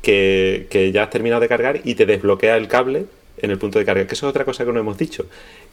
que, 0.02 0.68
que 0.70 0.92
ya 0.92 1.04
has 1.04 1.10
terminado 1.10 1.42
de 1.42 1.48
cargar 1.48 1.82
y 1.84 1.96
te 1.96 2.06
desbloquea 2.06 2.58
el 2.58 2.68
cable 2.68 3.06
en 3.42 3.52
el 3.52 3.58
punto 3.58 3.80
de 3.80 3.86
carga. 3.86 4.08
Que 4.08 4.16
eso 4.16 4.28
es 4.28 4.30
otra 4.30 4.46
cosa 4.46 4.66
que 4.66 4.72
no 4.72 4.80
hemos 4.80 4.98
dicho. 4.98 5.26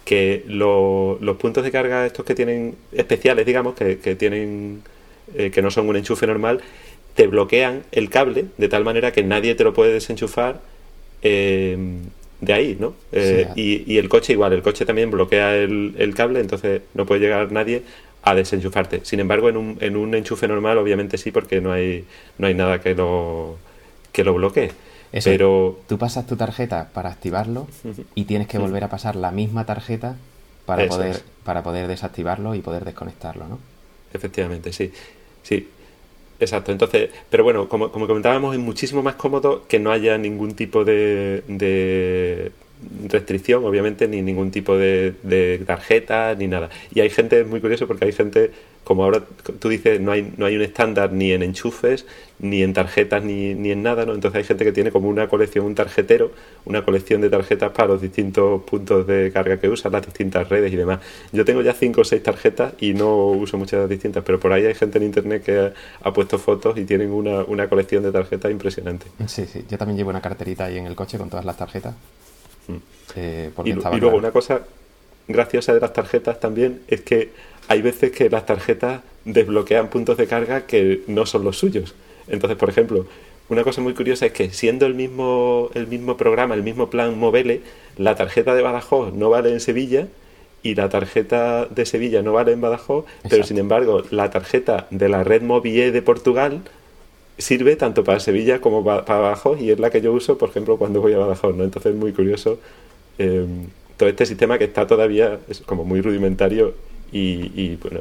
Que 0.06 0.44
los 0.46 1.36
puntos 1.36 1.62
de 1.64 1.70
carga, 1.70 2.06
estos 2.06 2.24
que 2.24 2.34
tienen 2.34 2.76
especiales, 2.92 3.44
digamos, 3.44 3.74
que, 3.74 3.96
tienen 4.14 4.82
eh, 5.34 5.50
que 5.50 5.60
no 5.60 5.70
son 5.70 5.88
un 5.88 5.96
enchufe 5.96 6.26
normal, 6.26 6.62
te 7.14 7.26
bloquean 7.26 7.82
el 7.92 8.08
cable 8.08 8.46
de 8.56 8.68
tal 8.68 8.84
manera 8.84 9.12
que 9.12 9.22
nadie 9.22 9.54
te 9.54 9.64
lo 9.64 9.74
puede 9.74 9.92
desenchufar 9.92 10.60
eh, 11.22 11.76
de 12.40 12.52
ahí, 12.52 12.76
¿no? 12.78 12.94
Eh, 13.12 13.48
y, 13.56 13.96
el 13.98 14.08
coche 14.08 14.34
igual, 14.34 14.52
el 14.52 14.62
coche 14.62 14.84
también 14.84 15.10
bloquea 15.10 15.56
el, 15.56 16.14
cable, 16.14 16.40
entonces 16.40 16.82
no 16.94 17.06
puede 17.06 17.20
llegar 17.20 17.50
nadie 17.50 17.82
a 18.22 18.34
desenchufarte. 18.34 19.00
Sin 19.04 19.20
embargo, 19.20 19.48
en 19.48 19.56
un, 19.56 19.78
en 19.80 19.96
un 19.96 20.14
enchufe 20.14 20.46
normal, 20.46 20.78
obviamente 20.78 21.16
sí, 21.16 21.30
porque 21.30 21.60
no 21.60 21.72
hay, 21.72 22.04
no 22.38 22.46
hay 22.46 22.54
nada 22.54 22.80
que 22.80 22.94
lo, 22.94 23.56
que 24.12 24.24
lo 24.24 24.34
bloquee. 24.34 24.70
Pero 25.12 25.80
tú 25.88 25.98
pasas 25.98 26.26
tu 26.26 26.36
tarjeta 26.36 26.90
para 26.92 27.10
activarlo 27.10 27.66
y 28.14 28.24
tienes 28.24 28.48
que 28.48 28.58
volver 28.58 28.84
a 28.84 28.88
pasar 28.88 29.16
la 29.16 29.30
misma 29.30 29.64
tarjeta 29.64 30.16
para 30.66 30.86
poder 30.88 31.22
para 31.44 31.62
poder 31.62 31.86
desactivarlo 31.86 32.54
y 32.54 32.60
poder 32.60 32.84
desconectarlo, 32.84 33.46
¿no? 33.46 33.58
Efectivamente, 34.12 34.72
sí. 34.72 34.92
Sí. 35.42 35.68
Exacto. 36.38 36.72
Entonces, 36.72 37.10
pero 37.30 37.44
bueno, 37.44 37.68
como, 37.68 37.90
como 37.90 38.06
comentábamos, 38.06 38.54
es 38.54 38.60
muchísimo 38.60 39.02
más 39.02 39.14
cómodo 39.14 39.66
que 39.68 39.78
no 39.78 39.90
haya 39.90 40.18
ningún 40.18 40.54
tipo 40.54 40.84
de, 40.84 41.42
de, 41.46 42.52
restricción, 43.08 43.64
obviamente, 43.64 44.08
ni 44.08 44.22
ningún 44.22 44.50
tipo 44.50 44.76
de, 44.76 45.14
de 45.22 45.62
tarjeta, 45.66 46.34
ni 46.34 46.46
nada. 46.46 46.70
Y 46.94 47.00
hay 47.00 47.10
gente, 47.10 47.40
es 47.40 47.46
muy 47.46 47.60
curioso 47.60 47.86
porque 47.86 48.06
hay 48.06 48.12
gente 48.12 48.50
como 48.86 49.02
ahora 49.02 49.20
tú 49.58 49.68
dices, 49.68 50.00
no 50.00 50.12
hay, 50.12 50.32
no 50.36 50.46
hay 50.46 50.54
un 50.54 50.62
estándar 50.62 51.12
ni 51.12 51.32
en 51.32 51.42
enchufes, 51.42 52.06
ni 52.38 52.62
en 52.62 52.72
tarjetas, 52.72 53.24
ni, 53.24 53.52
ni 53.52 53.72
en 53.72 53.82
nada, 53.82 54.06
¿no? 54.06 54.14
Entonces 54.14 54.38
hay 54.38 54.44
gente 54.44 54.64
que 54.64 54.70
tiene 54.70 54.92
como 54.92 55.08
una 55.08 55.26
colección, 55.26 55.66
un 55.66 55.74
tarjetero, 55.74 56.30
una 56.66 56.84
colección 56.84 57.20
de 57.20 57.28
tarjetas 57.28 57.72
para 57.72 57.88
los 57.88 58.00
distintos 58.00 58.62
puntos 58.62 59.04
de 59.08 59.32
carga 59.32 59.58
que 59.58 59.68
usan, 59.68 59.90
las 59.90 60.06
distintas 60.06 60.48
redes 60.48 60.72
y 60.72 60.76
demás. 60.76 61.00
Yo 61.32 61.44
tengo 61.44 61.62
ya 61.62 61.72
cinco 61.72 62.02
o 62.02 62.04
seis 62.04 62.22
tarjetas 62.22 62.74
y 62.80 62.94
no 62.94 63.26
uso 63.26 63.58
muchas 63.58 63.88
distintas, 63.88 64.22
pero 64.24 64.38
por 64.38 64.52
ahí 64.52 64.64
hay 64.64 64.74
gente 64.76 64.98
en 64.98 65.04
internet 65.04 65.42
que 65.42 65.72
ha, 66.00 66.12
puesto 66.12 66.38
fotos 66.38 66.78
y 66.78 66.84
tienen 66.84 67.10
una, 67.10 67.42
una, 67.42 67.68
colección 67.68 68.04
de 68.04 68.12
tarjetas 68.12 68.52
impresionante. 68.52 69.06
Sí, 69.26 69.46
sí, 69.46 69.64
yo 69.68 69.76
también 69.78 69.98
llevo 69.98 70.10
una 70.10 70.20
carterita 70.20 70.66
ahí 70.66 70.78
en 70.78 70.86
el 70.86 70.94
coche 70.94 71.18
con 71.18 71.28
todas 71.28 71.44
las 71.44 71.56
tarjetas. 71.56 71.96
Eh, 73.14 73.50
y, 73.64 73.70
y, 73.70 73.72
luego 73.72 74.16
una 74.16 74.30
cosa 74.30 74.62
graciosa 75.28 75.72
de 75.72 75.80
las 75.80 75.92
tarjetas 75.92 76.40
también 76.40 76.82
es 76.88 77.00
que 77.00 77.30
hay 77.68 77.82
veces 77.82 78.10
que 78.12 78.30
las 78.30 78.46
tarjetas 78.46 79.02
desbloquean 79.24 79.88
puntos 79.88 80.16
de 80.16 80.26
carga 80.26 80.66
que 80.66 81.02
no 81.06 81.26
son 81.26 81.44
los 81.44 81.58
suyos. 81.58 81.94
Entonces, 82.28 82.56
por 82.58 82.68
ejemplo, 82.68 83.06
una 83.48 83.62
cosa 83.62 83.80
muy 83.80 83.94
curiosa 83.94 84.26
es 84.26 84.32
que 84.32 84.50
siendo 84.50 84.86
el 84.86 84.94
mismo, 84.94 85.70
el 85.74 85.86
mismo 85.86 86.16
programa, 86.16 86.54
el 86.54 86.62
mismo 86.62 86.90
plan 86.90 87.18
Movele, 87.18 87.62
la 87.96 88.16
tarjeta 88.16 88.54
de 88.54 88.62
Badajoz 88.62 89.12
no 89.14 89.30
vale 89.30 89.52
en 89.52 89.60
Sevilla 89.60 90.08
y 90.62 90.74
la 90.74 90.88
tarjeta 90.88 91.66
de 91.66 91.86
Sevilla 91.86 92.22
no 92.22 92.32
vale 92.32 92.52
en 92.52 92.60
Badajoz, 92.60 93.04
pero 93.28 93.44
sin 93.44 93.58
embargo 93.58 94.02
la 94.10 94.30
tarjeta 94.30 94.88
de 94.90 95.08
la 95.08 95.22
red 95.22 95.42
Movie 95.42 95.92
de 95.92 96.02
Portugal 96.02 96.62
sirve 97.38 97.76
tanto 97.76 98.04
para 98.04 98.20
Sevilla 98.20 98.60
como 98.60 98.84
para 98.84 99.02
Badajoz 99.02 99.60
y 99.60 99.70
es 99.70 99.78
la 99.78 99.90
que 99.90 100.00
yo 100.00 100.12
uso, 100.12 100.38
por 100.38 100.48
ejemplo, 100.48 100.76
cuando 100.76 101.00
voy 101.00 101.12
a 101.12 101.18
Badajoz. 101.18 101.54
¿no? 101.56 101.64
Entonces 101.64 101.92
es 101.92 101.98
muy 101.98 102.12
curioso 102.12 102.58
eh, 103.18 103.46
todo 103.96 104.08
este 104.08 104.26
sistema 104.26 104.58
que 104.58 104.64
está 104.64 104.86
todavía 104.86 105.38
es 105.48 105.60
como 105.60 105.84
muy 105.84 106.00
rudimentario 106.00 106.74
y, 107.12 107.76
bueno, 107.76 108.00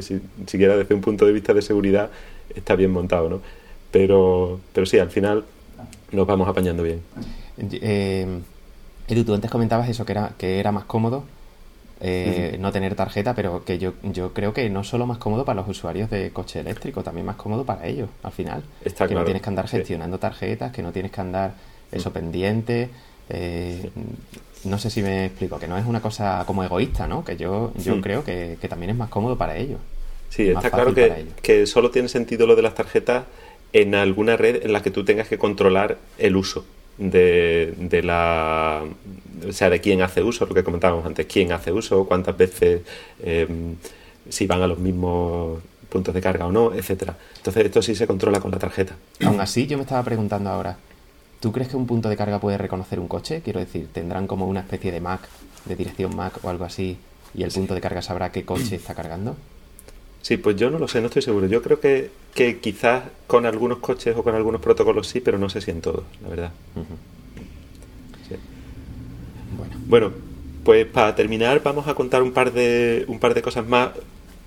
si, 0.00 0.20
siquiera 0.46 0.76
desde 0.76 0.94
un 0.94 1.02
punto 1.02 1.26
de 1.26 1.32
vista 1.32 1.52
de 1.52 1.60
seguridad 1.60 2.08
está 2.54 2.76
bien 2.76 2.92
montado, 2.92 3.28
¿no? 3.28 3.40
Pero, 3.90 4.58
pero 4.72 4.86
sí, 4.86 4.98
al 4.98 5.10
final 5.10 5.44
nos 6.12 6.26
vamos 6.26 6.48
apañando 6.48 6.82
bien. 6.82 7.00
Eh, 7.58 8.26
Edu, 9.06 9.24
tú 9.24 9.34
antes 9.34 9.50
comentabas 9.50 9.88
eso, 9.90 10.06
que 10.06 10.12
era, 10.12 10.32
que 10.38 10.60
era 10.60 10.72
más 10.72 10.84
cómodo 10.84 11.24
eh, 12.06 12.58
no 12.60 12.70
tener 12.70 12.94
tarjeta, 12.94 13.34
pero 13.34 13.64
que 13.64 13.78
yo, 13.78 13.94
yo 14.02 14.34
creo 14.34 14.52
que 14.52 14.68
no 14.68 14.84
solo 14.84 15.06
más 15.06 15.16
cómodo 15.16 15.46
para 15.46 15.62
los 15.62 15.68
usuarios 15.70 16.10
de 16.10 16.30
coche 16.32 16.60
eléctrico, 16.60 17.02
también 17.02 17.24
más 17.24 17.36
cómodo 17.36 17.64
para 17.64 17.86
ellos, 17.86 18.10
al 18.22 18.32
final. 18.32 18.62
que 18.82 19.14
no 19.14 19.24
tienes 19.24 19.40
que 19.40 19.48
andar 19.48 19.66
gestionando 19.68 20.18
tarjetas, 20.18 20.70
que 20.70 20.82
no 20.82 20.92
tienes 20.92 21.10
que 21.10 21.22
andar 21.22 21.54
eso 21.90 22.12
pendiente. 22.12 22.90
Eh, 23.30 23.88
no 24.64 24.78
sé 24.78 24.90
si 24.90 25.00
me 25.00 25.24
explico, 25.24 25.58
que 25.58 25.66
no 25.66 25.78
es 25.78 25.86
una 25.86 26.02
cosa 26.02 26.44
como 26.46 26.62
egoísta, 26.62 27.06
¿no? 27.06 27.24
Que 27.24 27.38
yo, 27.38 27.72
yo 27.76 27.98
creo 28.02 28.22
que, 28.22 28.58
también 28.68 28.90
es 28.90 28.96
más 28.96 29.08
cómodo 29.08 29.38
para 29.38 29.56
ellos. 29.56 29.80
Sí, 30.28 30.50
está 30.50 30.70
claro 30.70 30.92
que, 30.92 31.28
que 31.40 31.66
solo 31.66 31.90
tiene 31.90 32.10
sentido 32.10 32.46
lo 32.46 32.54
de 32.54 32.60
las 32.60 32.74
tarjetas 32.74 33.24
en 33.72 33.94
alguna 33.94 34.36
red 34.36 34.62
en 34.62 34.74
la 34.74 34.82
que 34.82 34.90
tú 34.90 35.06
tengas 35.06 35.28
que 35.28 35.38
controlar 35.38 35.96
el 36.18 36.36
uso 36.36 36.66
de, 36.98 37.74
de 37.78 38.02
la 38.02 38.82
o 39.48 39.52
sea 39.52 39.70
de 39.70 39.80
quién 39.80 40.02
hace 40.02 40.22
uso 40.22 40.46
lo 40.46 40.54
que 40.54 40.64
comentábamos 40.64 41.04
antes 41.04 41.26
quién 41.26 41.52
hace 41.52 41.72
uso 41.72 42.04
cuántas 42.06 42.36
veces 42.36 42.82
em, 43.22 43.76
si 44.28 44.46
van 44.46 44.62
a 44.62 44.66
los 44.66 44.78
mismos 44.78 45.60
puntos 45.88 46.14
de 46.14 46.20
carga 46.20 46.46
o 46.46 46.52
no 46.52 46.72
etcétera 46.72 47.16
entonces 47.36 47.64
esto 47.66 47.82
sí 47.82 47.94
se 47.94 48.06
controla 48.06 48.40
con 48.40 48.50
la 48.50 48.58
tarjeta 48.58 48.94
aún 49.24 49.40
así 49.40 49.66
yo 49.66 49.76
me 49.76 49.82
estaba 49.82 50.02
preguntando 50.02 50.50
ahora 50.50 50.76
¿Tú 51.44 51.52
crees 51.52 51.68
que 51.68 51.76
un 51.76 51.86
punto 51.86 52.08
de 52.08 52.16
carga 52.16 52.40
puede 52.40 52.56
reconocer 52.56 52.98
un 52.98 53.06
coche? 53.06 53.42
Quiero 53.44 53.60
decir, 53.60 53.88
¿tendrán 53.92 54.26
como 54.26 54.48
una 54.48 54.60
especie 54.60 54.90
de 54.90 55.02
Mac, 55.02 55.28
de 55.66 55.76
dirección 55.76 56.16
Mac 56.16 56.42
o 56.42 56.48
algo 56.48 56.64
así, 56.64 56.96
y 57.34 57.42
el 57.42 57.50
punto 57.50 57.74
de 57.74 57.82
carga 57.82 58.00
sabrá 58.00 58.32
qué 58.32 58.46
coche 58.46 58.76
está 58.76 58.94
cargando? 58.94 59.36
Sí, 60.22 60.38
pues 60.38 60.56
yo 60.56 60.70
no 60.70 60.78
lo 60.78 60.88
sé, 60.88 61.02
no 61.02 61.08
estoy 61.08 61.20
seguro. 61.20 61.46
Yo 61.46 61.60
creo 61.60 61.80
que, 61.80 62.10
que 62.34 62.58
quizás 62.58 63.04
con 63.26 63.46
algunos 63.46 63.78
coches 63.78 64.16
o 64.16 64.22
con 64.22 64.34
algunos 64.34 64.60
protocolos 64.60 65.06
sí, 65.06 65.20
pero 65.20 65.38
no 65.38 65.48
sé 65.48 65.60
si 65.60 65.70
en 65.70 65.80
todos, 65.80 66.04
la 66.22 66.28
verdad. 66.28 66.50
Bueno. 69.56 69.72
bueno, 69.86 70.12
pues 70.64 70.84
para 70.86 71.14
terminar 71.14 71.62
vamos 71.62 71.86
a 71.86 71.94
contar 71.94 72.22
un 72.22 72.32
par 72.32 72.52
de, 72.52 73.04
un 73.06 73.20
par 73.20 73.34
de 73.34 73.42
cosas 73.42 73.66
más 73.66 73.90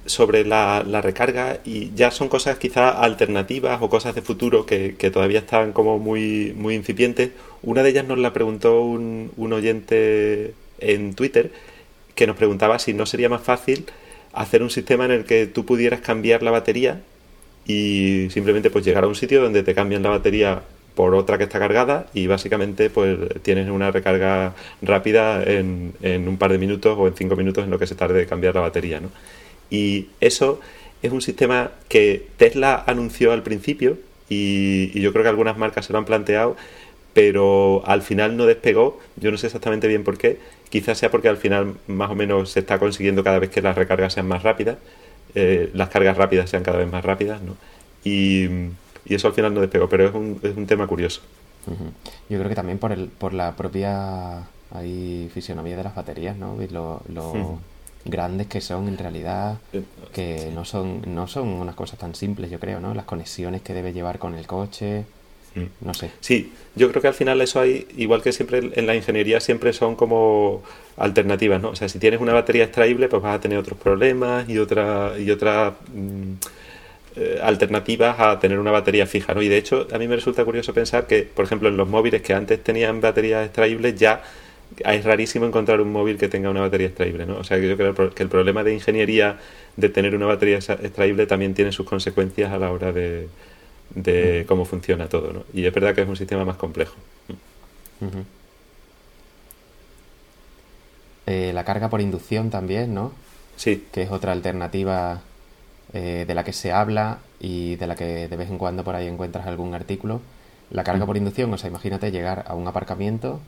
sobre 0.06 0.46
la, 0.46 0.84
recarga 1.02 1.60
y 1.66 1.92
ya 1.94 2.12
son 2.12 2.30
cosas 2.30 2.58
quizás 2.58 2.96
alternativas 2.98 3.82
o 3.82 3.90
cosas 3.90 4.16
de 4.16 4.22
futuro 4.22 4.66
que, 4.66 4.92
todavía 5.12 5.40
están 5.40 5.74
como 5.74 6.00
muy, 6.00 6.54
muy 6.58 6.76
incipientes. 6.76 7.32
Una 7.62 7.84
de 7.84 7.90
ellas 7.90 8.06
nos 8.06 8.18
la 8.18 8.34
preguntó 8.34 8.82
un, 8.82 9.32
un 9.38 9.54
oyente 9.54 10.54
en 10.80 11.14
Twitter 11.14 11.52
que 12.16 12.28
nos 12.28 12.36
preguntaba 12.36 12.80
si 12.80 12.94
no 12.94 13.06
sería 13.06 13.30
más 13.30 13.42
fácil 13.42 13.86
hacer 14.34 14.64
un 14.64 14.70
sistema 14.70 15.06
en 15.06 15.12
el 15.12 15.26
que 15.26 15.46
tú 15.46 15.66
pudieras 15.66 16.02
cambiar 16.02 16.44
la 16.44 16.52
batería 16.52 17.02
y 17.68 18.30
simplemente 18.32 18.70
pues 18.70 18.86
llegar 18.86 19.04
a 19.04 19.08
un 19.08 19.16
sitio 19.16 19.42
donde 19.42 19.64
te 19.64 19.76
cambian 19.76 20.04
la 20.04 20.10
batería 20.10 20.62
por 20.96 21.14
otra 21.14 21.38
que 21.38 21.44
está 21.44 21.60
cargada 21.60 22.08
y 22.14 22.26
básicamente 22.26 22.90
pues 22.90 23.18
tienes 23.44 23.70
una 23.70 23.92
recarga 23.92 24.56
rápida 24.82 25.44
en, 25.44 25.94
en 26.02 26.28
un 26.28 26.38
par 26.38 26.52
de 26.52 26.58
minutos 26.58 26.98
o 26.98 27.08
en 27.08 27.14
cinco 27.16 27.36
minutos 27.36 27.64
en 27.64 27.70
lo 27.70 27.78
que 27.78 27.86
se 27.86 27.94
tarde 27.94 28.18
de 28.20 28.26
cambiar 28.26 28.56
la 28.56 28.62
batería, 28.62 29.00
¿no? 29.00 29.10
Y 29.70 30.08
eso 30.22 30.60
es 31.02 31.12
un 31.12 31.22
sistema 31.22 31.72
que 31.90 32.28
Tesla 32.38 32.84
anunció 32.88 33.32
al 33.32 33.44
principio 33.44 33.98
y, 34.30 35.00
yo 35.00 35.12
creo 35.12 35.24
que 35.24 35.30
algunas 35.30 35.58
marcas 35.58 35.86
se 35.86 35.94
lo 35.94 36.00
han 36.00 36.06
planteado, 36.06 36.56
pero 37.14 37.84
al 37.86 38.02
final 38.02 38.38
no 38.38 38.46
despegó. 38.46 39.00
Yo 39.16 39.32
no 39.32 39.38
sé 39.38 39.48
exactamente 39.48 39.88
bien 39.88 40.04
por 40.04 40.18
qué. 40.18 40.40
Quizás 40.70 40.98
sea 40.98 41.12
porque 41.12 41.30
al 41.30 41.38
final 41.38 41.76
más 41.88 42.12
o 42.12 42.16
menos 42.16 42.52
se 42.52 42.60
está 42.60 42.80
consiguiendo 42.80 43.24
cada 43.24 43.40
vez 43.40 43.50
que 43.50 43.62
las 43.62 43.76
recargas 43.76 44.14
sean 44.14 44.28
más 44.28 44.44
rápidas, 44.44 44.78
eh, 45.36 45.70
las 45.74 45.90
cargas 45.90 46.18
rápidas 46.18 46.50
sean 46.50 46.64
cada 46.64 46.78
vez 46.78 46.92
más 46.92 47.04
rápidas, 47.04 47.42
¿no? 47.42 47.56
Y, 48.04 48.48
eso 49.06 49.30
al 49.30 49.34
final 49.34 49.54
no 49.54 49.62
despegó, 49.62 49.88
pero 49.88 50.06
es 50.06 50.14
un, 50.14 50.40
es 50.44 50.58
un 50.58 50.68
tema 50.68 50.86
curioso. 50.86 51.22
Yo 52.30 52.38
creo 52.38 52.50
que 52.50 52.56
también 52.56 52.78
por, 52.78 52.92
el, 52.92 53.08
por 53.08 53.34
la 53.34 53.56
propia 53.56 54.44
ahí, 54.72 55.30
fisionomía 55.34 55.78
de 55.78 55.84
las 55.84 55.96
baterías, 55.96 56.36
¿no? 56.36 56.58
Lo, 56.72 57.02
lo, 57.08 57.60
grandes 58.06 58.48
que 58.48 58.62
son 58.62 58.88
en 58.88 58.98
realidad, 58.98 59.58
eh, 59.74 59.84
que 60.14 60.52
no 60.54 60.66
son, 60.66 61.02
no 61.14 61.28
son 61.28 61.48
unas 61.48 61.76
cosas 61.76 62.00
tan 62.00 62.16
simples, 62.16 62.50
yo 62.52 62.60
creo, 62.60 62.80
¿no? 62.80 62.94
Las 62.94 63.06
conexiones 63.06 63.62
que 63.62 63.74
debe 63.74 63.94
llevar 63.94 64.20
con 64.20 64.36
el 64.36 64.48
coche. 64.48 65.06
No 65.82 65.94
sé. 65.94 66.12
Sí, 66.20 66.52
yo 66.76 66.90
creo 66.90 67.02
que 67.02 67.08
al 67.08 67.14
final 67.14 67.42
eso 67.42 67.60
hay, 67.60 67.88
igual 67.98 68.22
que 68.22 68.32
siempre 68.32 68.72
en 68.74 68.86
la 68.86 68.96
ingeniería, 68.96 69.40
siempre 69.40 69.74
son 69.74 69.96
como 69.96 70.64
alternativas, 70.98 71.62
¿no? 71.62 71.70
O 71.70 71.76
sea, 71.76 71.90
si 71.90 72.00
tienes 72.00 72.20
una 72.22 72.34
batería 72.34 72.66
extraíble, 72.66 73.08
pues 73.08 73.22
vas 73.22 73.36
a 73.36 73.40
tener 73.40 73.58
otros 73.58 73.80
problemas 73.80 74.48
y 74.50 74.58
otra 74.58 75.14
y 75.18 75.30
otras 75.32 75.74
mm, 75.94 76.34
eh, 77.16 77.40
alternativas 77.42 78.20
a 78.20 78.40
tener 78.40 78.60
una 78.60 78.72
batería 78.72 79.08
fija, 79.08 79.34
¿no? 79.34 79.42
Y 79.42 79.48
de 79.48 79.58
hecho, 79.58 79.88
a 79.92 79.98
mí 79.98 80.08
me 80.08 80.16
resulta 80.16 80.46
curioso 80.46 80.74
pensar 80.74 81.08
que, 81.08 81.24
por 81.24 81.46
ejemplo, 81.46 81.70
en 81.70 81.78
los 81.78 81.88
móviles 81.88 82.22
que 82.22 82.34
antes 82.34 82.64
tenían 82.64 83.02
baterías 83.02 83.46
extraíbles, 83.46 83.96
ya 83.96 84.22
es 84.78 85.04
rarísimo 85.04 85.46
encontrar 85.46 85.82
un 85.82 85.92
móvil 85.92 86.18
que 86.18 86.28
tenga 86.28 86.50
una 86.50 86.62
batería 86.62 86.88
extraíble, 86.88 87.26
¿no? 87.26 87.38
O 87.38 87.44
sea 87.44 87.60
que 87.60 87.68
yo 87.70 87.78
creo 87.78 88.14
que 88.14 88.24
el 88.24 88.30
problema 88.30 88.64
de 88.64 88.74
ingeniería 88.74 89.38
de 89.76 89.90
tener 89.90 90.16
una 90.16 90.26
batería 90.26 90.58
extraíble 90.58 91.26
también 91.26 91.54
tiene 91.54 91.72
sus 91.72 91.86
consecuencias 91.86 92.52
a 92.52 92.58
la 92.58 92.72
hora 92.72 92.92
de, 92.92 93.28
de 93.90 94.46
cómo 94.48 94.66
funciona 94.66 95.08
todo, 95.10 95.34
¿no? 95.34 95.44
Y 95.54 95.66
es 95.66 95.74
verdad 95.74 95.96
que 95.96 96.02
es 96.02 96.08
un 96.08 96.16
sistema 96.16 96.46
más 96.46 96.58
complejo. 96.58 96.96
Eh, 101.26 101.52
la 101.54 101.64
carga 101.64 101.90
por 101.90 102.02
inducción 102.02 102.50
también, 102.50 102.94
¿no? 102.94 103.12
Sí. 103.56 103.86
Que 103.92 104.04
es 104.04 104.12
otra 104.12 104.32
alternativa 104.32 105.22
eh, 105.94 106.26
de 106.28 106.34
la 106.36 106.44
que 106.44 106.54
se 106.54 106.72
habla 106.72 107.20
y 107.40 107.76
de 107.76 107.88
la 107.88 107.96
que 107.96 108.28
de 108.28 108.38
vez 108.38 108.50
en 108.50 108.58
cuando 108.58 108.84
por 108.84 108.96
ahí 108.96 109.08
encuentras 109.08 109.48
algún 109.48 109.74
artículo. 109.74 110.22
La 110.70 110.84
carga 110.84 111.06
por 111.06 111.18
inducción, 111.18 111.54
o 111.54 111.58
sea, 111.58 111.70
imagínate 111.70 112.12
llegar 112.12 112.44
a 112.48 112.54
un 112.54 112.68
aparcamiento 112.68 113.40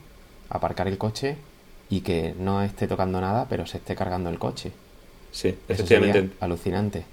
aparcar 0.50 0.88
el 0.88 0.98
coche 0.98 1.36
y 1.88 2.02
que 2.02 2.34
no 2.38 2.62
esté 2.62 2.86
tocando 2.86 3.20
nada, 3.20 3.46
pero 3.48 3.66
se 3.66 3.78
esté 3.78 3.94
cargando 3.94 4.28
el 4.28 4.38
coche. 4.38 4.72
Sí, 5.32 5.56
Eso 5.68 5.86
sería 5.86 6.28
alucinante. 6.40 7.04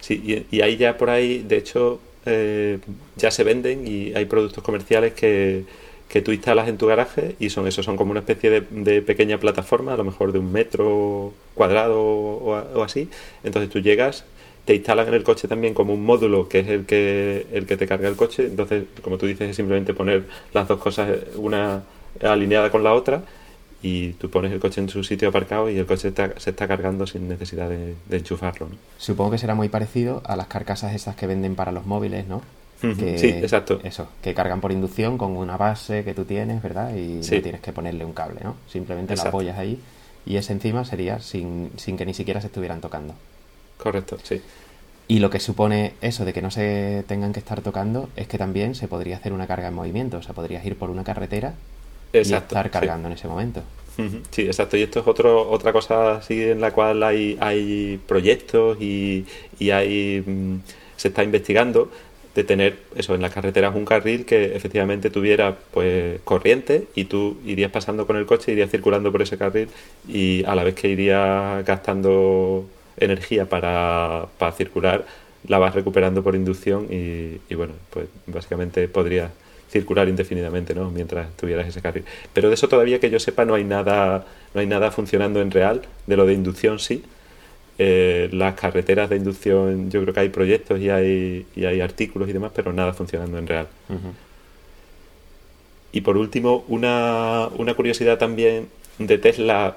Sí, 0.00 0.46
y, 0.50 0.60
ahí 0.62 0.76
ya 0.78 0.96
por 0.96 1.10
ahí, 1.10 1.42
de 1.42 1.58
hecho, 1.58 2.00
eh, 2.26 2.78
ya 3.16 3.30
se 3.30 3.44
venden 3.44 3.86
y 3.86 4.14
hay 4.14 4.26
productos 4.26 4.62
comerciales 4.62 5.14
que, 5.14 5.64
que 6.08 6.22
tú 6.22 6.32
instalas 6.32 6.68
en 6.68 6.76
tu 6.76 6.86
garaje 6.86 7.36
y 7.38 7.50
son 7.50 7.66
eso, 7.66 7.82
son 7.82 7.96
como 7.96 8.10
una 8.10 8.20
especie 8.20 8.50
de, 8.60 9.02
pequeña 9.02 9.38
plataforma, 9.38 9.94
a 9.94 9.96
lo 9.96 10.04
mejor 10.04 10.32
de 10.32 10.38
un 10.38 10.52
metro 10.52 11.32
cuadrado 11.54 12.00
o, 12.00 12.56
o, 12.74 12.82
así. 12.82 13.08
Entonces 13.44 13.70
tú 13.70 13.80
llegas, 13.80 14.24
te 14.64 14.74
instalan 14.74 15.08
en 15.08 15.14
el 15.14 15.22
coche 15.22 15.48
también 15.48 15.74
como 15.74 15.94
un 15.94 16.04
módulo 16.04 16.48
que 16.48 16.60
es 16.60 16.68
el 16.68 16.86
que, 16.86 17.46
el 17.52 17.66
que 17.66 17.76
te 17.76 17.86
carga 17.86 18.08
el 18.08 18.16
coche. 18.16 18.46
Entonces, 18.46 18.84
como 19.02 19.18
tú 19.18 19.26
dices, 19.26 19.50
es 19.50 19.56
simplemente 19.56 19.94
poner 19.94 20.24
las 20.52 20.68
dos 20.68 20.80
cosas, 20.80 21.08
una 21.36 21.84
alineada 22.22 22.70
con 22.70 22.82
la 22.84 22.92
otra 22.92 23.22
y 23.82 24.12
tú 24.14 24.30
pones 24.30 24.52
el 24.52 24.60
coche 24.60 24.80
en 24.80 24.88
su 24.88 25.02
sitio 25.02 25.28
aparcado 25.28 25.70
y 25.70 25.78
el 25.78 25.86
coche 25.86 26.12
se 26.36 26.50
está 26.50 26.68
cargando 26.68 27.06
sin 27.06 27.28
necesidad 27.28 27.68
de, 27.68 27.94
enchufarlo. 28.10 28.68
Supongo 28.98 29.32
que 29.32 29.38
será 29.38 29.54
muy 29.54 29.68
parecido 29.68 30.22
a 30.26 30.36
las 30.36 30.48
carcasas 30.48 30.94
esas 30.94 31.16
que 31.16 31.26
venden 31.26 31.54
para 31.54 31.72
los 31.72 31.86
móviles, 31.86 32.26
¿no? 32.26 32.42
Que, 32.80 33.18
sí, 33.18 33.28
exacto. 33.28 33.78
Eso, 33.84 34.08
que 34.22 34.32
cargan 34.32 34.62
por 34.62 34.72
inducción 34.72 35.18
con 35.18 35.36
una 35.36 35.58
base 35.58 36.02
que 36.02 36.14
tú 36.14 36.24
tienes, 36.24 36.62
¿verdad? 36.62 36.94
Y 36.94 37.20
no 37.20 37.42
tienes 37.42 37.60
que 37.60 37.72
ponerle 37.72 38.06
un 38.06 38.14
cable, 38.14 38.40
¿no? 38.42 38.56
Simplemente 38.68 39.16
la 39.16 39.24
apoyas 39.24 39.58
ahí 39.58 39.78
y 40.24 40.36
ese 40.36 40.52
encima 40.52 40.84
sería 40.84 41.20
sin, 41.20 41.70
sin 41.76 41.96
que 41.96 42.06
ni 42.06 42.14
siquiera 42.14 42.40
se 42.40 42.46
estuvieran 42.46 42.80
tocando. 42.80 43.14
Correcto, 43.76 44.18
sí. 44.22 44.40
Y 45.08 45.18
lo 45.18 45.28
que 45.28 45.40
supone 45.40 45.94
eso 46.02 46.24
de 46.24 46.32
que 46.32 46.40
no 46.40 46.50
se 46.50 47.04
tengan 47.08 47.32
que 47.32 47.40
estar 47.40 47.62
tocando 47.62 48.08
es 48.14 48.28
que 48.28 48.38
también 48.38 48.74
se 48.74 48.86
podría 48.86 49.16
hacer 49.16 49.32
una 49.32 49.46
carga 49.46 49.68
en 49.68 49.74
movimiento. 49.74 50.18
O 50.18 50.22
sea, 50.22 50.34
podrías 50.34 50.64
ir 50.64 50.76
por 50.76 50.88
una 50.88 51.02
carretera 51.02 51.54
y 52.12 52.18
estar 52.18 52.70
cargando 52.70 53.08
en 53.08 53.14
ese 53.14 53.28
momento. 53.28 53.62
Sí, 54.30 54.42
exacto. 54.42 54.76
Y 54.76 54.82
esto 54.82 55.00
es 55.00 55.06
otro, 55.06 55.50
otra 55.50 55.72
cosa 55.72 56.16
así 56.16 56.42
en 56.42 56.60
la 56.60 56.70
cual 56.70 57.02
hay, 57.02 57.36
hay 57.40 58.00
proyectos 58.06 58.80
y, 58.80 59.26
y 59.58 59.70
hay, 59.70 60.22
mm, 60.24 60.56
se 60.96 61.08
está 61.08 61.22
investigando 61.22 61.90
de 62.34 62.44
tener 62.44 62.78
eso 62.94 63.14
en 63.14 63.22
las 63.22 63.32
carreteras 63.32 63.74
un 63.74 63.84
carril 63.84 64.24
que 64.24 64.54
efectivamente 64.54 65.10
tuviera 65.10 65.56
pues 65.72 66.20
corriente 66.22 66.86
y 66.94 67.04
tú 67.04 67.38
irías 67.44 67.72
pasando 67.72 68.06
con 68.06 68.16
el 68.16 68.24
coche, 68.24 68.52
irías 68.52 68.70
circulando 68.70 69.10
por 69.10 69.22
ese 69.22 69.36
carril 69.36 69.68
y 70.08 70.44
a 70.44 70.54
la 70.54 70.62
vez 70.62 70.74
que 70.74 70.88
irías 70.88 71.64
gastando 71.66 72.66
energía 72.96 73.48
para, 73.48 74.26
para 74.38 74.52
circular, 74.52 75.04
la 75.48 75.58
vas 75.58 75.74
recuperando 75.74 76.22
por 76.22 76.36
inducción 76.36 76.86
y, 76.90 77.40
y 77.48 77.54
bueno, 77.56 77.74
pues 77.90 78.06
básicamente 78.26 78.86
podría 78.88 79.30
circular 79.70 80.08
indefinidamente, 80.08 80.74
¿no? 80.74 80.90
Mientras 80.90 81.36
tuvieras 81.36 81.68
ese 81.68 81.80
carril. 81.80 82.04
Pero 82.32 82.48
de 82.48 82.54
eso 82.54 82.68
todavía 82.68 82.98
que 82.98 83.10
yo 83.10 83.20
sepa 83.20 83.44
no 83.44 83.54
hay 83.54 83.64
nada, 83.64 84.26
no 84.54 84.60
hay 84.60 84.66
nada 84.66 84.90
funcionando 84.90 85.40
en 85.40 85.50
real. 85.50 85.82
De 86.06 86.16
lo 86.16 86.26
de 86.26 86.34
inducción 86.34 86.78
sí. 86.78 87.04
Eh, 87.78 88.28
las 88.32 88.54
carreteras 88.56 89.08
de 89.08 89.16
inducción, 89.16 89.90
yo 89.90 90.02
creo 90.02 90.12
que 90.12 90.20
hay 90.20 90.28
proyectos 90.28 90.80
y 90.80 90.90
hay, 90.90 91.46
y 91.56 91.64
hay 91.64 91.80
artículos 91.80 92.28
y 92.28 92.32
demás, 92.32 92.52
pero 92.54 92.72
nada 92.72 92.92
funcionando 92.92 93.38
en 93.38 93.46
real. 93.46 93.68
Y 95.92 96.02
por 96.02 96.16
último, 96.16 96.64
una, 96.68 97.48
una 97.56 97.74
curiosidad 97.74 98.18
también 98.18 98.68
de 98.98 99.18
Tesla 99.18 99.76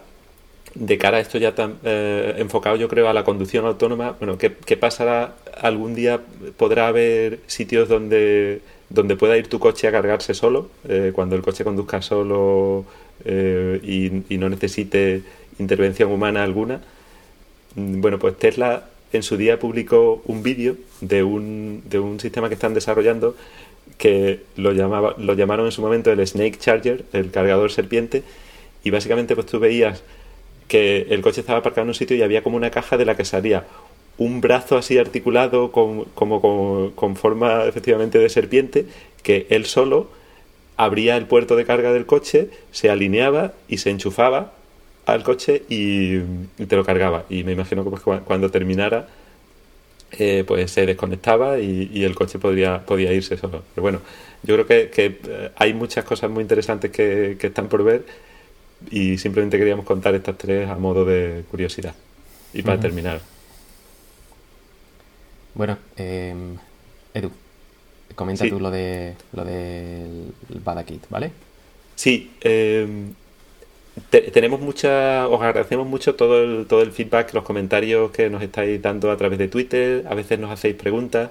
de 0.75 0.97
cara 0.97 1.17
a 1.17 1.19
esto 1.19 1.37
ya 1.37 1.53
tan 1.53 1.77
eh, 1.83 2.35
enfocado 2.37 2.75
yo 2.75 2.87
creo 2.87 3.07
a 3.07 3.13
la 3.13 3.23
conducción 3.23 3.65
autónoma, 3.65 4.15
bueno, 4.19 4.37
¿qué, 4.37 4.53
¿qué, 4.53 4.75
pasará? 4.75 5.35
¿Algún 5.61 5.93
día 5.93 6.19
podrá 6.57 6.87
haber 6.87 7.39
sitios 7.45 7.87
donde 7.87 8.61
donde 8.89 9.15
pueda 9.15 9.37
ir 9.37 9.47
tu 9.47 9.59
coche 9.59 9.87
a 9.87 9.91
cargarse 9.91 10.33
solo, 10.33 10.69
eh, 10.87 11.11
cuando 11.13 11.35
el 11.35 11.41
coche 11.41 11.63
conduzca 11.63 12.01
solo 12.01 12.85
eh, 13.25 13.79
y, 14.29 14.37
no 14.37 14.49
necesite 14.49 15.23
intervención 15.59 16.11
humana 16.11 16.43
alguna. 16.43 16.81
Mm, 17.75 18.01
bueno, 18.01 18.19
pues 18.19 18.37
Tesla 18.37 18.89
en 19.11 19.23
su 19.23 19.37
día 19.37 19.59
publicó 19.59 20.21
un 20.25 20.43
vídeo 20.43 20.75
de 21.01 21.23
un, 21.23 21.83
de 21.89 21.99
un 21.99 22.19
sistema 22.19 22.49
que 22.49 22.55
están 22.55 22.73
desarrollando 22.73 23.35
que 23.97 24.41
lo, 24.55 24.71
llamaba, 24.71 25.15
lo 25.17 25.33
llamaron 25.33 25.65
en 25.65 25.71
su 25.71 25.81
momento 25.81 26.11
el 26.11 26.25
Snake 26.25 26.57
Charger, 26.57 27.05
el 27.13 27.31
cargador 27.31 27.71
serpiente, 27.71 28.23
y 28.83 28.89
básicamente 28.89 29.35
pues 29.35 29.47
tú 29.47 29.59
veías 29.59 30.03
que 30.67 31.07
el 31.09 31.21
coche 31.21 31.41
estaba 31.41 31.59
aparcado 31.59 31.83
en 31.83 31.89
un 31.89 31.93
sitio 31.93 32.15
y 32.17 32.21
había 32.21 32.41
como 32.43 32.57
una 32.57 32.71
caja 32.71 32.97
de 32.97 33.05
la 33.05 33.15
que 33.15 33.25
salía 33.25 33.65
un 34.17 34.41
brazo 34.41 34.77
así 34.77 34.97
articulado 34.97 35.71
con, 35.71 36.05
como 36.13 36.91
con, 36.95 37.15
forma 37.15 37.65
efectivamente 37.65 38.19
de 38.19 38.29
serpiente 38.29 38.85
que 39.23 39.47
él 39.49 39.65
solo 39.65 40.09
abría 40.77 41.17
el 41.17 41.25
puerto 41.25 41.55
de 41.55 41.65
carga 41.65 41.93
del 41.93 42.05
coche, 42.05 42.49
se 42.71 42.89
alineaba 42.89 43.53
y 43.67 43.77
se 43.77 43.89
enchufaba 43.89 44.53
al 45.05 45.23
coche 45.23 45.63
y, 45.69 46.19
te 46.67 46.75
lo 46.75 46.83
cargaba. 46.83 47.25
Y 47.29 47.43
me 47.43 47.53
imagino 47.53 47.83
que 47.83 47.89
pues, 47.89 48.21
cuando 48.23 48.49
terminara, 48.49 49.07
eh, 50.11 50.43
pues 50.45 50.71
se 50.71 50.85
desconectaba 50.85 51.59
y, 51.59 52.03
el 52.03 52.15
coche 52.15 52.39
podría, 52.39 52.85
podía 52.85 53.13
irse 53.13 53.37
solo. 53.37 53.63
Pero 53.73 53.81
bueno, 53.81 54.01
yo 54.43 54.55
creo 54.55 54.67
que, 54.67 54.89
que 54.89 55.19
eh, 55.27 55.51
hay 55.55 55.73
muchas 55.73 56.05
cosas 56.05 56.29
muy 56.29 56.41
interesantes 56.41 56.91
que, 56.91 57.37
que, 57.39 57.47
están 57.47 57.67
por 57.67 57.83
ver 57.83 58.05
y 58.91 59.17
simplemente 59.17 59.57
queríamos 59.57 59.85
contar 59.85 60.15
estas 60.15 60.37
tres 60.37 60.69
a 60.69 60.75
modo 60.75 61.05
de 61.05 61.43
curiosidad. 61.49 61.95
Y 62.53 62.61
para 62.61 62.79
terminar. 62.79 63.32
Bueno, 65.55 65.77
eh, 65.97 66.33
Edu, 67.13 67.31
comenta 68.15 68.47
tú 68.47 68.59
lo 68.59 68.71
de 68.71 69.15
lo 69.33 69.45
del 69.45 70.33
Badakit, 70.63 71.09
¿vale? 71.09 71.31
Sí, 71.95 72.31
eh, 72.41 72.87
tenemos 74.09 74.59
mucha, 74.59 75.27
os 75.27 75.41
agradecemos 75.41 75.85
mucho 75.85 76.15
todo 76.15 76.43
el, 76.43 76.65
todo 76.65 76.81
el 76.81 76.91
feedback, 76.91 77.33
los 77.33 77.43
comentarios 77.43 78.11
que 78.11 78.29
nos 78.29 78.41
estáis 78.41 78.81
dando 78.81 79.11
a 79.11 79.17
través 79.17 79.37
de 79.37 79.47
Twitter, 79.47 80.03
a 80.09 80.15
veces 80.15 80.39
nos 80.39 80.49
hacéis 80.49 80.75
preguntas 80.75 81.29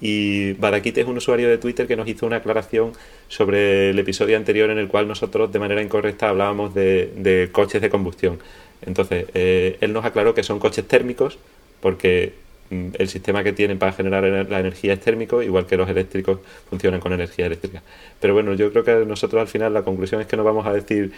y 0.00 0.52
Badakit 0.54 0.98
es 0.98 1.06
un 1.06 1.16
usuario 1.16 1.48
de 1.48 1.58
Twitter 1.58 1.86
que 1.86 1.96
nos 1.96 2.08
hizo 2.08 2.26
una 2.26 2.36
aclaración 2.36 2.92
sobre 3.28 3.90
el 3.90 3.98
episodio 3.98 4.36
anterior 4.36 4.68
en 4.70 4.78
el 4.78 4.88
cual 4.88 5.08
nosotros 5.08 5.52
de 5.52 5.58
manera 5.58 5.80
incorrecta 5.80 6.28
hablábamos 6.28 6.74
de, 6.74 7.48
coches 7.52 7.80
de 7.80 7.88
combustión. 7.88 8.38
Entonces, 8.84 9.26
eh, 9.32 9.78
él 9.80 9.92
nos 9.92 10.04
aclaró 10.04 10.34
que 10.34 10.42
son 10.42 10.58
coches 10.58 10.86
térmicos 10.86 11.38
porque 11.80 12.34
el 12.70 13.08
sistema 13.08 13.44
que 13.44 13.52
tienen 13.52 13.78
para 13.78 13.92
generar 13.92 14.24
la 14.24 14.60
energía 14.60 14.94
es 14.94 15.00
térmico, 15.00 15.42
igual 15.42 15.66
que 15.66 15.76
los 15.76 15.88
eléctricos 15.88 16.38
funcionan 16.70 17.00
con 17.00 17.12
energía 17.12 17.46
eléctrica. 17.46 17.82
Pero 18.20 18.32
bueno, 18.32 18.54
yo 18.54 18.70
creo 18.70 18.84
que 18.84 19.04
nosotros 19.04 19.40
al 19.42 19.48
final 19.48 19.74
la 19.74 19.82
conclusión 19.82 20.20
es 20.20 20.26
que 20.26 20.36
no 20.36 20.44
vamos 20.44 20.66
a 20.66 20.72
decir 20.72 21.12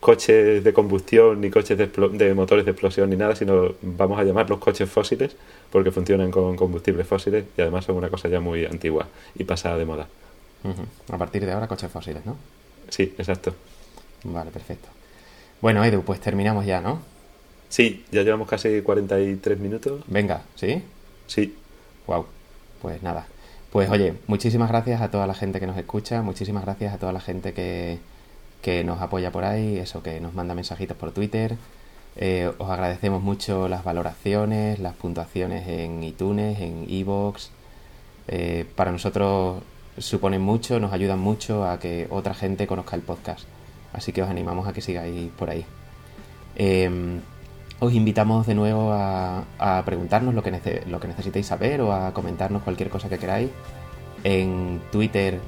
coches 0.00 0.62
de 0.62 0.72
combustión 0.72 1.40
ni 1.40 1.50
coches 1.50 1.78
de, 1.78 2.34
motores 2.34 2.64
de 2.64 2.70
explosión 2.70 3.10
ni 3.10 3.16
nada, 3.16 3.34
sino 3.34 3.74
vamos 3.82 4.18
a 4.18 4.24
llamarlos 4.24 4.58
coches 4.58 4.88
fósiles 4.88 5.34
porque 5.70 5.90
funcionan 5.90 6.30
con 6.30 6.56
combustibles 6.56 7.06
fósiles 7.06 7.44
y 7.56 7.60
además 7.60 7.84
son 7.84 7.96
una 7.96 8.08
cosa 8.08 8.28
ya 8.28 8.40
muy 8.40 8.64
antigua 8.64 9.08
y 9.34 9.44
pasada 9.44 9.76
de 9.78 9.84
moda. 9.84 10.06
A 11.10 11.18
partir 11.18 11.44
de 11.44 11.52
ahora 11.52 11.66
coches 11.68 11.90
fósiles, 11.90 12.24
¿no? 12.26 12.36
Sí, 12.88 13.14
exacto. 13.18 13.54
Vale, 14.24 14.50
perfecto. 14.50 14.88
Bueno, 15.60 15.84
Edu, 15.84 16.02
pues 16.02 16.20
terminamos 16.20 16.66
ya, 16.66 16.80
¿no? 16.80 17.00
Sí, 17.68 18.04
ya 18.10 18.22
llevamos 18.22 18.48
casi 18.48 18.80
43 18.82 19.58
minutos. 19.58 20.02
Venga, 20.06 20.42
¿sí? 20.54 20.82
Sí. 21.26 21.54
Wow. 22.06 22.26
Pues 22.80 23.02
nada. 23.02 23.26
Pues 23.70 23.90
oye, 23.90 24.14
muchísimas 24.26 24.70
gracias 24.70 25.02
a 25.02 25.10
toda 25.10 25.26
la 25.26 25.34
gente 25.34 25.60
que 25.60 25.66
nos 25.66 25.76
escucha, 25.76 26.22
muchísimas 26.22 26.64
gracias 26.64 26.94
a 26.94 26.98
toda 26.98 27.12
la 27.12 27.20
gente 27.20 27.52
que, 27.52 27.98
que 28.62 28.82
nos 28.82 29.02
apoya 29.02 29.30
por 29.30 29.44
ahí, 29.44 29.76
eso 29.76 30.02
que 30.02 30.20
nos 30.20 30.32
manda 30.32 30.54
mensajitos 30.54 30.96
por 30.96 31.12
Twitter. 31.12 31.56
Eh, 32.16 32.50
os 32.56 32.70
agradecemos 32.70 33.22
mucho 33.22 33.68
las 33.68 33.84
valoraciones, 33.84 34.78
las 34.78 34.94
puntuaciones 34.94 35.68
en 35.68 36.02
iTunes, 36.02 36.58
en 36.60 36.86
Evox. 36.88 37.50
Eh, 38.28 38.64
para 38.74 38.90
nosotros 38.90 39.62
suponen 39.98 40.40
mucho, 40.40 40.80
nos 40.80 40.92
ayudan 40.94 41.18
mucho 41.18 41.68
a 41.68 41.78
que 41.78 42.06
otra 42.08 42.32
gente 42.32 42.66
conozca 42.66 42.96
el 42.96 43.02
podcast. 43.02 43.44
Así 43.92 44.12
que 44.12 44.22
os 44.22 44.30
animamos 44.30 44.66
a 44.66 44.72
que 44.72 44.80
sigáis 44.80 45.30
por 45.38 45.50
ahí. 45.50 45.66
Eh, 46.56 47.20
os 47.80 47.92
invitamos 47.92 48.46
de 48.46 48.54
nuevo 48.54 48.92
a, 48.92 49.82
preguntarnos 49.84 50.34
lo 50.34 50.42
que, 50.42 50.50
necesitéis 50.50 51.46
saber 51.46 51.80
o 51.80 51.92
a 51.92 52.12
comentarnos 52.12 52.62
cualquier 52.62 52.90
cosa 52.90 53.08
que 53.08 53.18
queráis 53.18 53.50
en 54.24 54.80
Twitter 54.90 55.38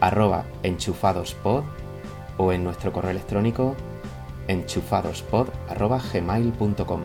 arroba 0.00 0.44
enchufadospod 0.62 1.64
o 2.36 2.52
en 2.52 2.64
nuestro 2.64 2.92
correo 2.92 3.12
electrónico 3.12 3.74
enchufadospod 4.48 5.48
arroba 5.68 6.00
gmail.com. 6.12 7.00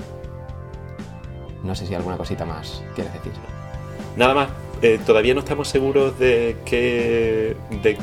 No 1.64 1.76
sé 1.76 1.86
si 1.86 1.96
alguna 1.96 2.18
cosita 2.18 2.46
más 2.46 2.84
quieres 2.96 3.14
decir. 3.14 3.32
Nada 4.18 4.34
más. 4.34 4.50
Eh, 4.82 4.98
todavía 5.06 5.34
no 5.34 5.42
estamos 5.42 5.68
seguros 5.68 6.18
de 6.20 6.56
qué, 6.64 7.58
de 7.84 7.98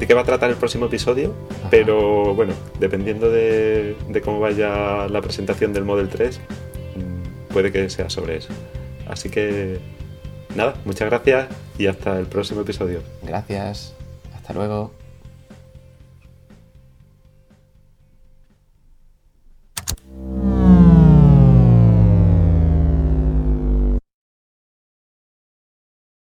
de 0.00 0.06
qué 0.06 0.14
va 0.14 0.22
a 0.22 0.24
tratar 0.24 0.48
el 0.48 0.56
próximo 0.56 0.86
episodio, 0.86 1.34
pero 1.70 2.34
bueno, 2.34 2.54
dependiendo 2.78 3.30
de, 3.30 3.94
cómo 4.24 4.40
vaya 4.40 5.06
la 5.08 5.20
presentación 5.20 5.74
del 5.74 5.84
Model 5.84 6.08
3, 6.08 6.40
mm, 6.96 7.52
puede 7.52 7.70
que 7.70 7.90
sea 7.90 8.08
sobre 8.08 8.38
eso. 8.38 8.48
Así 9.06 9.28
que 9.28 9.78
nada, 10.56 10.74
muchas 10.86 11.10
gracias 11.10 11.48
y 11.78 11.86
hasta 11.86 12.18
el 12.18 12.26
próximo 12.26 12.62
episodio. 12.62 13.02
Gracias, 13.22 13.94
hasta 14.34 14.54
luego. 14.54 14.99